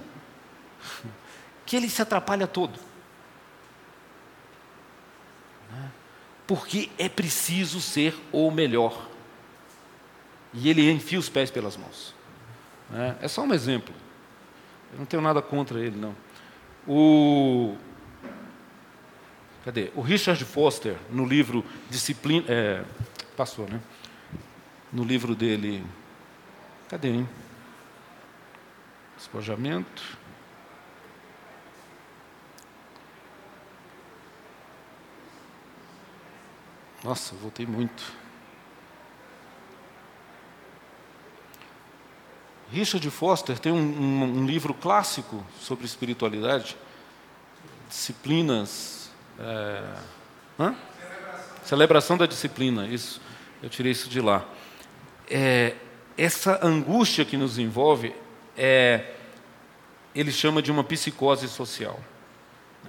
que 1.66 1.76
ele 1.76 1.88
se 1.88 2.00
atrapalha 2.00 2.46
todo. 2.46 2.78
Né? 5.70 5.90
Porque 6.46 6.90
é 6.98 7.08
preciso 7.08 7.80
ser 7.80 8.18
o 8.32 8.50
melhor. 8.50 9.06
E 10.54 10.70
ele 10.70 10.90
enfia 10.90 11.18
os 11.18 11.28
pés 11.28 11.50
pelas 11.50 11.76
mãos. 11.76 12.14
Né? 12.88 13.16
É 13.20 13.28
só 13.28 13.42
um 13.42 13.52
exemplo. 13.52 13.94
Eu 14.92 15.00
não 15.00 15.04
tenho 15.04 15.22
nada 15.22 15.42
contra 15.42 15.78
ele, 15.78 15.96
não. 15.96 16.16
O, 16.86 17.76
Cadê? 19.68 19.90
O 19.94 20.00
Richard 20.00 20.42
Foster, 20.46 20.96
no 21.10 21.26
livro 21.26 21.62
Disciplina. 21.90 22.42
É, 22.48 22.82
passou, 23.36 23.68
né? 23.68 23.78
No 24.90 25.04
livro 25.04 25.34
dele. 25.34 25.84
Cadê, 26.88 27.08
hein? 27.08 27.28
Despojamento. 29.18 30.16
Nossa, 37.04 37.34
voltei 37.36 37.66
muito. 37.66 38.02
Richard 42.70 43.10
Foster 43.10 43.58
tem 43.58 43.72
um, 43.72 43.76
um, 43.76 44.24
um 44.40 44.46
livro 44.46 44.72
clássico 44.72 45.44
sobre 45.60 45.84
espiritualidade, 45.84 46.76
disciplinas 47.88 49.10
é, 49.38 49.82
hã? 50.58 50.74
Celebração 51.64 52.16
da 52.16 52.26
disciplina, 52.26 52.86
isso. 52.86 53.20
Eu 53.62 53.68
tirei 53.68 53.92
isso 53.92 54.08
de 54.08 54.20
lá. 54.20 54.44
É, 55.30 55.76
essa 56.16 56.64
angústia 56.66 57.24
que 57.24 57.36
nos 57.36 57.58
envolve 57.58 58.14
é, 58.58 59.04
ele 60.14 60.32
chama 60.32 60.60
de 60.60 60.72
uma 60.72 60.82
psicose 60.82 61.48
social. 61.48 61.98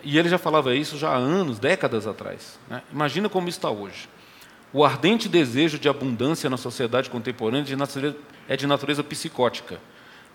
E 0.03 0.17
ele 0.17 0.29
já 0.29 0.37
falava 0.37 0.75
isso 0.75 0.97
já 0.97 1.09
há 1.09 1.15
anos, 1.15 1.59
décadas 1.59 2.07
atrás. 2.07 2.59
Né? 2.67 2.81
Imagina 2.91 3.29
como 3.29 3.47
está 3.47 3.69
hoje. 3.69 4.09
O 4.73 4.83
ardente 4.83 5.29
desejo 5.29 5.77
de 5.77 5.89
abundância 5.89 6.49
na 6.49 6.57
sociedade 6.57 7.09
contemporânea 7.09 7.63
de 7.63 7.75
natureza, 7.75 8.17
é 8.47 8.55
de 8.55 8.65
natureza 8.65 9.03
psicótica. 9.03 9.79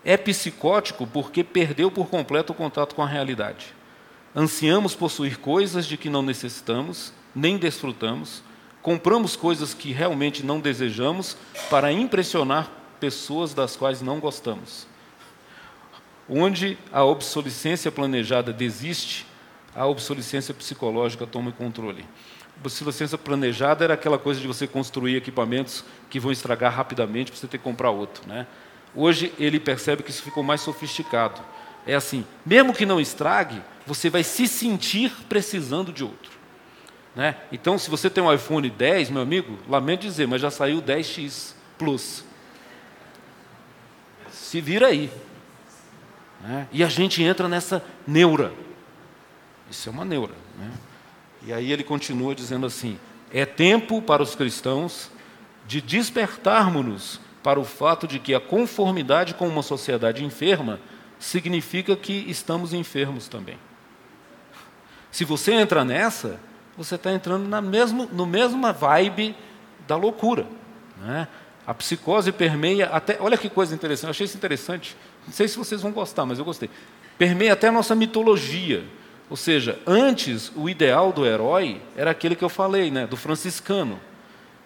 É 0.03 0.17
psicótico 0.17 1.07
porque 1.07 1.43
perdeu 1.43 1.89
por 1.89 2.07
completo 2.07 2.53
o 2.53 2.55
contato 2.55 2.95
com 2.95 3.01
a 3.01 3.07
realidade. 3.07 3.73
Ansiamos 4.35 4.93
possuir 4.93 5.39
coisas 5.39 5.85
de 5.85 5.97
que 5.97 6.09
não 6.09 6.21
necessitamos, 6.21 7.13
nem 7.33 7.57
desfrutamos, 7.57 8.43
compramos 8.81 9.35
coisas 9.35 9.73
que 9.73 9.91
realmente 9.91 10.45
não 10.45 10.59
desejamos 10.59 11.37
para 11.69 11.91
impressionar 11.91 12.69
pessoas 12.99 13.53
das 13.53 13.75
quais 13.75 14.01
não 14.01 14.19
gostamos. 14.19 14.85
Onde 16.29 16.77
a 16.91 17.03
obsolescência 17.03 17.91
planejada 17.91 18.51
desiste, 18.51 19.25
a 19.75 19.85
obsolescência 19.85 20.53
psicológica 20.53 21.27
toma 21.27 21.51
controle. 21.51 22.05
Obsolescência 22.59 23.17
planejada 23.17 23.83
era 23.83 23.93
aquela 23.93 24.17
coisa 24.17 24.39
de 24.39 24.47
você 24.47 24.65
construir 24.65 25.17
equipamentos 25.17 25.83
que 26.09 26.19
vão 26.19 26.31
estragar 26.31 26.73
rapidamente 26.73 27.31
para 27.31 27.39
você 27.39 27.47
ter 27.47 27.57
que 27.57 27.63
comprar 27.63 27.91
outro. 27.91 28.27
Né? 28.27 28.47
Hoje 28.95 29.33
ele 29.37 29.59
percebe 29.59 30.01
que 30.01 30.09
isso 30.09 30.23
ficou 30.23 30.41
mais 30.41 30.61
sofisticado. 30.61 31.41
É 31.85 31.93
assim, 31.93 32.25
mesmo 32.45 32.73
que 32.73 32.85
não 32.85 32.99
estrague, 32.99 33.61
você 33.85 34.09
vai 34.09 34.23
se 34.23 34.47
sentir 34.47 35.11
precisando 35.29 35.91
de 35.91 36.03
outro. 36.03 36.31
Né? 37.15 37.35
Então, 37.51 37.77
se 37.77 37.89
você 37.89 38.09
tem 38.09 38.23
um 38.23 38.33
iPhone 38.33 38.69
10, 38.69 39.09
meu 39.09 39.21
amigo, 39.21 39.57
lamento 39.69 40.01
dizer, 40.01 40.27
mas 40.27 40.41
já 40.41 40.49
saiu 40.49 40.79
o 40.79 40.81
10X 40.81 41.53
plus. 41.77 42.23
Se 44.31 44.59
vira 44.59 44.87
aí. 44.87 45.11
Né? 46.41 46.67
E 46.71 46.83
a 46.83 46.87
gente 46.87 47.23
entra 47.23 47.47
nessa 47.47 47.83
neura. 48.05 48.53
Isso 49.69 49.89
é 49.89 49.91
uma 49.91 50.05
neura. 50.05 50.33
Né? 50.57 50.71
E 51.45 51.53
aí 51.53 51.71
ele 51.71 51.83
continua 51.83 52.35
dizendo 52.35 52.65
assim: 52.65 52.99
é 53.33 53.45
tempo 53.45 54.01
para 54.01 54.21
os 54.21 54.35
cristãos 54.35 55.11
de 55.67 55.81
despertarmos-nos 55.81 57.19
para 57.43 57.59
o 57.59 57.63
fato 57.63 58.07
de 58.07 58.17
que 58.17 58.33
a 58.33 58.39
conformidade 58.39 59.35
com 59.35 59.47
uma 59.47 59.61
sociedade 59.61 60.23
enferma 60.23 60.79
significa 61.19 61.95
que 61.95 62.25
estamos 62.27 62.73
enfermos 62.73 63.27
também. 63.27 63.57
Se 65.11 65.23
você 65.23 65.53
entra 65.53 65.85
nessa, 65.85 66.39
você 66.75 66.95
está 66.95 67.11
entrando 67.11 67.47
na 67.47 67.61
mesmo, 67.61 68.09
no 68.11 68.25
mesma 68.25 68.73
vibe 68.73 69.35
da 69.87 69.95
loucura. 69.95 70.45
Né? 70.99 71.27
A 71.65 71.73
psicose 71.73 72.31
permeia 72.31 72.87
até. 72.87 73.17
Olha 73.19 73.37
que 73.37 73.49
coisa 73.49 73.73
interessante, 73.73 74.05
eu 74.05 74.11
achei 74.11 74.25
isso 74.25 74.37
interessante. 74.37 74.97
Não 75.25 75.33
sei 75.33 75.47
se 75.47 75.57
vocês 75.57 75.81
vão 75.81 75.91
gostar, 75.91 76.25
mas 76.25 76.39
eu 76.39 76.45
gostei. 76.45 76.69
Permeia 77.17 77.53
até 77.53 77.67
a 77.67 77.71
nossa 77.71 77.95
mitologia. 77.95 78.83
Ou 79.29 79.37
seja, 79.37 79.79
antes 79.87 80.51
o 80.55 80.69
ideal 80.69 81.11
do 81.11 81.25
herói 81.25 81.81
era 81.95 82.11
aquele 82.11 82.35
que 82.35 82.43
eu 82.43 82.49
falei, 82.49 82.91
né, 82.91 83.07
do 83.07 83.17
franciscano. 83.17 83.99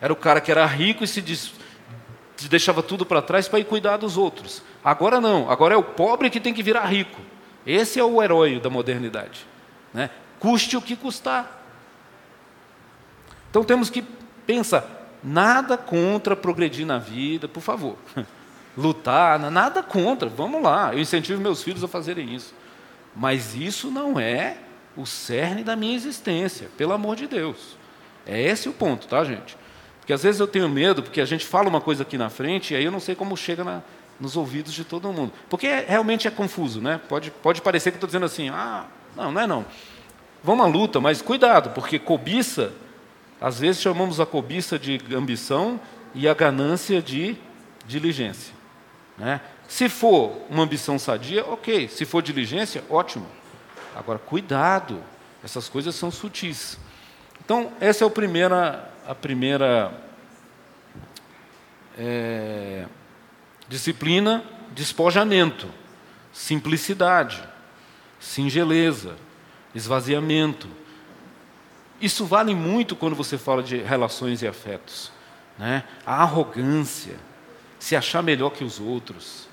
Era 0.01 0.11
o 0.11 0.15
cara 0.15 0.41
que 0.41 0.51
era 0.51 0.65
rico 0.65 1.03
e 1.03 1.07
se 1.07 1.23
deixava 2.49 2.83
tudo 2.83 3.05
para 3.05 3.21
trás 3.21 3.47
para 3.47 3.59
ir 3.59 3.65
cuidar 3.65 3.97
dos 3.97 4.17
outros. 4.17 4.61
Agora 4.83 5.21
não, 5.21 5.49
agora 5.49 5.75
é 5.75 5.77
o 5.77 5.83
pobre 5.83 6.29
que 6.29 6.39
tem 6.39 6.53
que 6.53 6.63
virar 6.63 6.85
rico. 6.85 7.21
Esse 7.65 7.99
é 7.99 8.03
o 8.03 8.21
herói 8.21 8.59
da 8.59 8.69
modernidade. 8.69 9.45
Né? 9.93 10.09
Custe 10.39 10.75
o 10.75 10.81
que 10.81 10.95
custar. 10.95 11.57
Então 13.49 13.63
temos 13.63 13.89
que 13.89 14.03
pensar, 14.45 14.85
nada 15.23 15.77
contra 15.77 16.35
progredir 16.35 16.85
na 16.85 16.97
vida, 16.97 17.47
por 17.47 17.61
favor. 17.61 17.95
Lutar, 18.79 19.37
nada 19.51 19.83
contra, 19.83 20.29
vamos 20.29 20.63
lá. 20.63 20.93
Eu 20.93 20.99
incentivo 20.99 21.41
meus 21.41 21.61
filhos 21.61 21.83
a 21.83 21.87
fazerem 21.87 22.33
isso. 22.33 22.53
Mas 23.13 23.53
isso 23.53 23.91
não 23.91 24.17
é 24.17 24.55
o 24.95 25.05
cerne 25.05 25.65
da 25.65 25.75
minha 25.75 25.95
existência, 25.95 26.69
pelo 26.77 26.93
amor 26.93 27.17
de 27.17 27.27
Deus. 27.27 27.77
É 28.25 28.41
esse 28.41 28.69
o 28.69 28.73
ponto, 28.73 29.05
tá, 29.07 29.21
gente? 29.25 29.57
Porque 29.99 30.13
às 30.13 30.23
vezes 30.23 30.39
eu 30.39 30.47
tenho 30.47 30.69
medo, 30.69 31.03
porque 31.03 31.19
a 31.19 31.25
gente 31.25 31.45
fala 31.45 31.67
uma 31.67 31.81
coisa 31.81 32.03
aqui 32.03 32.17
na 32.17 32.29
frente 32.29 32.73
e 32.73 32.77
aí 32.77 32.85
eu 32.85 32.91
não 32.91 33.01
sei 33.01 33.15
como 33.15 33.35
chega 33.35 33.63
na, 33.65 33.81
nos 34.17 34.37
ouvidos 34.37 34.73
de 34.73 34.85
todo 34.85 35.11
mundo. 35.11 35.33
Porque 35.49 35.67
é, 35.67 35.85
realmente 35.87 36.27
é 36.27 36.31
confuso, 36.31 36.79
né? 36.79 37.01
Pode, 37.09 37.31
pode 37.31 37.61
parecer 37.61 37.91
que 37.91 37.97
estou 37.97 38.07
dizendo 38.07 38.25
assim, 38.25 38.47
ah, 38.49 38.85
não, 39.13 39.31
não 39.31 39.41
é 39.41 39.45
não. 39.47 39.65
Vamos 40.41 40.65
à 40.65 40.69
luta, 40.69 41.01
mas 41.01 41.21
cuidado, 41.21 41.71
porque 41.71 41.99
cobiça, 41.99 42.71
às 43.41 43.59
vezes 43.59 43.81
chamamos 43.81 44.21
a 44.21 44.25
cobiça 44.25 44.79
de 44.79 45.01
ambição 45.13 45.79
e 46.15 46.29
a 46.29 46.33
ganância 46.33 47.01
de 47.01 47.35
diligência. 47.85 48.58
Né? 49.19 49.41
Se 49.67 49.89
for 49.89 50.45
uma 50.49 50.63
ambição 50.63 50.97
sadia, 50.97 51.45
ok. 51.45 51.87
Se 51.89 52.05
for 52.05 52.21
diligência, 52.21 52.83
ótimo. 52.89 53.27
Agora, 53.95 54.17
cuidado, 54.17 55.03
essas 55.43 55.67
coisas 55.67 55.93
são 55.93 56.09
sutis. 56.09 56.79
Então, 57.43 57.71
essa 57.79 58.03
é 58.05 58.07
a 58.07 58.09
primeira, 58.09 58.91
a 59.05 59.13
primeira 59.13 59.91
é, 61.97 62.85
disciplina, 63.67 64.43
despojamento, 64.71 65.67
simplicidade, 66.31 67.43
singeleza, 68.19 69.15
esvaziamento. 69.75 70.67
Isso 72.01 72.25
vale 72.25 72.55
muito 72.55 72.95
quando 72.95 73.15
você 73.15 73.37
fala 73.37 73.61
de 73.61 73.77
relações 73.77 74.41
e 74.41 74.47
afetos. 74.47 75.11
Né? 75.57 75.83
A 76.05 76.23
arrogância, 76.23 77.15
se 77.79 77.95
achar 77.95 78.21
melhor 78.21 78.51
que 78.51 78.63
os 78.63 78.79
outros, 78.79 79.47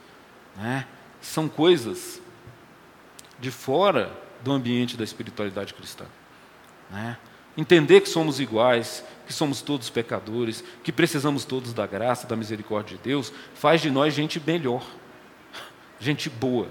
né? 0.57 0.87
São 1.21 1.49
coisas 1.49 2.21
de 3.39 3.51
fora 3.51 4.13
do 4.43 4.53
ambiente 4.53 4.97
da 4.97 5.05
espiritualidade 5.05 5.75
cristã. 5.75 6.05
Né? 6.91 7.17
Entender 7.57 8.01
que 8.01 8.09
somos 8.09 8.39
iguais, 8.39 9.05
que 9.27 9.33
somos 9.33 9.63
todos 9.63 9.91
pecadores, 9.91 10.63
que 10.83 10.93
precisamos 10.93 11.45
todos 11.45 11.73
da 11.73 11.87
graça, 11.87 12.27
da 12.27 12.37
misericórdia 12.37 12.97
de 12.97 13.03
Deus, 13.03 13.33
faz 13.55 13.81
de 13.81 13.91
nós 13.91 14.15
gente 14.15 14.41
melhor, 14.45 14.85
gente 15.99 16.29
boa. 16.29 16.69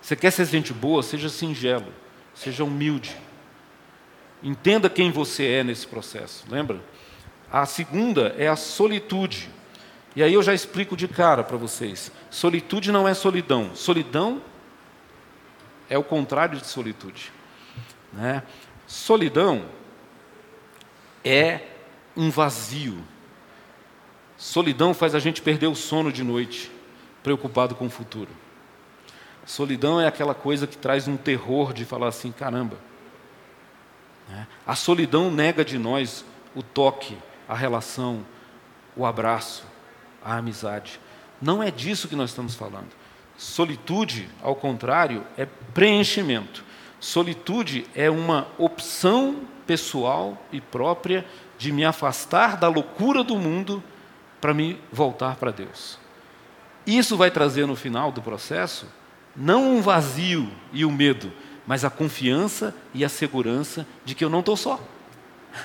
Você 0.00 0.14
quer 0.14 0.30
ser 0.30 0.46
gente 0.46 0.72
boa? 0.72 1.02
Seja 1.02 1.28
singelo, 1.28 1.92
seja 2.34 2.62
humilde. 2.62 3.16
Entenda 4.42 4.90
quem 4.90 5.10
você 5.10 5.46
é 5.46 5.64
nesse 5.64 5.86
processo, 5.86 6.44
lembra? 6.48 6.80
A 7.50 7.66
segunda 7.66 8.34
é 8.38 8.46
a 8.46 8.56
solitude. 8.56 9.48
E 10.16 10.22
aí 10.22 10.34
eu 10.34 10.42
já 10.42 10.54
explico 10.54 10.96
de 10.96 11.08
cara 11.08 11.42
para 11.42 11.56
vocês. 11.56 12.12
Solitude 12.30 12.92
não 12.92 13.08
é 13.08 13.14
solidão. 13.14 13.74
Solidão 13.74 14.40
é 15.88 15.98
o 15.98 16.04
contrário 16.04 16.58
de 16.58 16.66
solitude. 16.66 17.32
Né? 18.12 18.42
Solidão 18.86 19.64
é 21.24 21.60
um 22.16 22.30
vazio. 22.30 23.02
Solidão 24.36 24.94
faz 24.94 25.14
a 25.14 25.18
gente 25.18 25.42
perder 25.42 25.66
o 25.66 25.74
sono 25.74 26.12
de 26.12 26.22
noite, 26.22 26.70
preocupado 27.22 27.74
com 27.74 27.86
o 27.86 27.90
futuro. 27.90 28.30
Solidão 29.44 30.00
é 30.00 30.06
aquela 30.06 30.34
coisa 30.34 30.66
que 30.66 30.76
traz 30.76 31.08
um 31.08 31.16
terror 31.16 31.72
de 31.72 31.84
falar 31.84 32.08
assim: 32.08 32.30
caramba. 32.30 32.78
Né? 34.28 34.46
A 34.66 34.74
solidão 34.74 35.30
nega 35.30 35.64
de 35.64 35.78
nós 35.78 36.24
o 36.54 36.62
toque, 36.62 37.16
a 37.48 37.54
relação, 37.54 38.24
o 38.96 39.04
abraço, 39.04 39.64
a 40.24 40.36
amizade. 40.36 41.00
Não 41.40 41.62
é 41.62 41.70
disso 41.70 42.08
que 42.08 42.16
nós 42.16 42.30
estamos 42.30 42.54
falando. 42.54 42.90
Solitude, 43.36 44.28
ao 44.42 44.54
contrário, 44.54 45.24
é 45.36 45.46
preenchimento. 45.74 46.64
Solitude 47.00 47.86
é 47.94 48.08
uma 48.08 48.46
opção 48.56 49.40
pessoal 49.66 50.42
e 50.52 50.60
própria 50.60 51.26
de 51.58 51.72
me 51.72 51.84
afastar 51.84 52.56
da 52.56 52.68
loucura 52.68 53.22
do 53.22 53.36
mundo 53.36 53.82
para 54.40 54.54
me 54.54 54.78
voltar 54.92 55.36
para 55.36 55.50
Deus. 55.50 55.98
Isso 56.86 57.16
vai 57.16 57.30
trazer 57.30 57.66
no 57.66 57.76
final 57.76 58.12
do 58.12 58.22
processo 58.22 58.86
não 59.36 59.76
um 59.76 59.82
vazio 59.82 60.50
e 60.72 60.84
o 60.84 60.88
um 60.88 60.92
medo, 60.92 61.32
mas 61.66 61.84
a 61.84 61.90
confiança 61.90 62.74
e 62.92 63.04
a 63.04 63.08
segurança 63.08 63.86
de 64.04 64.14
que 64.14 64.24
eu 64.24 64.30
não 64.30 64.40
estou 64.40 64.56
só. 64.56 64.80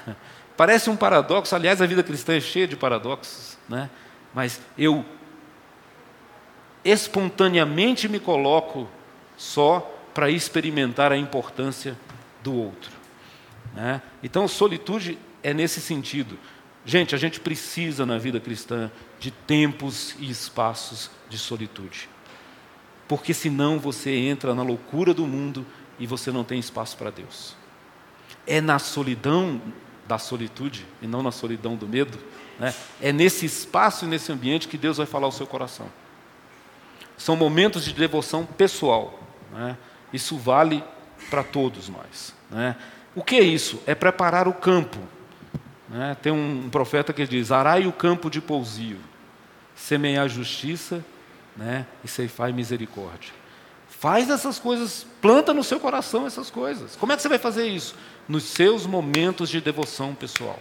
Parece 0.57 0.89
um 0.89 0.95
paradoxo, 0.95 1.55
aliás, 1.55 1.81
a 1.81 1.85
vida 1.85 2.03
cristã 2.03 2.35
é 2.35 2.41
cheia 2.41 2.67
de 2.67 2.75
paradoxos, 2.75 3.57
né? 3.67 3.89
Mas 4.33 4.61
eu 4.77 5.05
espontaneamente 6.83 8.07
me 8.07 8.19
coloco 8.19 8.87
só 9.37 9.79
para 10.13 10.29
experimentar 10.29 11.11
a 11.11 11.17
importância 11.17 11.97
do 12.43 12.53
outro. 12.53 12.91
Né? 13.73 14.01
Então, 14.23 14.47
solitude 14.47 15.17
é 15.43 15.53
nesse 15.53 15.79
sentido. 15.81 16.37
Gente, 16.85 17.13
a 17.13 17.17
gente 17.17 17.39
precisa 17.39 18.05
na 18.05 18.17
vida 18.17 18.39
cristã 18.39 18.91
de 19.19 19.31
tempos 19.31 20.15
e 20.19 20.29
espaços 20.29 21.11
de 21.29 21.37
solitude. 21.37 22.09
Porque 23.07 23.33
senão 23.33 23.79
você 23.79 24.11
entra 24.15 24.55
na 24.55 24.63
loucura 24.63 25.13
do 25.13 25.27
mundo 25.27 25.65
e 25.99 26.07
você 26.07 26.31
não 26.31 26.43
tem 26.43 26.59
espaço 26.59 26.97
para 26.97 27.09
Deus. 27.09 27.55
É 28.47 28.61
na 28.61 28.79
solidão 28.79 29.61
da 30.07 30.17
solitude 30.17 30.85
e 31.01 31.07
não 31.07 31.21
na 31.21 31.31
solidão 31.31 31.75
do 31.75 31.87
medo 31.87 32.17
né? 32.59 32.73
É 33.01 33.13
nesse 33.13 33.45
espaço 33.45 34.05
e 34.05 34.07
nesse 34.07 34.31
ambiente 34.31 34.67
que 34.67 34.77
Deus 34.77 34.97
vai 34.97 35.05
falar 35.05 35.25
ao 35.25 35.31
seu 35.31 35.47
coração. 35.47 35.87
São 37.17 37.35
momentos 37.35 37.85
de 37.85 37.93
devoção 37.93 38.45
pessoal. 38.45 39.19
Né? 39.51 39.77
Isso 40.11 40.37
vale 40.37 40.83
para 41.29 41.43
todos 41.43 41.89
nós. 41.89 42.33
Né? 42.49 42.75
O 43.15 43.23
que 43.23 43.35
é 43.35 43.43
isso? 43.43 43.81
É 43.85 43.95
preparar 43.95 44.47
o 44.47 44.53
campo. 44.53 44.99
Né? 45.87 46.15
Tem 46.21 46.31
um 46.31 46.69
profeta 46.69 47.13
que 47.13 47.25
diz: 47.25 47.51
Arai 47.51 47.87
o 47.87 47.93
campo 47.93 48.29
de 48.29 48.41
pousio, 48.41 48.99
semear 49.75 50.27
justiça 50.29 51.03
né? 51.55 51.85
e 52.03 52.07
ceifar 52.07 52.53
misericórdia. 52.53 53.33
Faz 53.87 54.29
essas 54.29 54.59
coisas, 54.59 55.05
planta 55.21 55.53
no 55.53 55.63
seu 55.63 55.79
coração 55.79 56.25
essas 56.25 56.49
coisas. 56.49 56.95
Como 56.95 57.11
é 57.11 57.15
que 57.15 57.21
você 57.21 57.27
vai 57.27 57.39
fazer 57.39 57.67
isso? 57.67 57.95
Nos 58.29 58.43
seus 58.43 58.85
momentos 58.85 59.49
de 59.49 59.59
devoção 59.59 60.15
pessoal. 60.15 60.59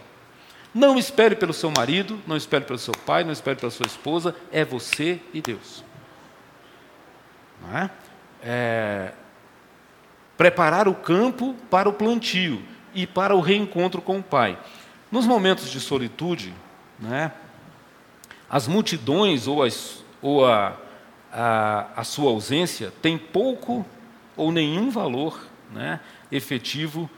Não 0.79 0.97
espere 0.97 1.35
pelo 1.35 1.51
seu 1.51 1.69
marido, 1.69 2.17
não 2.25 2.37
espere 2.37 2.63
pelo 2.63 2.79
seu 2.79 2.93
pai, 3.05 3.25
não 3.25 3.33
espere 3.33 3.59
pela 3.59 3.69
sua 3.69 3.85
esposa, 3.85 4.33
é 4.49 4.63
você 4.63 5.19
e 5.33 5.41
Deus. 5.41 5.83
Não 7.61 7.77
é? 7.77 7.91
é 8.41 9.11
preparar 10.37 10.87
o 10.87 10.95
campo 10.95 11.53
para 11.69 11.89
o 11.89 11.91
plantio 11.91 12.63
e 12.95 13.05
para 13.05 13.35
o 13.35 13.41
reencontro 13.41 14.01
com 14.01 14.19
o 14.19 14.23
Pai. 14.23 14.57
Nos 15.11 15.25
momentos 15.25 15.69
de 15.69 15.81
solitude, 15.81 16.53
né, 16.97 17.33
as 18.49 18.65
multidões 18.65 19.47
ou, 19.47 19.61
as, 19.61 20.01
ou 20.21 20.45
a, 20.45 20.77
a, 21.29 21.87
a, 21.93 22.03
sua 22.05 22.31
ausência 22.31 22.93
têm 23.01 23.17
pouco 23.17 23.85
ou 24.37 24.49
nenhum 24.49 24.89
valor 24.89 25.45
né, 25.73 25.99
efetivo 26.31 27.09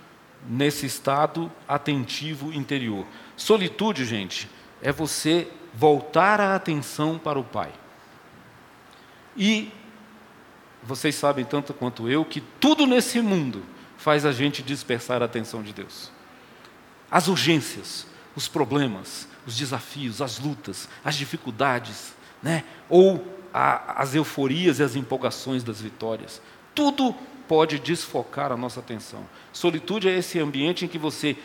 nesse 0.50 0.88
estado 0.88 1.52
atentivo 1.68 2.52
interior. 2.52 3.06
Solitude, 3.42 4.06
gente, 4.06 4.48
é 4.84 4.92
você 4.92 5.48
voltar 5.74 6.40
a 6.40 6.56
atenção 6.56 7.18
para 7.18 7.40
o 7.40 7.44
Pai. 7.44 7.72
E 9.36 9.72
vocês 10.84 11.16
sabem 11.16 11.44
tanto 11.44 11.74
quanto 11.74 12.08
eu 12.08 12.24
que 12.24 12.40
tudo 12.40 12.86
nesse 12.86 13.20
mundo 13.20 13.64
faz 13.98 14.28
a 14.28 14.32
gente 14.32 14.62
dispersar 14.62 15.24
a 15.24 15.26
atenção 15.26 15.64
de 15.64 15.74
Deus. 15.74 16.12
As 17.10 17.28
urgências, 17.28 18.06
os 18.36 18.48
problemas, 18.48 19.28
os 19.48 19.58
desafios, 19.58 20.22
as 20.22 20.38
lutas, 20.38 20.88
as 21.04 21.16
dificuldades, 21.16 22.14
né? 22.44 22.64
ou 22.88 23.26
a, 23.52 24.04
as 24.04 24.14
euforias 24.14 24.78
e 24.78 24.84
as 24.84 24.96
empolgações 24.96 25.64
das 25.64 25.82
vitórias. 25.82 26.40
Tudo 26.76 27.16
pode 27.48 27.80
desfocar 27.80 28.52
a 28.52 28.58
nossa 28.58 28.80
atenção. 28.80 29.28
Solitude 29.52 30.08
é 30.08 30.16
esse 30.16 30.40
ambiente 30.40 30.86
em 30.86 30.88
que 30.88 31.00
você, 31.00 31.36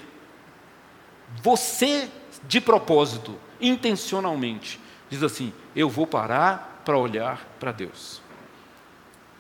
você 1.43 2.09
de 2.47 2.61
propósito, 2.61 3.37
intencionalmente, 3.61 4.81
diz 5.09 5.23
assim: 5.23 5.53
eu 5.75 5.89
vou 5.89 6.07
parar 6.07 6.83
para 6.85 6.97
olhar 6.97 7.47
para 7.59 7.73
Deus. 7.73 8.21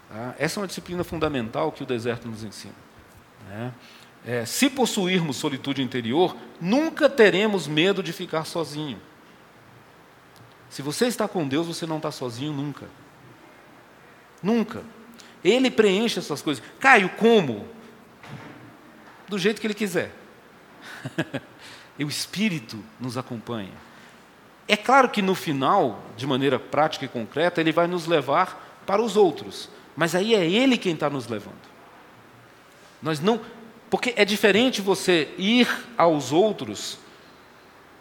Tá? 0.09 0.35
Essa 0.39 0.59
é 0.59 0.63
uma 0.63 0.67
disciplina 0.67 1.05
fundamental 1.05 1.73
que 1.73 1.83
o 1.83 1.87
deserto 1.87 2.29
nos 2.29 2.43
ensina. 2.43 2.75
Né? 3.49 3.73
É, 4.25 4.45
se 4.45 4.69
possuirmos 4.69 5.37
solitude 5.37 5.83
interior, 5.83 6.37
nunca 6.61 7.09
teremos 7.09 7.69
medo 7.69 8.03
de 8.03 8.13
ficar 8.13 8.45
sozinho. 8.45 9.01
Se 10.69 10.83
você 10.83 11.07
está 11.07 11.29
com 11.29 11.47
Deus, 11.47 11.67
você 11.67 11.87
não 11.87 11.99
está 11.99 12.11
sozinho 12.11 12.53
nunca. 12.53 12.87
Nunca. 14.43 14.83
Ele 15.45 15.71
preenche 15.71 16.19
essas 16.19 16.43
coisas. 16.43 16.63
Caio, 16.81 17.09
como? 17.11 17.69
Do 19.29 19.39
jeito 19.39 19.61
que 19.61 19.67
ele 19.67 19.75
quiser. 19.75 20.13
e 21.99 22.05
o 22.05 22.09
Espírito 22.09 22.79
nos 23.01 23.17
acompanha. 23.17 23.73
É 24.69 24.77
claro 24.77 25.09
que 25.09 25.23
no 25.23 25.35
final, 25.35 26.03
de 26.17 26.27
maneira 26.27 26.59
prática 26.59 27.05
e 27.05 27.09
concreta, 27.09 27.61
ele 27.61 27.73
vai 27.73 27.87
nos 27.87 28.07
levar 28.07 28.83
para 28.85 29.01
os 29.01 29.17
outros. 29.17 29.69
Mas 29.97 30.15
aí 30.15 30.35
é 30.35 30.45
ele 30.45 30.77
quem 30.77 30.95
está 30.95 31.09
nos 31.09 31.29
levando. 31.29 31.55
Nós 33.01 33.21
não. 33.21 33.41
Porque 33.89 34.13
é 34.17 34.25
diferente 34.25 34.83
você 34.83 35.33
ir 35.39 35.69
aos 35.97 36.33
outros 36.33 36.99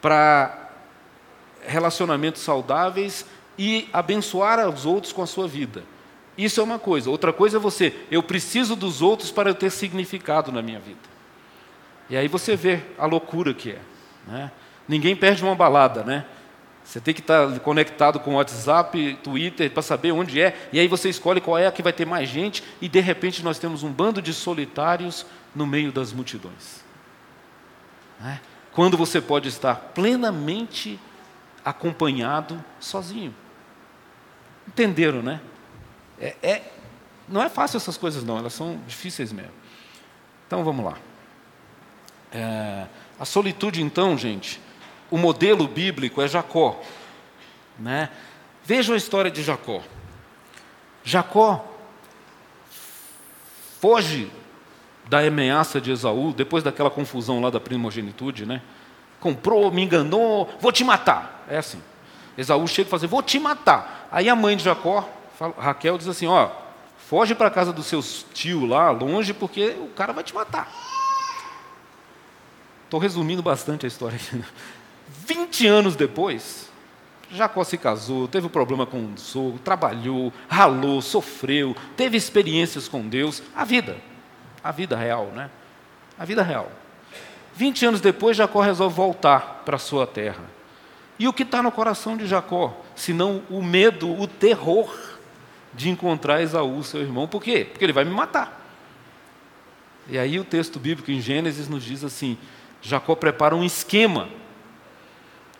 para 0.01 0.71
relacionamentos 1.61 2.41
saudáveis 2.41 3.25
e 3.57 3.87
abençoar 3.93 4.67
os 4.67 4.85
outros 4.85 5.13
com 5.13 5.21
a 5.21 5.27
sua 5.27 5.47
vida. 5.47 5.83
Isso 6.37 6.59
é 6.59 6.63
uma 6.63 6.79
coisa. 6.79 7.09
Outra 7.09 7.31
coisa 7.31 7.57
é 7.57 7.59
você, 7.59 7.95
eu 8.11 8.21
preciso 8.21 8.75
dos 8.75 9.01
outros 9.01 9.31
para 9.31 9.49
eu 9.49 9.55
ter 9.55 9.69
significado 9.69 10.51
na 10.51 10.61
minha 10.61 10.79
vida. 10.79 11.14
E 12.09 12.17
aí 12.17 12.27
você 12.27 12.55
vê 12.55 12.81
a 12.97 13.05
loucura 13.05 13.53
que 13.53 13.71
é. 13.71 13.79
Né? 14.27 14.51
Ninguém 14.87 15.15
perde 15.15 15.43
uma 15.43 15.55
balada, 15.55 16.03
né? 16.03 16.25
Você 16.83 17.01
tem 17.01 17.15
que 17.15 17.21
estar 17.21 17.59
conectado 17.61 18.19
com 18.19 18.31
o 18.31 18.35
WhatsApp, 18.35 19.17
Twitter, 19.23 19.71
para 19.71 19.81
saber 19.81 20.11
onde 20.11 20.39
é, 20.39 20.69
e 20.71 20.79
aí 20.79 20.87
você 20.87 21.09
escolhe 21.09 21.41
qual 21.41 21.57
é 21.57 21.65
a 21.65 21.71
que 21.71 21.81
vai 21.81 21.91
ter 21.91 22.05
mais 22.05 22.29
gente, 22.29 22.63
e 22.79 22.87
de 22.87 22.99
repente 22.99 23.43
nós 23.43 23.57
temos 23.57 23.81
um 23.81 23.91
bando 23.91 24.21
de 24.21 24.31
solitários 24.31 25.25
no 25.55 25.65
meio 25.65 25.91
das 25.91 26.13
multidões. 26.13 26.83
Né? 28.19 28.39
Quando 28.71 28.95
você 28.95 29.19
pode 29.19 29.49
estar 29.49 29.75
plenamente 29.95 30.99
acompanhado 31.63 32.63
sozinho. 32.79 33.33
Entenderam, 34.67 35.23
né? 35.23 35.41
É, 36.19 36.35
é, 36.43 36.71
não 37.27 37.41
é 37.41 37.49
fácil 37.49 37.77
essas 37.77 37.97
coisas, 37.97 38.23
não, 38.23 38.37
elas 38.37 38.53
são 38.53 38.79
difíceis 38.87 39.31
mesmo. 39.31 39.51
Então 40.45 40.63
vamos 40.63 40.85
lá. 40.85 40.97
É, 42.35 42.85
a 43.17 43.23
solitude, 43.23 43.81
então, 43.81 44.17
gente, 44.17 44.59
o 45.09 45.17
modelo 45.17 45.69
bíblico 45.69 46.21
é 46.21 46.27
Jacó. 46.27 46.81
Né? 47.79 48.09
Vejam 48.65 48.93
a 48.93 48.97
história 48.97 49.31
de 49.31 49.41
Jacó. 49.41 49.81
Jacó 51.01 51.65
foge 53.79 54.29
da 55.07 55.19
ameaça 55.19 55.79
de 55.79 55.91
Esaú, 55.91 56.33
depois 56.33 56.61
daquela 56.61 56.89
confusão 56.89 57.39
lá 57.39 57.49
da 57.49 57.59
primogenitude, 57.59 58.45
né? 58.45 58.61
Comprou, 59.21 59.71
me 59.71 59.83
enganou, 59.83 60.49
vou 60.59 60.71
te 60.73 60.83
matar. 60.83 61.45
É 61.47 61.57
assim. 61.57 61.81
Esaú 62.37 62.67
chega 62.67 62.87
e 62.87 62.89
fala 62.89 62.97
assim, 62.97 63.07
vou 63.07 63.23
te 63.23 63.39
matar. 63.39 64.09
Aí 64.11 64.27
a 64.27 64.35
mãe 64.35 64.57
de 64.57 64.63
Jacó, 64.63 65.07
Raquel, 65.57 65.97
diz 65.97 66.07
assim, 66.07 66.27
ó, 66.27 66.49
foge 66.97 67.33
para 67.33 67.47
a 67.47 67.51
casa 67.51 67.71
dos 67.71 67.85
seus 67.85 68.25
tios 68.33 68.67
lá, 68.67 68.89
longe, 68.89 69.33
porque 69.33 69.77
o 69.79 69.87
cara 69.87 70.11
vai 70.11 70.23
te 70.23 70.33
matar. 70.35 70.94
Estou 72.95 73.01
resumindo 73.01 73.43
bastante 73.43 73.85
a 73.85 73.89
história 73.89 74.15
aqui. 74.15 74.41
20 75.27 75.67
anos 75.67 75.95
depois, 75.97 76.69
Jacó 77.29 77.61
se 77.65 77.77
casou, 77.77 78.25
teve 78.25 78.47
um 78.47 78.49
problema 78.49 78.85
com 78.85 78.99
o 78.99 79.17
sogro, 79.17 79.59
trabalhou, 79.59 80.31
ralou, 80.47 81.01
sofreu, 81.01 81.75
teve 81.97 82.15
experiências 82.15 82.87
com 82.87 83.05
Deus, 83.05 83.43
a 83.53 83.65
vida 83.65 83.97
a 84.63 84.71
vida 84.71 84.95
real, 84.95 85.25
né? 85.27 85.49
A 86.17 86.23
vida 86.23 86.41
real. 86.41 86.71
20 87.53 87.85
anos 87.85 87.99
depois, 88.01 88.37
Jacó 88.37 88.61
resolve 88.61 88.95
voltar 88.95 89.63
para 89.65 89.75
a 89.75 89.79
sua 89.79 90.07
terra. 90.07 90.45
E 91.19 91.27
o 91.27 91.33
que 91.33 91.43
está 91.43 91.61
no 91.61 91.73
coração 91.73 92.15
de 92.15 92.25
Jacó? 92.25 92.81
Senão 92.95 93.43
o 93.49 93.61
medo, 93.61 94.09
o 94.09 94.25
terror 94.25 94.91
de 95.73 95.89
encontrar 95.89 96.41
Esaú, 96.41 96.81
seu 96.81 97.01
irmão. 97.01 97.27
Por 97.27 97.43
quê? 97.43 97.67
Porque 97.69 97.83
ele 97.83 97.93
vai 97.93 98.05
me 98.05 98.11
matar. 98.11 98.61
E 100.07 100.17
aí 100.17 100.39
o 100.39 100.45
texto 100.45 100.79
bíblico 100.79 101.11
em 101.11 101.19
Gênesis 101.19 101.67
nos 101.67 101.83
diz 101.83 102.03
assim: 102.03 102.37
Jacó 102.85 103.15
prepara 103.15 103.55
um 103.55 103.63
esquema. 103.63 104.29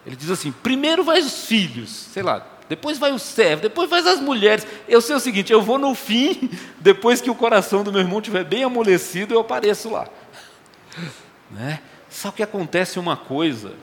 Ele 0.06 0.16
diz 0.16 0.30
assim: 0.30 0.52
primeiro 0.52 1.04
vai 1.04 1.20
os 1.20 1.46
filhos, 1.46 1.90
sei 1.90 2.22
lá, 2.22 2.46
depois 2.70 3.00
vai 3.00 3.12
o 3.12 3.20
servo, 3.20 3.64
depois 3.64 3.90
vai 3.90 4.00
as 4.00 4.20
mulheres. 4.20 4.66
Eu 4.88 5.02
sei 5.02 5.16
o 5.16 5.20
seguinte: 5.20 5.52
eu 5.52 5.62
vou 5.62 5.80
no 5.80 5.96
fim, 5.96 6.50
depois 6.80 7.22
que 7.22 7.30
o 7.30 7.36
coração 7.36 7.84
do 7.84 7.92
meu 7.92 8.02
irmão 8.02 8.20
estiver 8.20 8.44
bem 8.44 8.64
amolecido, 8.64 9.34
eu 9.34 9.40
apareço 9.40 9.90
lá. 9.90 10.08
Né? 11.52 11.80
Só 12.10 12.32
que 12.32 12.42
acontece 12.42 12.98
uma 12.98 13.16
coisa 13.16 13.76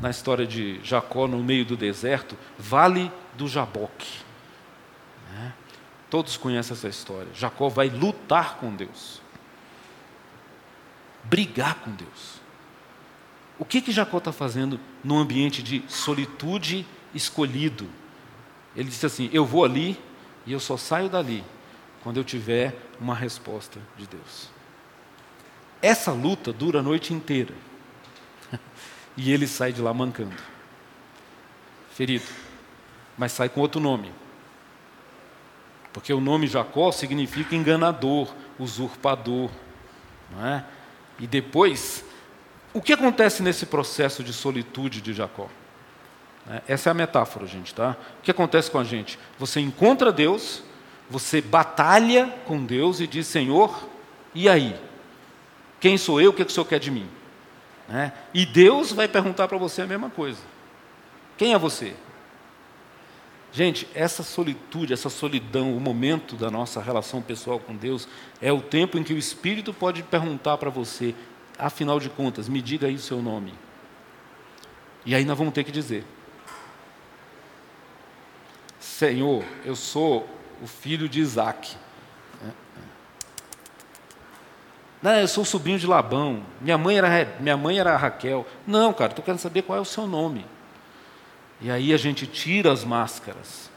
na 0.00 0.10
história 0.10 0.46
de 0.46 0.80
Jacó 0.84 1.26
no 1.26 1.42
meio 1.42 1.64
do 1.64 1.76
deserto, 1.76 2.36
Vale 2.56 3.10
do 3.34 3.48
Jaboque. 3.48 4.20
Né? 5.32 5.52
Todos 6.08 6.36
conhecem 6.36 6.72
essa 6.72 6.88
história. 6.88 7.26
Jacó 7.34 7.68
vai 7.68 7.88
lutar 7.88 8.58
com 8.58 8.74
Deus, 8.74 9.19
brigar 11.24 11.76
com 11.76 11.90
Deus. 11.90 12.40
O 13.58 13.64
que 13.64 13.80
que 13.80 13.92
Jacó 13.92 14.18
está 14.18 14.32
fazendo 14.32 14.80
num 15.04 15.18
ambiente 15.18 15.62
de 15.62 15.84
solitude 15.88 16.86
escolhido. 17.14 17.88
Ele 18.74 18.88
disse 18.88 19.06
assim: 19.06 19.28
Eu 19.32 19.44
vou 19.44 19.64
ali 19.64 19.98
e 20.46 20.52
eu 20.52 20.60
só 20.60 20.76
saio 20.76 21.08
dali 21.08 21.44
quando 22.02 22.16
eu 22.16 22.24
tiver 22.24 22.74
uma 23.00 23.14
resposta 23.14 23.80
de 23.96 24.06
Deus. 24.06 24.48
Essa 25.82 26.12
luta 26.12 26.52
dura 26.52 26.80
a 26.80 26.82
noite 26.82 27.12
inteira. 27.12 27.54
e 29.16 29.32
ele 29.32 29.46
sai 29.46 29.72
de 29.72 29.80
lá 29.80 29.92
mancando, 29.92 30.36
ferido, 31.92 32.26
mas 33.16 33.32
sai 33.32 33.48
com 33.48 33.60
outro 33.60 33.80
nome. 33.80 34.12
Porque 35.92 36.12
o 36.12 36.20
nome 36.20 36.46
Jacó 36.46 36.92
significa 36.92 37.56
enganador, 37.56 38.32
usurpador. 38.58 39.50
Não 40.30 40.46
é? 40.46 40.64
E 41.20 41.26
depois, 41.26 42.04
o 42.72 42.80
que 42.80 42.92
acontece 42.92 43.42
nesse 43.42 43.66
processo 43.66 44.24
de 44.24 44.32
solitude 44.32 45.00
de 45.00 45.12
Jacó? 45.12 45.48
É, 46.48 46.62
essa 46.68 46.88
é 46.88 46.92
a 46.92 46.94
metáfora, 46.94 47.46
gente, 47.46 47.74
tá? 47.74 47.96
O 48.18 48.22
que 48.22 48.30
acontece 48.30 48.70
com 48.70 48.78
a 48.78 48.84
gente? 48.84 49.18
Você 49.38 49.60
encontra 49.60 50.10
Deus, 50.10 50.62
você 51.08 51.40
batalha 51.40 52.32
com 52.46 52.64
Deus 52.64 53.00
e 53.00 53.06
diz: 53.06 53.26
Senhor, 53.26 53.88
e 54.34 54.48
aí? 54.48 54.74
Quem 55.78 55.98
sou 55.98 56.20
eu? 56.20 56.30
O 56.30 56.32
que, 56.32 56.42
é 56.42 56.44
que 56.44 56.50
o 56.50 56.54
Senhor 56.54 56.66
quer 56.66 56.78
de 56.78 56.90
mim? 56.90 57.08
É? 57.92 58.12
E 58.32 58.46
Deus 58.46 58.92
vai 58.92 59.08
perguntar 59.08 59.48
para 59.48 59.58
você 59.58 59.82
a 59.82 59.86
mesma 59.86 60.08
coisa: 60.08 60.40
Quem 61.36 61.52
é 61.52 61.58
você? 61.58 61.94
Gente, 63.52 63.88
essa 63.94 64.22
solitude, 64.22 64.92
essa 64.92 65.10
solidão, 65.10 65.76
o 65.76 65.80
momento 65.80 66.36
da 66.36 66.50
nossa 66.50 66.80
relação 66.80 67.20
pessoal 67.20 67.58
com 67.58 67.74
Deus, 67.74 68.06
é 68.40 68.52
o 68.52 68.60
tempo 68.60 68.96
em 68.96 69.02
que 69.02 69.12
o 69.12 69.18
Espírito 69.18 69.74
pode 69.74 70.02
perguntar 70.04 70.56
para 70.56 70.70
você, 70.70 71.14
afinal 71.58 71.98
de 71.98 72.08
contas, 72.08 72.48
me 72.48 72.62
diga 72.62 72.86
aí 72.86 72.94
o 72.94 73.00
seu 73.00 73.20
nome. 73.20 73.52
E 75.04 75.14
aí 75.14 75.24
nós 75.24 75.36
vamos 75.36 75.52
ter 75.52 75.64
que 75.64 75.72
dizer: 75.72 76.04
Senhor, 78.78 79.44
eu 79.64 79.74
sou 79.74 80.28
o 80.62 80.66
filho 80.66 81.08
de 81.08 81.20
Isaac. 81.20 81.76
Não, 85.02 85.12
eu 85.12 85.26
sou 85.26 85.42
o 85.42 85.46
sobrinho 85.46 85.78
de 85.78 85.86
Labão. 85.86 86.42
Minha 86.60 86.76
mãe 86.76 86.98
era, 86.98 87.36
minha 87.40 87.56
mãe 87.56 87.78
era 87.78 87.96
Raquel. 87.96 88.46
Não, 88.66 88.92
cara, 88.92 89.10
estou 89.10 89.24
querendo 89.24 89.40
saber 89.40 89.62
qual 89.62 89.78
é 89.78 89.80
o 89.80 89.84
seu 89.84 90.06
nome. 90.06 90.44
E 91.60 91.70
aí 91.70 91.92
a 91.92 91.96
gente 91.96 92.26
tira 92.26 92.72
as 92.72 92.84
máscaras, 92.84 93.70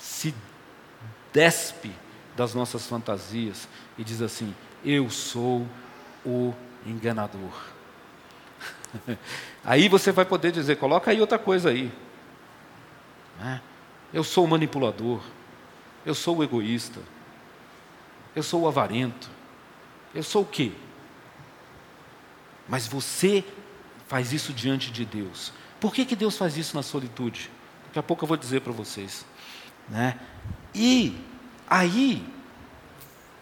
se 0.00 0.34
despe 1.32 1.92
das 2.36 2.54
nossas 2.54 2.86
fantasias 2.86 3.68
e 3.96 4.04
diz 4.04 4.20
assim: 4.20 4.54
Eu 4.84 5.08
sou 5.10 5.66
o 6.24 6.52
enganador. 6.84 7.52
Aí 9.64 9.88
você 9.88 10.12
vai 10.12 10.24
poder 10.24 10.52
dizer, 10.52 10.76
coloca 10.76 11.10
aí 11.10 11.20
outra 11.20 11.38
coisa 11.38 11.70
aí. 11.70 11.90
Né? 13.38 13.60
Eu 14.12 14.22
sou 14.22 14.44
o 14.44 14.48
manipulador, 14.48 15.22
eu 16.04 16.14
sou 16.14 16.38
o 16.38 16.44
egoísta, 16.44 17.00
eu 18.34 18.42
sou 18.42 18.62
o 18.62 18.68
avarento, 18.68 19.30
eu 20.14 20.22
sou 20.22 20.42
o 20.42 20.46
quê? 20.46 20.72
Mas 22.68 22.86
você 22.86 23.44
faz 24.08 24.32
isso 24.32 24.52
diante 24.52 24.90
de 24.90 25.04
Deus. 25.04 25.52
Por 25.82 25.92
que, 25.92 26.04
que 26.04 26.14
Deus 26.14 26.38
faz 26.38 26.56
isso 26.56 26.76
na 26.76 26.82
solitude? 26.84 27.50
Daqui 27.86 27.98
a 27.98 28.02
pouco 28.04 28.22
eu 28.22 28.28
vou 28.28 28.36
dizer 28.36 28.60
para 28.60 28.72
vocês. 28.72 29.26
Né? 29.88 30.16
E 30.72 31.12
aí, 31.68 32.24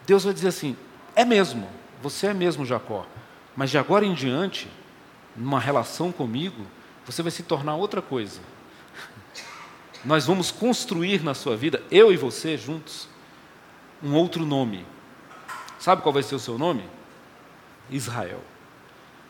Deus 0.06 0.24
vai 0.24 0.32
dizer 0.32 0.48
assim: 0.48 0.74
é 1.14 1.22
mesmo, 1.22 1.68
você 2.02 2.28
é 2.28 2.32
mesmo 2.32 2.64
Jacó, 2.64 3.06
mas 3.54 3.70
de 3.70 3.76
agora 3.76 4.06
em 4.06 4.14
diante, 4.14 4.70
numa 5.36 5.60
relação 5.60 6.10
comigo, 6.10 6.64
você 7.04 7.20
vai 7.20 7.30
se 7.30 7.42
tornar 7.42 7.76
outra 7.76 8.00
coisa. 8.00 8.40
Nós 10.02 10.24
vamos 10.24 10.50
construir 10.50 11.22
na 11.22 11.34
sua 11.34 11.58
vida, 11.58 11.82
eu 11.90 12.10
e 12.10 12.16
você 12.16 12.56
juntos, 12.56 13.06
um 14.02 14.14
outro 14.14 14.46
nome. 14.46 14.86
Sabe 15.78 16.00
qual 16.00 16.14
vai 16.14 16.22
ser 16.22 16.36
o 16.36 16.40
seu 16.40 16.56
nome? 16.56 16.88
Israel. 17.90 18.40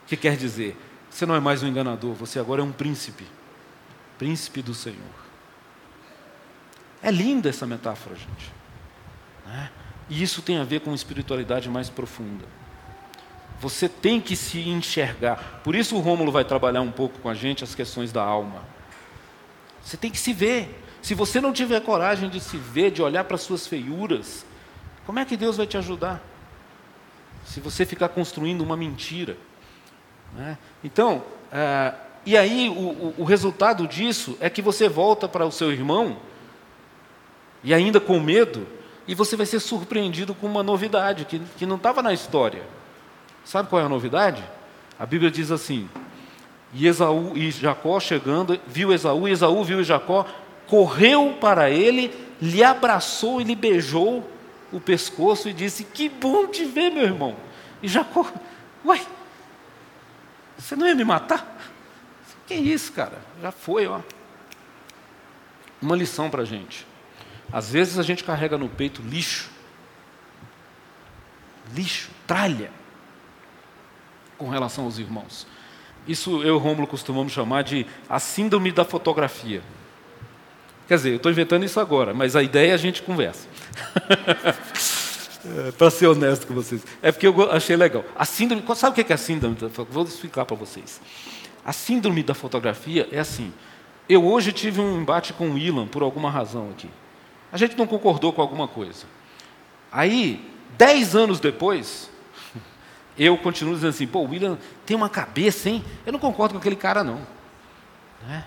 Que 0.07 0.17
quer 0.17 0.37
dizer, 0.37 0.77
você 1.11 1.27
não 1.27 1.35
é 1.35 1.41
mais 1.41 1.63
um 1.63 1.67
enganador, 1.67 2.15
você 2.15 2.39
agora 2.39 2.63
é 2.63 2.65
um 2.65 2.73
príncipe. 2.73 3.27
Príncipe 4.17 4.63
do 4.63 4.73
Senhor. 4.73 4.97
É 7.03 7.11
linda 7.11 7.49
essa 7.49 7.67
metáfora, 7.67 8.15
gente. 8.15 8.53
Né? 9.47 9.71
E 10.09 10.23
isso 10.23 10.41
tem 10.43 10.59
a 10.59 10.65
ver 10.65 10.81
com 10.81 10.95
espiritualidade 10.95 11.69
mais 11.69 11.91
profunda. 11.91 12.45
Você 13.61 13.89
tem 13.89 14.21
que 14.21 14.37
se 14.37 14.61
enxergar. 14.69 15.61
Por 15.63 15.75
isso 15.75 15.97
o 15.97 16.01
Rômulo 16.01 16.33
vai 16.33 16.45
trabalhar 16.45 16.81
um 16.81 16.91
pouco 16.91 17.19
com 17.19 17.29
a 17.29 17.35
gente 17.35 17.65
as 17.65 17.75
questões 17.75 18.13
da 18.13 18.23
alma. 18.23 18.63
Você 19.83 19.97
tem 19.97 20.11
que 20.11 20.19
se 20.19 20.33
ver. 20.33 20.83
Se 21.03 21.15
você 21.15 21.41
não 21.41 21.53
tiver 21.53 21.81
coragem 21.81 22.29
de 22.29 22.41
se 22.41 22.57
ver, 22.57 22.91
de 22.91 23.03
olhar 23.03 23.25
para 23.25 23.35
as 23.35 23.43
suas 23.43 23.67
feiuras, 23.67 24.45
como 25.07 25.19
é 25.19 25.25
que 25.25 25.37
Deus 25.37 25.57
vai 25.57 25.67
te 25.67 25.77
ajudar? 25.77 26.23
Se 27.45 27.61
você 27.61 27.85
ficar 27.87 28.11
construindo 28.11 28.61
uma 28.63 28.77
mentira. 28.77 29.37
Né? 30.37 30.59
Então, 30.83 31.23
é, 31.53 31.95
e 32.25 32.37
aí 32.37 32.69
o, 32.69 32.73
o, 32.73 33.15
o 33.19 33.25
resultado 33.25 33.87
disso 33.87 34.37
é 34.41 34.51
que 34.51 34.63
você 34.63 34.89
volta 34.89 35.29
para 35.29 35.47
o 35.47 35.53
seu 35.53 35.73
irmão, 35.73 36.17
e 37.63 37.75
ainda 37.75 38.01
com 38.01 38.19
medo, 38.21 38.67
e 39.07 39.15
você 39.15 39.37
vai 39.37 39.47
ser 39.47 39.61
surpreendido 39.61 40.35
com 40.35 40.47
uma 40.47 40.63
novidade 40.63 41.25
que, 41.25 41.41
que 41.59 41.67
não 41.67 41.77
estava 41.77 42.03
na 42.03 42.13
história. 42.13 42.63
Sabe 43.45 43.69
qual 43.69 43.83
é 43.83 43.85
a 43.85 43.89
novidade? 43.89 44.45
A 44.99 45.05
Bíblia 45.05 45.31
diz 45.31 45.51
assim: 45.51 45.89
e 46.73 46.87
Esaú 46.87 47.33
e 47.37 47.51
Jacó 47.51 47.99
chegando, 47.99 48.59
viu 48.67 48.93
Esaú, 48.93 49.27
e 49.27 49.33
Esaú 49.33 49.65
viu 49.65 49.83
Jacó, 49.83 50.27
correu 50.67 51.37
para 51.41 51.71
ele, 51.71 52.15
lhe 52.41 52.63
abraçou 52.63 53.41
e 53.41 53.45
lhe 53.45 53.57
beijou 53.57 54.25
o 54.73 54.81
pescoço 54.81 55.49
e 55.49 55.53
disse: 55.53 55.85
Que 55.85 56.09
bom 56.09 56.47
te 56.47 56.65
ver, 56.65 56.91
meu 56.91 57.03
irmão. 57.03 57.35
E 57.83 57.89
Jacó, 57.89 58.27
uai, 58.85 59.01
você 60.61 60.77
não 60.77 60.87
ia 60.87 60.95
me 60.95 61.05
matar? 61.05 61.59
Que 62.47 62.55
isso, 62.55 62.93
cara? 62.93 63.19
Já 63.41 63.51
foi, 63.51 63.87
ó. 63.87 64.01
Uma 65.81 65.97
lição 65.97 66.29
para 66.29 66.43
a 66.43 66.45
gente. 66.45 66.87
Às 67.53 67.71
vezes 67.71 67.99
a 67.99 68.03
gente 68.03 68.23
carrega 68.23 68.59
no 68.59 68.69
peito 68.69 69.03
lixo, 69.03 69.51
lixo, 71.75 72.11
tralha, 72.27 72.71
com 74.37 74.49
relação 74.49 74.85
aos 74.85 74.99
irmãos. 74.99 75.47
Isso 76.07 76.43
eu 76.43 76.57
e 76.57 76.59
Rômulo 76.59 76.87
costumamos 76.87 77.33
chamar 77.33 77.63
de 77.63 77.87
a 78.09 78.19
síndrome 78.19 78.73
da 78.73 78.85
fotografia. 78.85 79.63
Quer 80.87 80.97
dizer, 80.97 81.11
eu 81.11 81.17
estou 81.17 81.31
inventando 81.31 81.65
isso 81.65 81.79
agora, 81.79 82.13
mas 82.13 82.35
a 82.35 82.43
ideia 82.43 82.73
é 82.73 82.75
a 82.75 82.77
gente 82.77 83.03
conversa. 83.03 83.47
é, 85.45 85.73
para 85.73 85.91
ser 85.91 86.07
honesto 86.07 86.47
com 86.47 86.55
vocês. 86.55 86.83
É 87.03 87.11
porque 87.11 87.27
eu 87.27 87.51
achei 87.51 87.77
legal. 87.77 88.05
A 88.17 88.25
síndrome, 88.25 88.63
sabe 88.75 89.01
o 89.01 89.05
que 89.05 89.13
é 89.13 89.15
a 89.15 89.19
síndrome? 89.19 89.57
Vou 89.91 90.05
explicar 90.05 90.45
para 90.45 90.57
vocês. 90.57 91.01
A 91.65 91.73
síndrome 91.73 92.23
da 92.23 92.35
fotografia 92.35 93.09
é 93.11 93.19
assim. 93.19 93.53
Eu 94.09 94.25
hoje 94.25 94.53
tive 94.53 94.81
um 94.81 95.01
embate 95.01 95.33
com 95.33 95.51
o 95.51 95.59
Ilan 95.59 95.87
por 95.87 96.03
alguma 96.03 96.31
razão 96.31 96.71
aqui. 96.71 96.91
A 97.53 97.57
gente 97.57 97.77
não 97.77 97.87
concordou 97.87 98.33
com 98.33 98.43
alguma 98.43 98.69
coisa. 98.69 99.07
Aí, 99.91 100.45
dez 100.77 101.17
anos 101.17 101.41
depois, 101.41 102.11
eu 103.19 103.37
continuo 103.39 103.75
dizendo 103.75 103.91
assim, 103.91 104.07
pô, 104.07 104.21
o 104.21 104.31
William 104.31 104.59
tem 104.87 104.97
uma 104.97 105.09
cabeça, 105.09 105.69
hein? 105.69 105.85
Eu 106.05 106.13
não 106.13 106.21
concordo 106.21 106.55
com 106.55 106.59
aquele 106.59 106.77
cara, 106.77 107.03
não. 107.03 107.21
Né? 108.27 108.45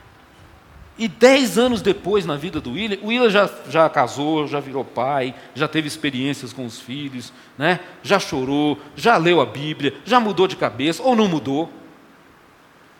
E 0.98 1.08
dez 1.08 1.58
anos 1.58 1.82
depois, 1.82 2.26
na 2.26 2.36
vida 2.36 2.62
do 2.62 2.74
William, 2.74 3.00
o 3.02 3.08
William 3.08 3.30
já, 3.30 3.50
já 3.68 3.90
casou, 3.90 4.48
já 4.48 4.60
virou 4.60 4.86
pai, 4.86 5.34
já 5.56 5.68
teve 5.68 5.88
experiências 5.88 6.54
com 6.54 6.66
os 6.66 6.80
filhos, 6.80 7.34
né? 7.58 7.80
já 8.04 8.20
chorou, 8.20 8.78
já 8.96 9.18
leu 9.18 9.42
a 9.42 9.46
Bíblia, 9.46 9.96
já 10.06 10.20
mudou 10.20 10.48
de 10.48 10.56
cabeça, 10.56 11.02
ou 11.02 11.16
não 11.16 11.28
mudou. 11.28 11.72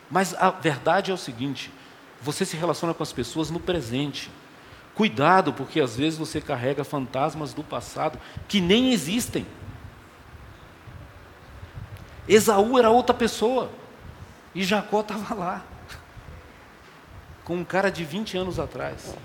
Mas 0.10 0.34
a 0.34 0.50
verdade 0.50 1.12
é 1.12 1.14
o 1.14 1.18
seguinte: 1.18 1.72
você 2.20 2.46
se 2.46 2.58
relaciona 2.58 2.94
com 2.94 3.04
as 3.04 3.14
pessoas 3.14 3.52
no 3.52 3.60
presente. 3.60 4.32
Cuidado, 4.96 5.54
porque 5.54 5.80
às 5.80 5.96
vezes 5.96 6.18
você 6.18 6.40
carrega 6.40 6.84
fantasmas 6.84 7.54
do 7.54 7.64
passado 7.64 8.20
que 8.48 8.62
nem 8.62 8.94
existem. 8.94 9.46
Esaú 12.28 12.78
era 12.78 12.90
outra 12.90 13.14
pessoa. 13.14 13.70
E 14.54 14.64
Jacó 14.64 15.02
estava 15.02 15.34
lá. 15.34 15.66
Com 17.44 17.58
um 17.58 17.66
cara 17.66 17.90
de 17.90 18.04
20 18.04 18.38
anos 18.38 18.60
atrás. 18.60 19.16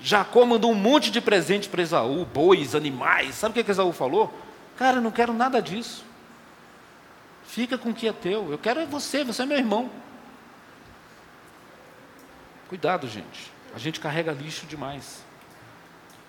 Jacó 0.00 0.44
mandou 0.44 0.70
um 0.70 0.74
monte 0.74 1.10
de 1.10 1.20
presente 1.20 1.68
para 1.68 1.82
Esaú, 1.82 2.24
bois, 2.24 2.74
animais. 2.74 3.34
Sabe 3.34 3.52
o 3.52 3.54
que, 3.54 3.64
que 3.64 3.70
Esaú 3.70 3.92
falou? 3.92 4.32
Cara, 4.76 4.98
eu 4.98 5.02
não 5.02 5.10
quero 5.10 5.32
nada 5.32 5.62
disso. 5.62 6.04
Fica 7.44 7.78
com 7.78 7.90
o 7.90 7.94
que 7.94 8.08
é 8.08 8.12
teu. 8.12 8.50
Eu 8.50 8.58
quero 8.58 8.80
é 8.80 8.86
você, 8.86 9.24
você 9.24 9.42
é 9.42 9.46
meu 9.46 9.58
irmão. 9.58 9.90
Cuidado, 12.68 13.08
gente. 13.08 13.52
A 13.74 13.78
gente 13.78 14.00
carrega 14.00 14.32
lixo 14.32 14.66
demais. 14.66 15.24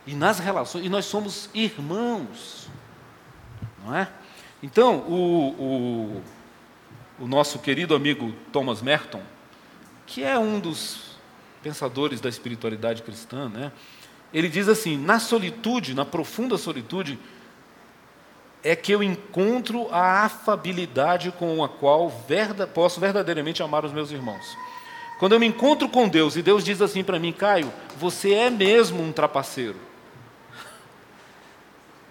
E 0.06 0.14
nas 0.14 0.40
relações, 0.40 0.86
e 0.86 0.90
nós 0.90 1.06
somos 1.06 1.50
irmãos. 1.54 2.70
Não 3.84 3.96
é? 3.96 4.08
Então, 4.62 4.98
o, 5.00 6.22
o, 7.20 7.24
o 7.24 7.28
nosso 7.28 7.60
querido 7.60 7.96
amigo 7.96 8.34
Thomas 8.52 8.82
Merton, 8.82 9.22
que 10.06 10.24
é 10.24 10.38
um 10.38 10.60
dos 10.60 11.18
pensadores 11.62 12.22
da 12.22 12.30
espiritualidade 12.30 13.02
cristã, 13.02 13.50
né? 13.50 13.72
ele 14.34 14.50
diz 14.50 14.68
assim: 14.68 14.98
na 14.98 15.20
solitude, 15.20 15.94
na 15.94 16.04
profunda 16.04 16.58
solitude, 16.58 17.18
é 18.62 18.76
que 18.76 18.92
eu 18.92 19.02
encontro 19.02 19.88
a 19.92 20.26
afabilidade 20.26 21.32
com 21.32 21.64
a 21.64 21.70
qual 21.70 22.10
verda, 22.10 22.68
posso 22.68 23.00
verdadeiramente 23.00 23.64
amar 23.64 23.86
os 23.86 23.94
meus 23.94 24.12
irmãos. 24.12 24.58
Quando 25.20 25.32
eu 25.32 25.40
me 25.40 25.46
encontro 25.46 25.88
com 25.88 26.10
Deus 26.10 26.36
e 26.36 26.42
Deus 26.42 26.66
diz 26.66 26.82
assim 26.82 27.04
para 27.04 27.18
mim, 27.18 27.32
Caio, 27.32 27.72
você 27.98 28.34
é 28.34 28.50
mesmo 28.50 29.02
um 29.02 29.14
trapaceiro. 29.14 29.80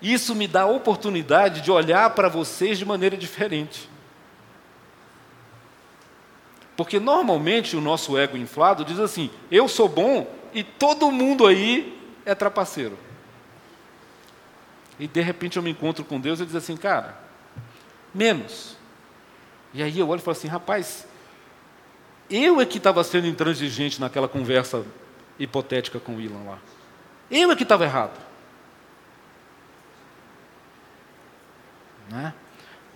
Isso 0.01 0.35
me 0.35 0.47
dá 0.47 0.63
a 0.63 0.67
oportunidade 0.67 1.61
de 1.61 1.71
olhar 1.71 2.09
para 2.11 2.29
vocês 2.29 2.79
de 2.79 2.85
maneira 2.85 3.17
diferente. 3.17 3.89
Porque 6.77 6.99
normalmente 6.99 7.77
o 7.77 7.81
nosso 7.81 8.18
ego 8.18 8.37
inflado 8.37 8.85
diz 8.85 8.99
assim: 8.99 9.31
eu 9.51 9.68
sou 9.68 9.89
bom 9.89 10.27
e 10.53 10.62
todo 10.62 11.11
mundo 11.11 11.47
aí 11.47 12.01
é 12.25 12.35
trapaceiro. 12.35 12.99
E 14.99 15.07
de 15.07 15.20
repente 15.20 15.57
eu 15.57 15.62
me 15.62 15.70
encontro 15.70 16.05
com 16.05 16.20
Deus 16.20 16.41
e 16.41 16.47
diz 16.47 16.55
assim, 16.55 16.77
cara, 16.77 17.18
menos. 18.14 18.77
E 19.72 19.83
aí 19.83 19.99
eu 19.99 20.09
olho 20.09 20.20
e 20.20 20.22
falo 20.22 20.37
assim, 20.37 20.47
rapaz, 20.47 21.07
eu 22.31 22.61
é 22.61 22.66
que 22.66 22.79
estava 22.79 23.03
sendo 23.03 23.27
intransigente 23.27 24.01
naquela 24.01 24.29
conversa 24.29 24.85
hipotética 25.39 25.99
com 25.99 26.14
o 26.16 26.20
Ilan 26.20 26.45
lá. 26.45 26.59
Eu 27.31 27.51
é 27.51 27.57
que 27.57 27.64
estava 27.64 27.85
errado. 27.85 28.18
Né? 32.09 32.33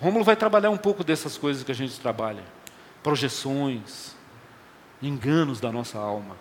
Rômulo 0.00 0.24
vai 0.24 0.36
trabalhar 0.36 0.70
um 0.70 0.76
pouco 0.76 1.02
dessas 1.02 1.36
coisas 1.36 1.64
que 1.64 1.72
a 1.72 1.74
gente 1.74 1.98
trabalha: 1.98 2.44
projeções, 3.02 4.16
enganos 5.02 5.60
da 5.60 5.70
nossa 5.70 5.98
alma. 5.98 6.36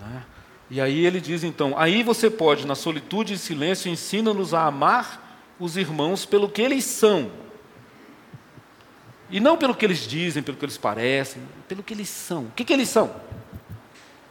Né? 0.00 0.24
E 0.70 0.80
aí 0.80 1.04
ele 1.04 1.20
diz 1.20 1.44
então: 1.44 1.74
aí 1.78 2.02
você 2.02 2.30
pode, 2.30 2.66
na 2.66 2.74
solitude 2.74 3.34
e 3.34 3.38
silêncio, 3.38 3.90
ensina-nos 3.90 4.54
a 4.54 4.66
amar 4.66 5.54
os 5.58 5.76
irmãos 5.76 6.24
pelo 6.24 6.48
que 6.48 6.62
eles 6.62 6.84
são. 6.84 7.30
E 9.30 9.40
não 9.40 9.56
pelo 9.56 9.74
que 9.74 9.84
eles 9.84 10.06
dizem, 10.06 10.42
pelo 10.42 10.56
que 10.56 10.64
eles 10.64 10.78
parecem, 10.78 11.42
pelo 11.66 11.82
que 11.82 11.94
eles 11.94 12.08
são. 12.08 12.44
O 12.44 12.50
que, 12.52 12.64
que 12.64 12.72
eles 12.72 12.88
são? 12.88 13.14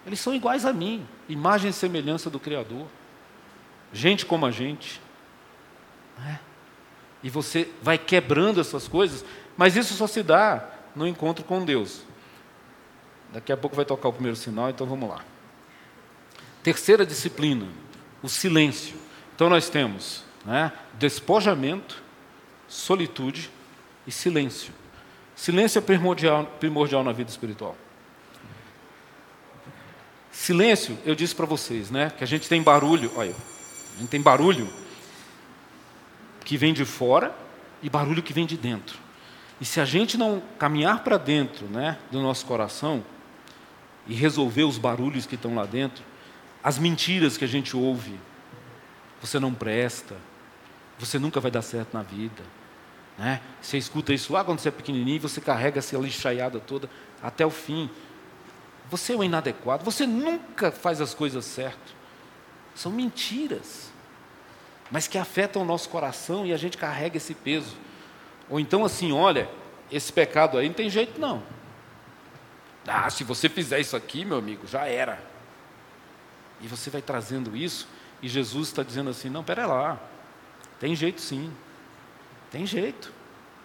Eles 0.06 0.20
são 0.20 0.34
iguais 0.34 0.66
a 0.66 0.74
mim, 0.74 1.06
imagem 1.28 1.70
e 1.70 1.74
semelhança 1.74 2.30
do 2.30 2.40
Criador. 2.40 2.88
Gente 3.92 4.26
como 4.26 4.46
a 4.46 4.52
gente. 4.52 5.02
Né? 6.18 6.40
E 7.24 7.30
você 7.30 7.70
vai 7.82 7.98
quebrando 7.98 8.60
essas 8.60 8.88
coisas, 8.88 9.24
mas 9.58 9.76
isso 9.76 9.94
só 9.94 10.08
se 10.08 10.24
dá 10.24 10.70
no 10.96 11.08
encontro 11.08 11.44
com 11.44 11.64
Deus. 11.64 12.02
Daqui 13.32 13.52
a 13.52 13.58
pouco 13.58 13.76
vai 13.76 13.86
tocar 13.86 14.10
o 14.10 14.14
primeiro 14.14 14.38
sinal, 14.38 14.70
então 14.70 14.86
vamos 14.86 15.10
lá. 15.10 15.24
Terceira 16.62 17.06
disciplina, 17.06 17.68
o 18.22 18.30
silêncio. 18.30 18.96
Então 19.36 19.50
nós 19.50 19.70
temos 19.70 20.24
né, 20.46 20.72
despojamento, 20.94 22.02
solitude 22.68 23.50
e 24.06 24.12
silêncio. 24.12 24.74
Silêncio 25.36 25.80
é 25.80 25.82
primordial, 25.82 26.46
primordial 26.60 27.04
na 27.04 27.12
vida 27.12 27.30
espiritual. 27.30 27.76
Silêncio, 30.32 30.98
eu 31.06 31.16
disse 31.16 31.36
para 31.36 31.46
vocês, 31.46 31.92
né, 31.92 32.12
que 32.16 32.24
a 32.24 32.28
gente 32.28 32.48
tem 32.48 32.62
barulho, 32.62 33.12
olha, 33.16 33.36
a 33.96 34.00
gente 34.00 34.10
tem 34.10 34.22
barulho 34.22 34.68
que 36.44 36.58
vem 36.58 36.74
de 36.74 36.86
fora 36.86 37.36
e 37.82 37.90
barulho 37.90 38.22
que 38.22 38.34
vem 38.34 38.46
de 38.46 38.58
dentro. 38.58 39.03
E 39.64 39.66
se 39.66 39.80
a 39.80 39.86
gente 39.86 40.18
não 40.18 40.44
caminhar 40.60 41.06
para 41.06 41.18
dentro, 41.18 41.68
né, 41.68 41.98
do 42.12 42.22
nosso 42.22 42.46
coração 42.46 43.02
e 44.06 44.14
resolver 44.14 44.66
os 44.66 44.78
barulhos 44.78 45.26
que 45.26 45.36
estão 45.36 45.56
lá 45.56 45.66
dentro, 45.66 46.04
as 46.62 46.78
mentiras 46.78 47.38
que 47.38 47.46
a 47.46 47.48
gente 47.48 47.74
ouve, 47.74 48.20
você 49.22 49.40
não 49.40 49.54
presta, 49.54 50.18
você 51.00 51.18
nunca 51.18 51.40
vai 51.40 51.50
dar 51.50 51.62
certo 51.62 51.94
na 51.94 52.04
vida. 52.04 52.44
Né? 53.18 53.40
Você 53.62 53.78
escuta 53.78 54.14
isso 54.14 54.34
lá 54.34 54.44
quando 54.44 54.60
você 54.60 54.68
é 54.68 54.72
pequenininho, 54.72 55.22
você 55.22 55.40
carrega 55.40 55.80
essa 55.80 55.98
lixaiada 55.98 56.60
toda 56.60 56.90
até 57.22 57.46
o 57.46 57.50
fim. 57.50 57.90
Você 58.90 59.14
é 59.14 59.16
um 59.16 59.24
inadequado, 59.24 59.86
você 59.86 60.06
nunca 60.06 60.74
faz 60.74 61.00
as 61.00 61.14
coisas 61.14 61.46
certo. 61.46 61.96
São 62.76 62.92
mentiras, 62.92 63.94
mas 64.92 65.08
que 65.08 65.18
afetam 65.18 65.62
o 65.62 65.66
nosso 65.66 65.88
coração 65.88 66.46
e 66.46 66.52
a 66.52 66.58
gente 66.58 66.78
carrega 66.78 67.16
esse 67.16 67.34
peso. 67.34 67.78
Ou 68.54 68.60
então 68.60 68.86
assim, 68.86 69.12
olha, 69.12 69.50
esse 69.92 70.14
pecado 70.14 70.60
aí 70.60 70.68
não 70.68 70.76
tem 70.76 70.88
jeito 70.88 71.20
não. 71.20 71.42
Ah, 72.88 73.10
se 73.10 73.24
você 73.24 73.50
fizer 73.50 73.80
isso 73.80 73.96
aqui, 73.96 74.24
meu 74.24 74.38
amigo, 74.38 74.68
já 74.68 74.86
era. 74.86 75.20
E 76.62 76.68
você 76.68 76.92
vai 76.92 77.02
trazendo 77.02 77.58
isso, 77.58 77.88
e 78.22 78.30
Jesus 78.30 78.68
está 78.68 78.84
dizendo 78.84 79.10
assim: 79.10 79.28
não, 79.28 79.44
pera 79.44 79.66
lá, 79.66 80.00
tem 80.80 80.96
jeito 80.96 81.20
sim. 81.20 81.52
Tem 82.52 82.64
jeito. 82.64 83.12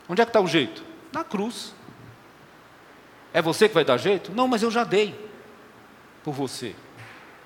Onde 0.08 0.22
é 0.22 0.24
que 0.24 0.30
está 0.30 0.40
o 0.40 0.46
jeito? 0.46 0.82
Na 1.12 1.22
cruz. 1.22 1.74
É 3.34 3.42
você 3.42 3.68
que 3.68 3.74
vai 3.74 3.84
dar 3.84 3.98
jeito? 3.98 4.32
Não, 4.32 4.48
mas 4.48 4.62
eu 4.62 4.70
já 4.70 4.84
dei 4.84 5.14
por 6.24 6.32
você. 6.32 6.74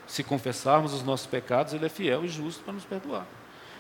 Se 0.06 0.22
confessarmos 0.22 0.94
os 0.94 1.02
nossos 1.02 1.26
pecados, 1.26 1.74
Ele 1.74 1.86
é 1.86 1.88
fiel 1.88 2.24
e 2.24 2.28
justo 2.28 2.62
para 2.62 2.74
nos 2.74 2.84
perdoar. 2.84 3.26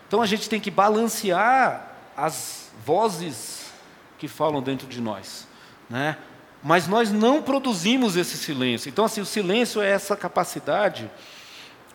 Então 0.08 0.20
a 0.20 0.26
gente 0.26 0.50
tem 0.50 0.58
que 0.58 0.68
balancear 0.68 1.91
as 2.16 2.70
vozes 2.84 3.72
que 4.18 4.28
falam 4.28 4.62
dentro 4.62 4.86
de 4.86 5.00
nós, 5.00 5.46
né? 5.88 6.16
Mas 6.62 6.86
nós 6.86 7.10
não 7.10 7.42
produzimos 7.42 8.16
esse 8.16 8.36
silêncio. 8.36 8.88
Então 8.88 9.04
assim, 9.04 9.20
o 9.20 9.26
silêncio 9.26 9.82
é 9.82 9.90
essa 9.90 10.16
capacidade 10.16 11.10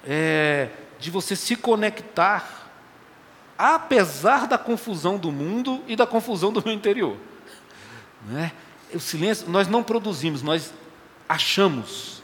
é, 0.05 0.69
de 0.99 1.09
você 1.09 1.35
se 1.35 1.55
conectar 1.55 2.57
apesar 3.57 4.47
da 4.47 4.57
confusão 4.57 5.17
do 5.17 5.31
mundo 5.31 5.83
e 5.87 5.95
da 5.95 6.05
confusão 6.05 6.53
do 6.53 6.63
meu 6.63 6.73
interior. 6.73 7.17
Né? 8.25 8.51
O 8.93 8.99
silêncio, 8.99 9.49
nós 9.49 9.67
não 9.67 9.83
produzimos, 9.83 10.41
nós 10.41 10.73
achamos. 11.27 12.21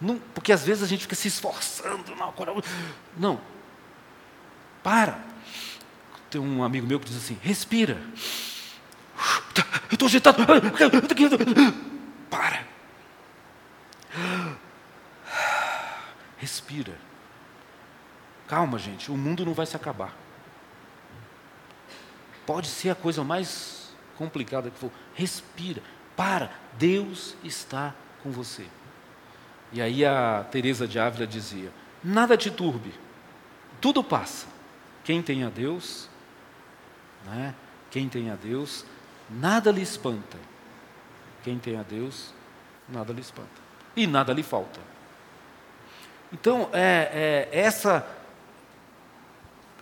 Não, 0.00 0.18
porque 0.34 0.52
às 0.52 0.64
vezes 0.64 0.82
a 0.82 0.86
gente 0.86 1.02
fica 1.02 1.14
se 1.14 1.28
esforçando. 1.28 2.14
Não, 2.16 2.34
não. 3.16 3.40
para. 4.82 5.18
Tem 6.30 6.40
um 6.40 6.62
amigo 6.62 6.86
meu 6.86 6.98
que 6.98 7.06
diz 7.06 7.16
assim: 7.16 7.38
respira. 7.42 8.00
Eu 9.88 9.94
estou 9.94 10.06
agitado. 10.06 10.38
Para. 12.28 12.66
Respira. 16.36 16.94
Calma, 18.46 18.78
gente, 18.78 19.10
o 19.10 19.16
mundo 19.16 19.44
não 19.44 19.54
vai 19.54 19.66
se 19.66 19.76
acabar. 19.76 20.14
Pode 22.44 22.68
ser 22.68 22.90
a 22.90 22.94
coisa 22.94 23.24
mais 23.24 23.92
complicada 24.16 24.70
que 24.70 24.78
for. 24.78 24.90
Respira, 25.14 25.82
para, 26.16 26.50
Deus 26.78 27.34
está 27.42 27.94
com 28.22 28.30
você. 28.30 28.66
E 29.72 29.82
aí 29.82 30.04
a 30.04 30.46
Teresa 30.50 30.86
de 30.86 30.98
Ávila 30.98 31.26
dizia: 31.26 31.72
nada 32.02 32.36
te 32.36 32.50
turbe, 32.50 32.94
tudo 33.80 34.02
passa. 34.04 34.46
Quem 35.02 35.22
tem 35.22 35.44
a 35.44 35.48
Deus, 35.48 36.08
né? 37.24 37.54
Quem 37.90 38.08
tem 38.08 38.30
a 38.30 38.34
Deus, 38.34 38.84
nada 39.30 39.70
lhe 39.70 39.82
espanta. 39.82 40.36
Quem 41.42 41.58
tem 41.58 41.78
a 41.78 41.82
Deus, 41.82 42.32
nada 42.88 43.12
lhe 43.12 43.20
espanta. 43.20 43.66
E 43.94 44.06
nada 44.06 44.32
lhe 44.32 44.42
falta. 44.42 44.80
Então, 46.32 46.68
é, 46.72 47.48
é 47.52 47.58
essa 47.58 48.06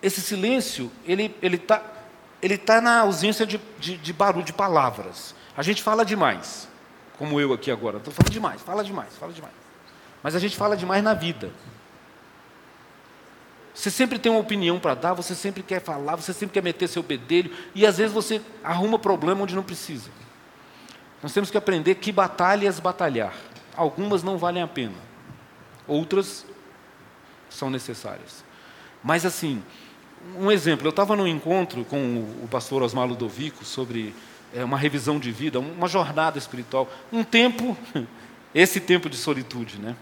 esse 0.01 0.21
silêncio, 0.21 0.91
ele 1.03 1.33
está 1.41 1.81
ele 2.41 2.57
tá 2.59 2.79
na 2.79 2.99
ausência 2.99 3.43
de, 3.43 3.59
de, 3.79 3.97
de, 3.97 4.13
barulho, 4.13 4.45
de 4.45 4.53
palavras. 4.53 5.33
A 5.57 5.63
gente 5.63 5.81
fala 5.81 6.05
demais, 6.05 6.67
como 7.17 7.41
eu 7.41 7.53
aqui 7.53 7.71
agora. 7.71 7.97
Estou 7.97 8.13
falando 8.13 8.31
demais, 8.31 8.61
fala 8.61 8.83
demais, 8.83 9.17
fala 9.17 9.33
demais. 9.33 9.53
Mas 10.21 10.35
a 10.35 10.39
gente 10.39 10.55
fala 10.55 10.77
demais 10.77 11.03
na 11.03 11.15
vida. 11.15 11.51
Você 13.75 13.91
sempre 13.91 14.17
tem 14.17 14.31
uma 14.31 14.39
opinião 14.39 14.79
para 14.79 14.95
dar, 14.95 15.13
você 15.13 15.35
sempre 15.35 15.61
quer 15.61 15.81
falar, 15.81 16.15
você 16.15 16.31
sempre 16.31 16.53
quer 16.53 16.63
meter 16.63 16.87
seu 16.87 17.03
bedelho, 17.03 17.51
e 17.75 17.85
às 17.85 17.97
vezes 17.97 18.13
você 18.13 18.41
arruma 18.63 18.97
problema 18.97 19.43
onde 19.43 19.53
não 19.53 19.61
precisa. 19.61 20.09
Nós 21.21 21.33
temos 21.33 21.51
que 21.51 21.57
aprender 21.57 21.95
que 21.95 22.09
batalhas 22.09 22.79
batalhar. 22.79 23.33
Algumas 23.75 24.23
não 24.23 24.37
valem 24.37 24.63
a 24.63 24.67
pena, 24.67 24.95
outras 25.85 26.45
são 27.49 27.69
necessárias. 27.69 28.45
Mas 29.03 29.25
assim, 29.25 29.61
um 30.37 30.49
exemplo, 30.49 30.87
eu 30.87 30.91
estava 30.91 31.13
num 31.13 31.27
encontro 31.27 31.83
com 31.83 31.97
o 32.41 32.47
pastor 32.49 32.81
Osmar 32.81 33.05
Ludovico 33.05 33.65
sobre 33.65 34.15
é, 34.53 34.63
uma 34.63 34.77
revisão 34.77 35.19
de 35.19 35.33
vida, 35.33 35.59
uma 35.59 35.89
jornada 35.89 36.37
espiritual, 36.37 36.89
um 37.11 37.25
tempo, 37.25 37.77
esse 38.55 38.79
tempo 38.79 39.09
de 39.09 39.17
solitude, 39.17 39.77
né? 39.77 39.97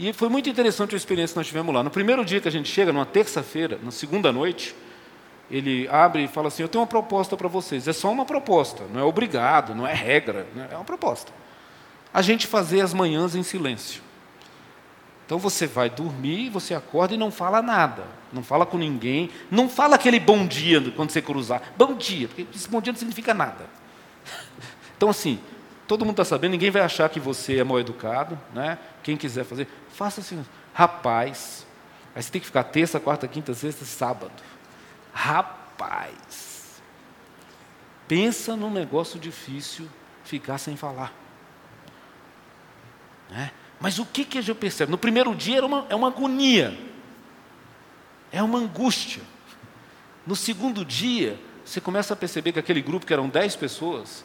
E 0.00 0.14
foi 0.14 0.30
muito 0.30 0.48
interessante 0.48 0.94
a 0.94 0.96
experiência 0.96 1.34
que 1.34 1.38
nós 1.38 1.46
tivemos 1.46 1.74
lá. 1.74 1.82
No 1.82 1.90
primeiro 1.90 2.24
dia 2.24 2.40
que 2.40 2.48
a 2.48 2.50
gente 2.50 2.70
chega, 2.72 2.90
numa 2.90 3.04
terça-feira, 3.04 3.78
na 3.82 3.90
segunda 3.90 4.32
noite, 4.32 4.74
ele 5.50 5.86
abre 5.88 6.24
e 6.24 6.26
fala 6.26 6.48
assim: 6.48 6.62
Eu 6.62 6.68
tenho 6.70 6.80
uma 6.80 6.86
proposta 6.86 7.36
para 7.36 7.46
vocês. 7.48 7.86
É 7.86 7.92
só 7.92 8.10
uma 8.10 8.24
proposta, 8.24 8.84
não 8.90 8.98
é 8.98 9.04
obrigado, 9.04 9.74
não 9.74 9.86
é 9.86 9.92
regra, 9.92 10.46
né? 10.56 10.68
é 10.72 10.74
uma 10.74 10.86
proposta. 10.86 11.30
A 12.14 12.22
gente 12.22 12.46
fazer 12.46 12.80
as 12.80 12.94
manhãs 12.94 13.34
em 13.34 13.42
silêncio. 13.42 14.00
Então 15.26 15.36
você 15.38 15.66
vai 15.66 15.90
dormir, 15.90 16.48
você 16.48 16.74
acorda 16.74 17.14
e 17.14 17.18
não 17.18 17.30
fala 17.30 17.60
nada, 17.60 18.04
não 18.32 18.42
fala 18.42 18.64
com 18.64 18.78
ninguém, 18.78 19.28
não 19.50 19.68
fala 19.68 19.96
aquele 19.96 20.18
bom 20.18 20.46
dia 20.46 20.80
quando 20.96 21.10
você 21.10 21.20
cruzar. 21.20 21.74
Bom 21.76 21.94
dia, 21.94 22.26
porque 22.26 22.46
esse 22.54 22.70
bom 22.70 22.80
dia 22.80 22.90
não 22.90 22.98
significa 22.98 23.34
nada. 23.34 23.68
Então, 24.96 25.08
assim, 25.08 25.40
todo 25.90 26.04
mundo 26.04 26.12
está 26.12 26.24
sabendo, 26.24 26.52
ninguém 26.52 26.70
vai 26.70 26.82
achar 26.82 27.08
que 27.08 27.18
você 27.18 27.58
é 27.58 27.64
mal 27.64 27.80
educado, 27.80 28.38
né? 28.54 28.78
Quem 29.02 29.16
quiser 29.16 29.44
fazer, 29.44 29.66
faça 29.92 30.20
assim, 30.20 30.44
rapaz. 30.72 31.66
Aí 32.14 32.22
você 32.22 32.30
tem 32.30 32.40
que 32.40 32.46
ficar 32.46 32.64
terça, 32.64 32.98
quarta, 32.98 33.28
quinta, 33.28 33.54
sexta, 33.54 33.84
sábado. 33.84 34.32
Rapaz. 35.12 36.80
Pensa 38.08 38.56
num 38.56 38.70
negócio 38.70 39.20
difícil 39.20 39.88
ficar 40.24 40.58
sem 40.58 40.76
falar. 40.76 41.12
Né? 43.30 43.52
Mas 43.78 43.98
o 43.98 44.04
que, 44.04 44.24
que 44.24 44.38
a 44.38 44.42
gente 44.42 44.56
percebe? 44.56 44.90
No 44.90 44.98
primeiro 44.98 45.34
dia 45.34 45.58
era 45.58 45.66
uma, 45.66 45.86
é 45.88 45.94
uma 45.94 46.08
agonia, 46.08 46.76
é 48.32 48.42
uma 48.42 48.58
angústia. 48.58 49.22
No 50.26 50.36
segundo 50.36 50.84
dia, 50.84 51.38
você 51.64 51.80
começa 51.80 52.12
a 52.12 52.16
perceber 52.16 52.52
que 52.52 52.58
aquele 52.58 52.82
grupo, 52.82 53.06
que 53.06 53.12
eram 53.12 53.28
dez 53.28 53.56
pessoas, 53.56 54.24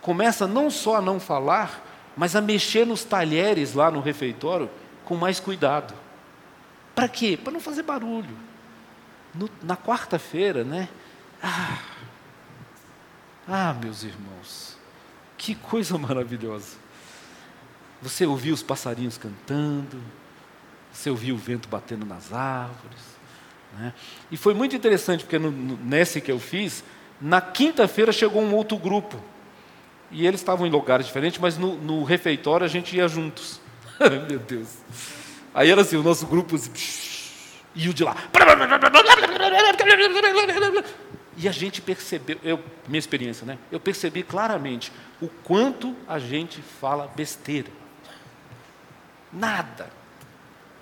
começa 0.00 0.46
não 0.46 0.70
só 0.70 0.96
a 0.96 1.02
não 1.02 1.20
falar, 1.20 1.84
mas 2.16 2.36
a 2.36 2.40
mexer 2.40 2.86
nos 2.86 3.04
talheres 3.04 3.74
lá 3.74 3.90
no 3.90 4.00
refeitório 4.00 4.70
com 5.04 5.16
mais 5.16 5.40
cuidado. 5.40 5.94
Para 6.94 7.08
quê? 7.08 7.38
Para 7.42 7.52
não 7.52 7.60
fazer 7.60 7.82
barulho. 7.82 8.36
No, 9.34 9.48
na 9.62 9.76
quarta-feira, 9.76 10.64
né? 10.64 10.88
Ah, 11.42 11.78
ah, 13.48 13.74
meus 13.74 14.02
irmãos, 14.02 14.76
que 15.36 15.54
coisa 15.54 15.96
maravilhosa. 15.98 16.76
Você 18.02 18.24
ouviu 18.24 18.54
os 18.54 18.62
passarinhos 18.62 19.18
cantando, 19.18 20.00
você 20.92 21.10
ouviu 21.10 21.34
o 21.34 21.38
vento 21.38 21.68
batendo 21.68 22.06
nas 22.06 22.32
árvores. 22.32 23.00
Né? 23.78 23.92
E 24.30 24.36
foi 24.36 24.54
muito 24.54 24.74
interessante, 24.74 25.24
porque 25.24 25.38
no, 25.38 25.50
no, 25.50 25.76
nesse 25.76 26.20
que 26.20 26.30
eu 26.30 26.38
fiz, 26.38 26.82
na 27.20 27.40
quinta-feira 27.40 28.12
chegou 28.12 28.42
um 28.42 28.54
outro 28.54 28.76
grupo. 28.76 29.20
E 30.10 30.26
eles 30.26 30.40
estavam 30.40 30.66
em 30.66 30.70
lugares 30.70 31.06
diferentes, 31.06 31.38
mas 31.38 31.56
no, 31.56 31.76
no 31.76 32.02
refeitório 32.02 32.64
a 32.64 32.68
gente 32.68 32.96
ia 32.96 33.06
juntos. 33.06 33.60
Meu 34.28 34.38
Deus. 34.38 34.68
Aí 35.54 35.70
era 35.70 35.82
assim, 35.82 35.96
o 35.96 36.02
nosso 36.02 36.26
grupo. 36.26 36.56
Assim, 36.56 36.70
E 37.74 37.88
o 37.88 37.94
de 37.94 38.02
lá. 38.02 38.16
E 41.36 41.48
a 41.48 41.52
gente 41.52 41.80
percebeu, 41.80 42.38
eu, 42.42 42.62
minha 42.86 42.98
experiência, 42.98 43.46
né? 43.46 43.58
Eu 43.70 43.80
percebi 43.80 44.22
claramente 44.22 44.92
o 45.22 45.28
quanto 45.28 45.96
a 46.06 46.18
gente 46.18 46.60
fala 46.60 47.10
besteira. 47.14 47.70
Nada. 49.32 49.90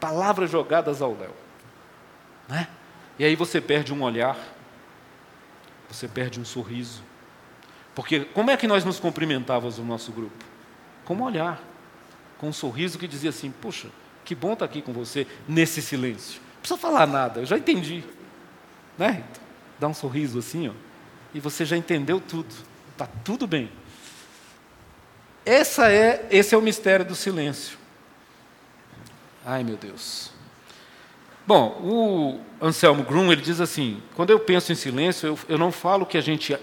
Palavras 0.01 0.51
jogadas 0.51 1.03
ao 1.03 1.13
léu. 1.17 1.35
Né? 2.49 2.67
E 3.19 3.25
aí 3.25 3.37
você 3.37 3.61
perde 3.61 3.93
um 3.93 4.03
olhar, 4.03 4.37
você 5.89 6.09
perde 6.09 6.41
um 6.41 6.45
sorriso. 6.45 7.03
Porque 7.99 8.21
como 8.27 8.49
é 8.49 8.57
que 8.57 8.69
nós 8.69 8.85
nos 8.85 9.01
cumprimentávamos 9.01 9.79
no 9.79 9.85
nosso 9.85 10.13
grupo? 10.13 10.45
Com 11.05 11.15
um 11.15 11.23
olhar, 11.25 11.61
com 12.39 12.49
um 12.49 12.53
sorriso 12.53 12.97
que 12.97 13.09
dizia 13.09 13.31
assim: 13.31 13.51
Puxa, 13.51 13.89
que 14.25 14.37
bom 14.37 14.53
estar 14.53 14.67
aqui 14.67 14.81
com 14.81 14.93
você 14.93 15.27
nesse 15.49 15.83
silêncio. 15.83 16.41
Não 16.55 16.61
precisa 16.61 16.79
falar 16.79 17.09
nada, 17.09 17.41
eu 17.41 17.47
já 17.47 17.59
entendi. 17.59 18.05
Né? 18.97 19.25
dá 19.81 19.89
um 19.89 19.95
sorriso 19.95 20.39
assim, 20.39 20.69
ó, 20.69 20.73
e 21.35 21.41
você 21.41 21.65
já 21.65 21.77
entendeu 21.77 22.21
tudo. 22.21 22.55
Está 22.93 23.09
tudo 23.25 23.49
bem. 23.49 23.69
Essa 25.45 25.91
é, 25.91 26.25
esse 26.31 26.55
é 26.55 26.59
o 26.59 26.63
mistério 26.63 27.05
do 27.05 27.17
silêncio. 27.17 27.77
Ai, 29.45 29.65
meu 29.65 29.77
Deus. 29.77 30.31
Bom, 31.45 31.81
o 31.83 32.65
Anselmo 32.65 33.03
Grum 33.03 33.33
ele 33.33 33.43
diz 33.43 33.61
assim: 33.61 34.01
quando 34.15 34.31
eu 34.31 34.39
penso 34.39 34.71
em 34.71 34.77
silêncio, 34.77 35.27
eu, 35.27 35.39
eu 35.49 35.59
não 35.59 35.73
falo 35.73 36.07
que 36.07 36.17
a 36.17 36.21
gente 36.21 36.57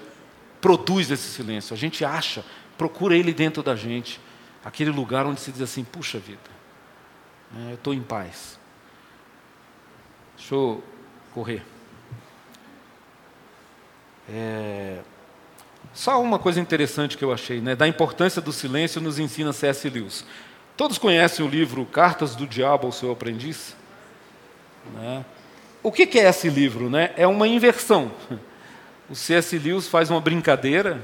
produz 0.66 1.12
esse 1.12 1.30
silêncio, 1.30 1.76
a 1.76 1.78
gente 1.78 2.04
acha, 2.04 2.44
procura 2.76 3.16
ele 3.16 3.32
dentro 3.32 3.62
da 3.62 3.76
gente, 3.76 4.20
aquele 4.64 4.90
lugar 4.90 5.24
onde 5.28 5.40
se 5.40 5.52
diz 5.52 5.62
assim: 5.62 5.84
puxa 5.84 6.18
vida, 6.18 6.40
né, 7.52 7.68
eu 7.70 7.76
estou 7.76 7.94
em 7.94 8.02
paz. 8.02 8.58
Deixa 10.36 10.56
eu 10.56 10.84
correr. 11.36 11.64
É... 14.28 15.02
Só 15.94 16.20
uma 16.20 16.40
coisa 16.40 16.60
interessante 16.60 17.16
que 17.16 17.24
eu 17.24 17.32
achei, 17.32 17.62
né? 17.62 17.76
da 17.76 17.88
importância 17.88 18.42
do 18.42 18.52
silêncio 18.52 19.00
nos 19.00 19.20
ensina 19.20 19.54
C.S. 19.54 19.88
Lewis. 19.88 20.26
Todos 20.76 20.98
conhecem 20.98 21.46
o 21.46 21.48
livro 21.48 21.86
Cartas 21.86 22.36
do 22.36 22.48
Diabo 22.48 22.88
ao 22.88 22.92
Seu 22.92 23.12
Aprendiz? 23.12 23.76
Né? 24.96 25.24
O 25.84 25.92
que, 25.92 26.08
que 26.08 26.18
é 26.18 26.28
esse 26.28 26.50
livro? 26.50 26.90
Né? 26.90 27.14
É 27.16 27.28
uma 27.28 27.48
inversão. 27.48 28.12
O 29.10 29.16
C.S. 29.16 29.58
Lewis 29.58 29.88
faz 29.88 30.10
uma 30.10 30.20
brincadeira. 30.20 31.02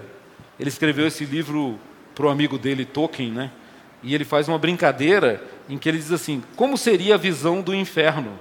Ele 0.60 0.70
escreveu 0.70 1.08
esse 1.08 1.26
livro 1.26 1.80
para 2.16 2.26
o 2.26 2.30
amigo 2.30 2.58
dele, 2.58 2.86
Tolkien, 2.86 3.32
né? 3.32 3.52
e 4.04 4.16
ele 4.16 4.26
faz 4.26 4.48
uma 4.48 4.58
brincadeira 4.58 5.42
em 5.70 5.78
que 5.78 5.88
ele 5.88 5.98
diz 5.98 6.12
assim: 6.12 6.44
como 6.56 6.78
seria 6.78 7.16
a 7.16 7.18
visão 7.18 7.62
do 7.62 7.74
inferno 7.74 8.38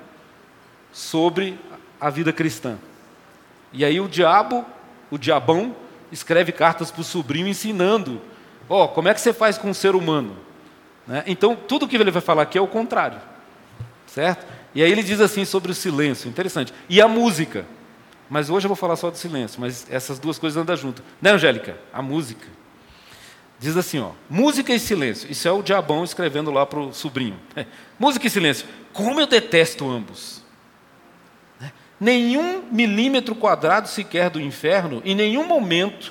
sobre 0.93 1.59
a 2.01 2.11
vida 2.11 2.33
cristã? 2.33 2.79
E 3.73 3.85
aí 3.85 4.01
o 4.01 4.09
diabo, 4.09 4.65
o 5.11 5.19
diabão, 5.19 5.75
escreve 6.11 6.53
cartas 6.53 6.91
para 6.91 7.03
o 7.03 7.05
sobrinho 7.05 7.47
ensinando: 7.47 8.21
ó, 8.69 8.85
oh, 8.85 8.89
como 8.89 9.09
é 9.09 9.15
que 9.15 9.21
você 9.21 9.33
faz 9.33 9.59
com 9.59 9.71
um 9.71 9.75
ser 9.75 9.95
humano? 9.95 10.37
Né? 11.07 11.23
Então, 11.27 11.57
tudo 11.57 11.89
que 11.89 11.97
ele 11.97 12.11
vai 12.11 12.23
falar 12.23 12.43
aqui 12.43 12.57
é 12.57 12.61
o 12.61 12.67
contrário, 12.67 13.19
certo? 14.07 14.47
E 14.75 14.83
aí 14.83 14.91
ele 14.91 15.03
diz 15.03 15.21
assim 15.21 15.45
sobre 15.45 15.73
o 15.73 15.75
silêncio, 15.75 16.29
interessante. 16.29 16.73
E 16.89 17.01
a 17.01 17.09
música. 17.09 17.67
Mas 18.31 18.49
hoje 18.49 18.65
eu 18.65 18.69
vou 18.69 18.77
falar 18.77 18.97
só 18.97 19.11
do 19.11 19.19
silêncio, 19.19 19.61
mas 19.61 19.87
essas 19.91 20.19
duas 20.19 20.39
coisas 20.39 20.57
andam 20.57 20.77
juntas. 20.77 21.05
Né, 21.21 21.33
Angélica? 21.33 21.77
A 21.93 22.01
música. 22.01 22.47
Diz 23.59 23.77
assim, 23.77 23.99
ó, 23.99 24.13
música 24.31 24.73
e 24.73 24.79
silêncio. 24.79 25.31
Isso 25.31 25.47
é 25.47 25.53
o 25.53 25.63
diabão 25.63 26.05
escrevendo 26.05 26.51
lá 26.51 26.65
para 26.65 26.79
o 26.79 26.95
sobrinho. 26.95 27.39
É. 27.55 27.67
Música 27.99 28.27
e 28.27 28.31
silêncio. 28.31 28.67
Como 28.93 29.21
eu 29.21 29.27
detesto 29.27 29.91
ambos 29.91 30.41
nenhum 32.01 32.63
milímetro 32.73 33.35
quadrado 33.35 33.87
sequer 33.87 34.31
do 34.31 34.41
inferno, 34.41 35.03
em 35.05 35.15
nenhum 35.15 35.47
momento 35.47 36.11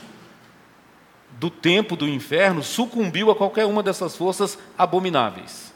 do 1.31 1.49
tempo 1.49 1.95
do 1.95 2.07
inferno, 2.07 2.61
sucumbiu 2.61 3.31
a 3.31 3.35
qualquer 3.35 3.65
uma 3.65 3.81
dessas 3.81 4.15
forças 4.15 4.59
abomináveis. 4.77 5.73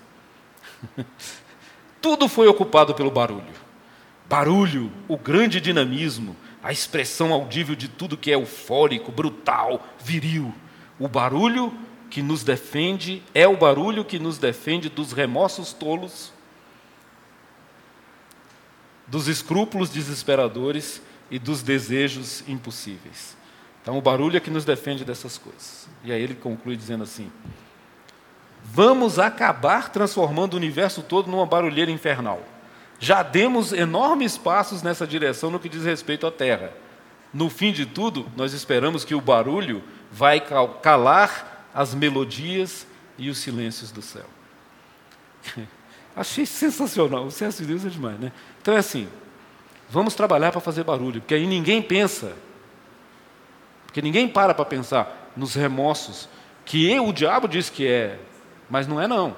Tudo 2.00 2.28
foi 2.28 2.48
ocupado 2.48 2.94
pelo 2.94 3.10
barulho. 3.10 3.63
Barulho, 4.30 4.92
o 5.08 5.18
grande 5.18 5.60
dinamismo, 5.62 6.36
a 6.64 6.72
expressão 6.72 7.34
audível 7.34 7.76
de 7.76 7.88
tudo 7.88 8.18
que 8.18 8.32
é 8.32 8.36
eufórico, 8.36 9.12
brutal, 9.12 9.86
viril. 10.04 10.54
O 10.98 11.08
barulho 11.08 11.74
que 12.10 12.22
nos 12.22 12.44
defende 12.44 13.22
é 13.34 13.48
o 13.48 13.58
barulho 13.58 14.06
que 14.06 14.20
nos 14.20 14.38
defende 14.38 14.90
dos 14.90 15.12
remorsos 15.12 15.74
tolos 15.74 16.32
dos 19.14 19.28
escrúpulos 19.28 19.90
desesperadores 19.90 21.02
e 21.30 21.38
dos 21.38 21.62
desejos 21.62 22.44
impossíveis. 22.48 23.38
Então, 23.82 23.98
o 23.98 24.02
barulho 24.02 24.38
é 24.38 24.40
que 24.40 24.50
nos 24.50 24.66
defende 24.66 25.04
dessas 25.04 25.38
coisas. 25.38 25.88
E 26.04 26.12
aí 26.12 26.22
ele 26.22 26.36
conclui 26.36 26.76
dizendo 26.76 27.04
assim: 27.04 27.32
Vamos 28.64 29.20
acabar 29.20 29.92
transformando 29.92 30.54
o 30.54 30.58
universo 30.58 31.04
todo 31.04 31.30
numa 31.30 31.46
barulheira 31.46 31.92
infernal. 31.92 32.42
Já 33.04 33.22
demos 33.22 33.74
enormes 33.74 34.38
passos 34.38 34.82
nessa 34.82 35.06
direção 35.06 35.52
no 35.52 35.60
que 35.60 35.68
diz 35.68 35.84
respeito 35.84 36.26
à 36.26 36.32
Terra. 36.32 36.72
No 37.34 37.50
fim 37.50 37.74
de 37.74 37.86
tudo, 37.86 38.32
nós 38.34 38.54
esperamos 38.54 39.04
que 39.04 39.14
o 39.14 39.20
barulho 39.20 39.84
vai 40.10 40.40
calar 40.82 41.68
as 41.74 41.94
melodias 41.94 42.88
e 43.18 43.30
os 43.30 43.40
silêncios 43.40 43.92
do 43.92 44.02
céu. 44.02 44.24
Achei 46.16 46.46
sensacional. 46.46 47.26
O 47.26 47.32
C.S. 47.32 47.62
Lewis 47.66 47.86
é 47.86 47.90
demais, 47.90 48.18
né? 48.18 48.32
Então 48.62 48.74
é 48.74 48.78
assim, 48.78 49.10
vamos 49.90 50.16
trabalhar 50.16 50.54
para 50.54 50.62
fazer 50.62 50.86
barulho, 50.86 51.20
porque 51.20 51.36
aí 51.36 51.46
ninguém 51.46 51.82
pensa, 51.82 52.32
porque 53.86 54.02
ninguém 54.02 54.30
para 54.30 54.54
para 54.54 54.64
pensar 54.64 55.30
nos 55.36 55.56
remorsos, 55.56 56.30
que 56.64 56.90
eu, 56.90 57.06
o 57.10 57.12
diabo 57.12 57.50
diz 57.50 57.70
que 57.70 57.86
é, 57.86 58.18
mas 58.70 58.88
não 58.88 59.02
é 59.02 59.10
não. 59.10 59.36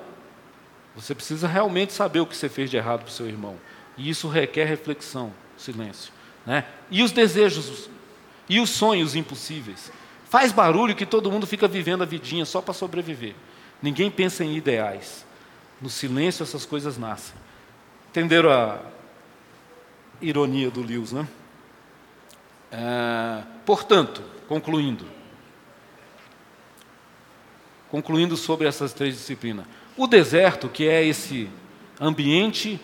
Você 0.96 1.14
precisa 1.14 1.48
realmente 1.48 1.94
saber 1.94 2.22
o 2.22 2.26
que 2.26 2.36
você 2.36 2.48
fez 2.48 2.70
de 2.70 2.78
errado 2.78 3.02
para 3.02 3.10
o 3.10 3.12
seu 3.12 3.28
irmão. 3.28 3.58
E 3.98 4.10
isso 4.10 4.28
requer 4.28 4.66
reflexão, 4.66 5.34
silêncio. 5.58 6.12
Né? 6.46 6.66
E 6.90 7.04
os 7.04 7.12
desejos, 7.12 7.90
e 8.48 8.60
os 8.60 8.70
sonhos 8.70 9.16
impossíveis. 9.16 9.92
Faz 10.30 10.52
barulho 10.52 10.96
que 10.96 11.06
todo 11.06 11.32
mundo 11.32 11.46
fica 11.46 11.68
vivendo 11.68 12.02
a 12.02 12.06
vidinha 12.06 12.46
só 12.46 12.62
para 12.62 12.74
sobreviver. 12.74 13.36
Ninguém 13.82 14.10
pensa 14.10 14.44
em 14.44 14.56
ideais. 14.56 15.26
No 15.82 15.90
silêncio 15.90 16.44
essas 16.44 16.66
coisas 16.66 16.98
nascem. 16.98 17.36
Entenderam 18.10 18.50
a 18.52 18.80
ironia 20.22 20.72
do 20.72 20.82
Lewis, 20.82 21.12
né? 21.12 21.28
É, 22.72 23.44
portanto, 23.66 24.22
concluindo, 24.48 25.06
concluindo 27.90 28.36
sobre 28.36 28.68
essas 28.68 28.92
três 28.92 29.16
disciplinas, 29.16 29.66
o 29.98 30.08
deserto, 30.08 30.68
que 30.68 30.88
é 30.88 31.04
esse 31.04 31.50
ambiente 32.00 32.80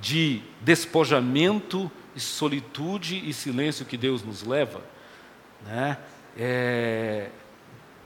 de 0.00 0.42
despojamento, 0.60 1.90
solitude 2.16 3.22
e 3.28 3.32
silêncio 3.32 3.86
que 3.86 3.96
Deus 3.96 4.22
nos 4.22 4.42
leva, 4.42 4.82
né? 5.64 5.98
É, 6.36 7.30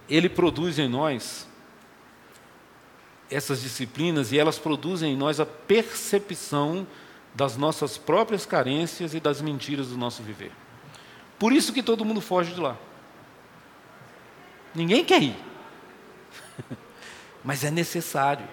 ele 0.09 0.29
produz 0.29 0.79
em 0.79 0.89
nós 0.89 1.47
essas 3.31 3.63
disciplinas 3.63 4.33
e 4.33 4.39
elas 4.39 4.59
produzem 4.59 5.15
em 5.15 5.17
nós 5.17 5.41
a 5.41 5.47
percepção 5.47 6.87
das 7.35 7.57
nossas 7.57 7.99
próprias 7.99 8.47
carências 8.47 9.15
e 9.15 9.21
das 9.21 9.41
mentiras 9.41 9.89
do 9.89 9.97
nosso 9.97 10.23
viver. 10.23 10.53
Por 11.39 11.53
isso 11.53 11.73
que 11.73 11.83
todo 11.83 12.05
mundo 12.05 12.21
foge 12.21 12.55
de 12.55 12.61
lá. 12.61 12.77
Ninguém 14.75 15.05
quer 15.05 15.23
ir. 15.23 15.37
Mas 17.47 17.63
é 17.63 17.71
necessário. 17.71 18.45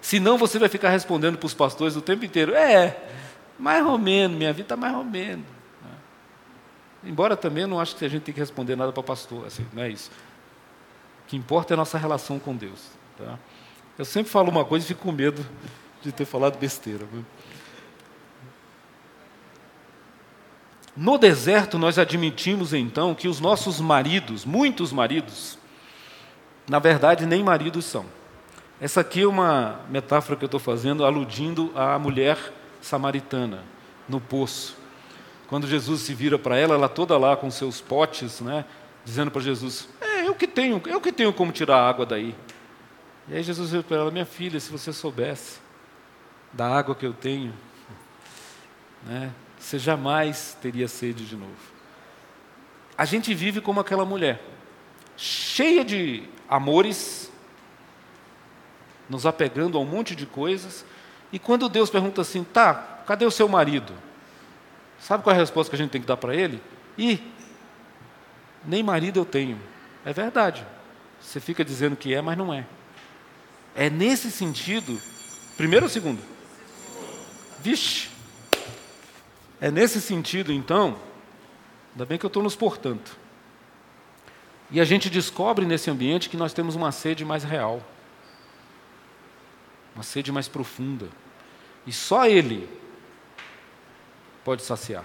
Senão 0.00 0.38
você 0.38 0.58
vai 0.58 0.70
ficar 0.70 0.88
respondendo 0.88 1.36
para 1.36 1.46
os 1.46 1.52
pastores 1.52 1.94
o 1.94 2.00
tempo 2.00 2.24
inteiro: 2.24 2.54
é, 2.54 2.96
mais 3.58 3.84
ou 3.84 3.98
menos, 3.98 4.34
minha 4.34 4.50
vida 4.50 4.62
está 4.62 4.76
mais 4.76 4.94
ou 4.94 5.04
menos. 5.04 5.44
Embora 7.04 7.36
também 7.36 7.62
eu 7.62 7.68
não 7.68 7.78
acho 7.78 7.94
que 7.94 8.04
a 8.04 8.08
gente 8.08 8.22
tem 8.22 8.34
que 8.34 8.40
responder 8.40 8.74
nada 8.74 8.92
para 8.92 9.02
pastor, 9.02 9.46
assim, 9.46 9.64
não 9.74 9.82
é 9.82 9.90
isso. 9.90 10.10
O 11.22 11.28
que 11.28 11.36
importa 11.36 11.72
é 11.72 11.74
a 11.74 11.76
nossa 11.76 11.98
relação 11.98 12.38
com 12.38 12.56
Deus. 12.56 12.88
Tá? 13.18 13.38
Eu 13.98 14.06
sempre 14.06 14.32
falo 14.32 14.50
uma 14.50 14.64
coisa 14.64 14.84
e 14.84 14.88
fico 14.88 15.02
com 15.02 15.12
medo 15.12 15.46
de 16.02 16.10
ter 16.10 16.24
falado 16.24 16.58
besteira. 16.58 17.06
No 20.96 21.18
deserto, 21.18 21.78
nós 21.78 21.98
admitimos 21.98 22.72
então 22.72 23.14
que 23.14 23.28
os 23.28 23.38
nossos 23.38 23.80
maridos, 23.80 24.46
muitos 24.46 24.92
maridos, 24.92 25.58
na 26.68 26.78
verdade 26.78 27.26
nem 27.26 27.42
maridos 27.42 27.84
são. 27.84 28.06
Essa 28.80 29.00
aqui 29.00 29.22
é 29.22 29.26
uma 29.26 29.80
metáfora 29.88 30.36
que 30.36 30.44
eu 30.44 30.48
estou 30.48 30.60
fazendo, 30.60 31.04
aludindo 31.04 31.72
à 31.74 31.98
mulher 31.98 32.38
samaritana 32.80 33.64
no 34.08 34.20
poço. 34.20 34.76
Quando 35.48 35.66
Jesus 35.66 36.02
se 36.02 36.12
vira 36.12 36.38
para 36.38 36.58
ela, 36.58 36.74
ela 36.74 36.88
toda 36.88 37.16
lá 37.16 37.36
com 37.36 37.50
seus 37.50 37.80
potes, 37.80 38.40
né, 38.40 38.64
dizendo 39.04 39.30
para 39.30 39.40
Jesus: 39.40 39.88
é, 40.00 40.26
eu 40.26 40.34
que 40.34 40.46
tenho, 40.46 40.82
eu 40.86 41.00
que 41.00 41.12
tenho 41.12 41.32
como 41.32 41.52
tirar 41.52 41.76
a 41.76 41.88
água 41.88 42.04
daí. 42.04 42.34
E 43.28 43.34
aí 43.34 43.42
Jesus 43.42 43.70
veio 43.70 43.82
para 43.82 43.96
ela, 43.96 44.10
minha 44.10 44.26
filha, 44.26 44.60
se 44.60 44.70
você 44.70 44.92
soubesse 44.92 45.58
da 46.52 46.68
água 46.68 46.94
que 46.94 47.06
eu 47.06 47.12
tenho. 47.12 47.52
né, 49.04 49.32
você 49.58 49.78
jamais 49.78 50.56
teria 50.60 50.86
sede 50.86 51.24
de 51.24 51.36
novo. 51.36 51.76
A 52.96 53.04
gente 53.04 53.32
vive 53.34 53.60
como 53.60 53.80
aquela 53.80 54.04
mulher, 54.04 54.42
cheia 55.16 55.84
de 55.84 56.28
amores, 56.48 57.30
nos 59.08 59.26
apegando 59.26 59.78
a 59.78 59.80
um 59.80 59.84
monte 59.84 60.14
de 60.14 60.26
coisas, 60.26 60.84
e 61.32 61.38
quando 61.38 61.68
Deus 61.68 61.90
pergunta 61.90 62.20
assim, 62.20 62.44
tá, 62.44 63.02
cadê 63.06 63.24
o 63.24 63.30
seu 63.30 63.48
marido? 63.48 63.92
Sabe 64.98 65.22
qual 65.22 65.34
é 65.34 65.36
a 65.36 65.40
resposta 65.40 65.70
que 65.70 65.76
a 65.76 65.78
gente 65.78 65.90
tem 65.90 66.00
que 66.00 66.06
dar 66.06 66.16
para 66.16 66.34
ele? 66.34 66.62
E 66.96 67.20
nem 68.64 68.82
marido 68.82 69.20
eu 69.20 69.24
tenho. 69.24 69.60
É 70.04 70.12
verdade. 70.12 70.66
Você 71.20 71.40
fica 71.40 71.64
dizendo 71.64 71.96
que 71.96 72.14
é, 72.14 72.20
mas 72.20 72.36
não 72.36 72.52
é. 72.52 72.66
É 73.74 73.90
nesse 73.90 74.30
sentido, 74.30 75.00
primeiro 75.56 75.86
ou 75.86 75.90
segundo? 75.90 76.22
Vixe! 77.60 78.08
É 79.60 79.70
nesse 79.70 80.00
sentido, 80.00 80.52
então, 80.52 80.96
ainda 81.92 82.04
bem 82.04 82.18
que 82.18 82.24
eu 82.24 82.28
estou 82.28 82.42
nos 82.42 82.54
portando. 82.54 83.02
E 84.70 84.80
a 84.80 84.84
gente 84.84 85.08
descobre 85.08 85.64
nesse 85.64 85.90
ambiente 85.90 86.28
que 86.28 86.36
nós 86.36 86.52
temos 86.52 86.74
uma 86.74 86.90
sede 86.90 87.24
mais 87.24 87.44
real, 87.44 87.80
uma 89.94 90.02
sede 90.02 90.32
mais 90.32 90.48
profunda. 90.48 91.08
E 91.86 91.92
só 91.92 92.26
Ele 92.26 92.68
pode 94.44 94.62
saciar. 94.62 95.04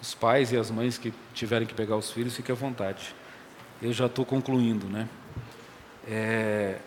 Os 0.00 0.14
pais 0.14 0.52
e 0.52 0.56
as 0.56 0.70
mães 0.70 0.98
que 0.98 1.12
tiverem 1.32 1.66
que 1.66 1.74
pegar 1.74 1.96
os 1.96 2.10
filhos, 2.10 2.34
fiquem 2.34 2.54
à 2.54 2.56
vontade. 2.56 3.14
Eu 3.80 3.92
já 3.92 4.06
estou 4.06 4.24
concluindo, 4.24 4.86
né? 4.86 5.08
É... 6.06 6.78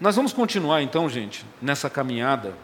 Nós 0.00 0.14
vamos 0.14 0.32
continuar 0.32 0.82
então, 0.82 1.08
gente, 1.08 1.44
nessa 1.60 1.88
caminhada. 1.88 2.54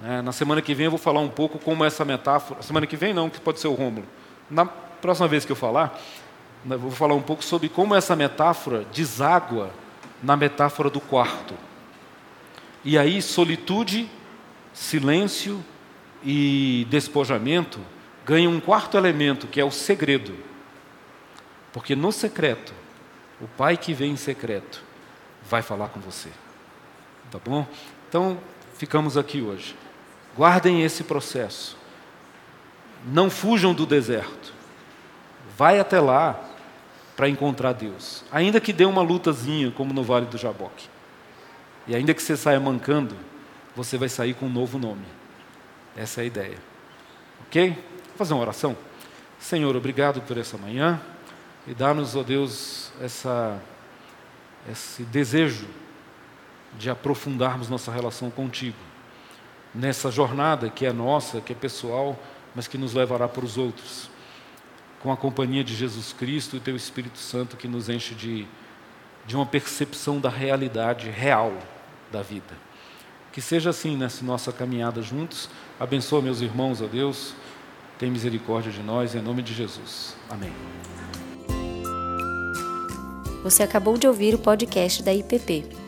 Né? 0.00 0.22
Na 0.22 0.32
semana 0.32 0.62
que 0.62 0.74
vem 0.74 0.84
eu 0.84 0.90
vou 0.90 0.98
falar 0.98 1.20
um 1.20 1.28
pouco 1.28 1.58
como 1.58 1.84
essa 1.84 2.04
metáfora. 2.04 2.62
Semana 2.62 2.86
que 2.86 2.96
vem 2.96 3.12
não, 3.12 3.28
que 3.28 3.40
pode 3.40 3.60
ser 3.60 3.68
o 3.68 3.74
Rômulo. 3.74 4.06
Na 4.50 4.66
próxima 4.66 5.28
vez 5.28 5.44
que 5.44 5.52
eu 5.52 5.56
falar, 5.56 5.98
eu 6.68 6.78
vou 6.78 6.90
falar 6.90 7.14
um 7.14 7.22
pouco 7.22 7.44
sobre 7.44 7.68
como 7.68 7.94
essa 7.94 8.16
metáfora 8.16 8.84
deságua 8.92 9.70
na 10.22 10.36
metáfora 10.36 10.90
do 10.90 11.00
quarto. 11.00 11.54
E 12.84 12.98
aí, 12.98 13.22
solitude, 13.22 14.08
silêncio 14.72 15.64
e 16.22 16.86
despojamento 16.90 17.80
ganham 18.24 18.52
um 18.52 18.60
quarto 18.60 18.96
elemento, 18.96 19.46
que 19.46 19.60
é 19.60 19.64
o 19.64 19.70
segredo. 19.70 20.34
Porque 21.72 21.94
no 21.94 22.12
secreto, 22.12 22.74
o 23.40 23.46
pai 23.46 23.76
que 23.76 23.94
vem 23.94 24.12
em 24.12 24.16
secreto 24.16 24.82
vai 25.48 25.62
falar 25.62 25.88
com 25.88 26.00
você. 26.00 26.28
Tá 27.30 27.38
bom? 27.42 27.66
Então, 28.08 28.38
ficamos 28.74 29.16
aqui 29.16 29.40
hoje. 29.40 29.76
Guardem 30.36 30.82
esse 30.82 31.04
processo. 31.04 31.77
Não 33.04 33.30
fujam 33.30 33.72
do 33.74 33.86
deserto. 33.86 34.52
Vai 35.56 35.78
até 35.78 36.00
lá 36.00 36.38
para 37.16 37.28
encontrar 37.28 37.72
Deus. 37.72 38.24
Ainda 38.30 38.60
que 38.60 38.72
dê 38.72 38.84
uma 38.84 39.02
lutazinha, 39.02 39.70
como 39.70 39.92
no 39.92 40.02
Vale 40.02 40.26
do 40.26 40.38
Jaboque. 40.38 40.88
E 41.86 41.94
ainda 41.94 42.14
que 42.14 42.22
você 42.22 42.36
saia 42.36 42.60
mancando, 42.60 43.16
você 43.74 43.96
vai 43.96 44.08
sair 44.08 44.34
com 44.34 44.46
um 44.46 44.50
novo 44.50 44.78
nome. 44.78 45.04
Essa 45.96 46.20
é 46.20 46.24
a 46.24 46.26
ideia. 46.26 46.58
Ok? 47.46 47.70
Vou 47.70 48.16
fazer 48.16 48.34
uma 48.34 48.42
oração. 48.42 48.76
Senhor, 49.38 49.74
obrigado 49.74 50.20
por 50.20 50.36
essa 50.36 50.56
manhã 50.58 51.00
e 51.66 51.74
dá-nos, 51.74 52.14
ó 52.14 52.22
Deus, 52.22 52.92
essa, 53.00 53.60
esse 54.70 55.02
desejo 55.04 55.66
de 56.78 56.90
aprofundarmos 56.90 57.68
nossa 57.68 57.90
relação 57.90 58.30
contigo 58.30 58.76
nessa 59.74 60.10
jornada 60.10 60.68
que 60.68 60.86
é 60.86 60.92
nossa, 60.92 61.40
que 61.40 61.52
é 61.52 61.56
pessoal, 61.56 62.18
mas 62.58 62.66
que 62.66 62.76
nos 62.76 62.92
levará 62.92 63.28
para 63.28 63.44
os 63.44 63.56
outros, 63.56 64.10
com 65.00 65.12
a 65.12 65.16
companhia 65.16 65.62
de 65.62 65.76
Jesus 65.76 66.12
Cristo 66.12 66.56
e 66.56 66.60
Teu 66.60 66.74
Espírito 66.74 67.16
Santo 67.16 67.56
que 67.56 67.68
nos 67.68 67.88
enche 67.88 68.16
de, 68.16 68.48
de 69.24 69.36
uma 69.36 69.46
percepção 69.46 70.18
da 70.18 70.28
realidade 70.28 71.08
real 71.08 71.56
da 72.10 72.20
vida. 72.20 72.58
Que 73.30 73.40
seja 73.40 73.70
assim 73.70 73.96
nessa 73.96 74.24
nossa 74.24 74.52
caminhada 74.52 75.00
juntos. 75.02 75.48
Abençoa 75.78 76.20
meus 76.20 76.40
irmãos, 76.40 76.82
ó 76.82 76.88
Deus. 76.88 77.32
Tem 77.96 78.10
misericórdia 78.10 78.72
de 78.72 78.82
nós, 78.82 79.14
em 79.14 79.22
nome 79.22 79.40
de 79.40 79.54
Jesus. 79.54 80.16
Amém. 80.28 80.52
Você 83.44 83.62
acabou 83.62 83.96
de 83.96 84.08
ouvir 84.08 84.34
o 84.34 84.38
podcast 84.38 85.00
da 85.04 85.14
IPP. 85.14 85.87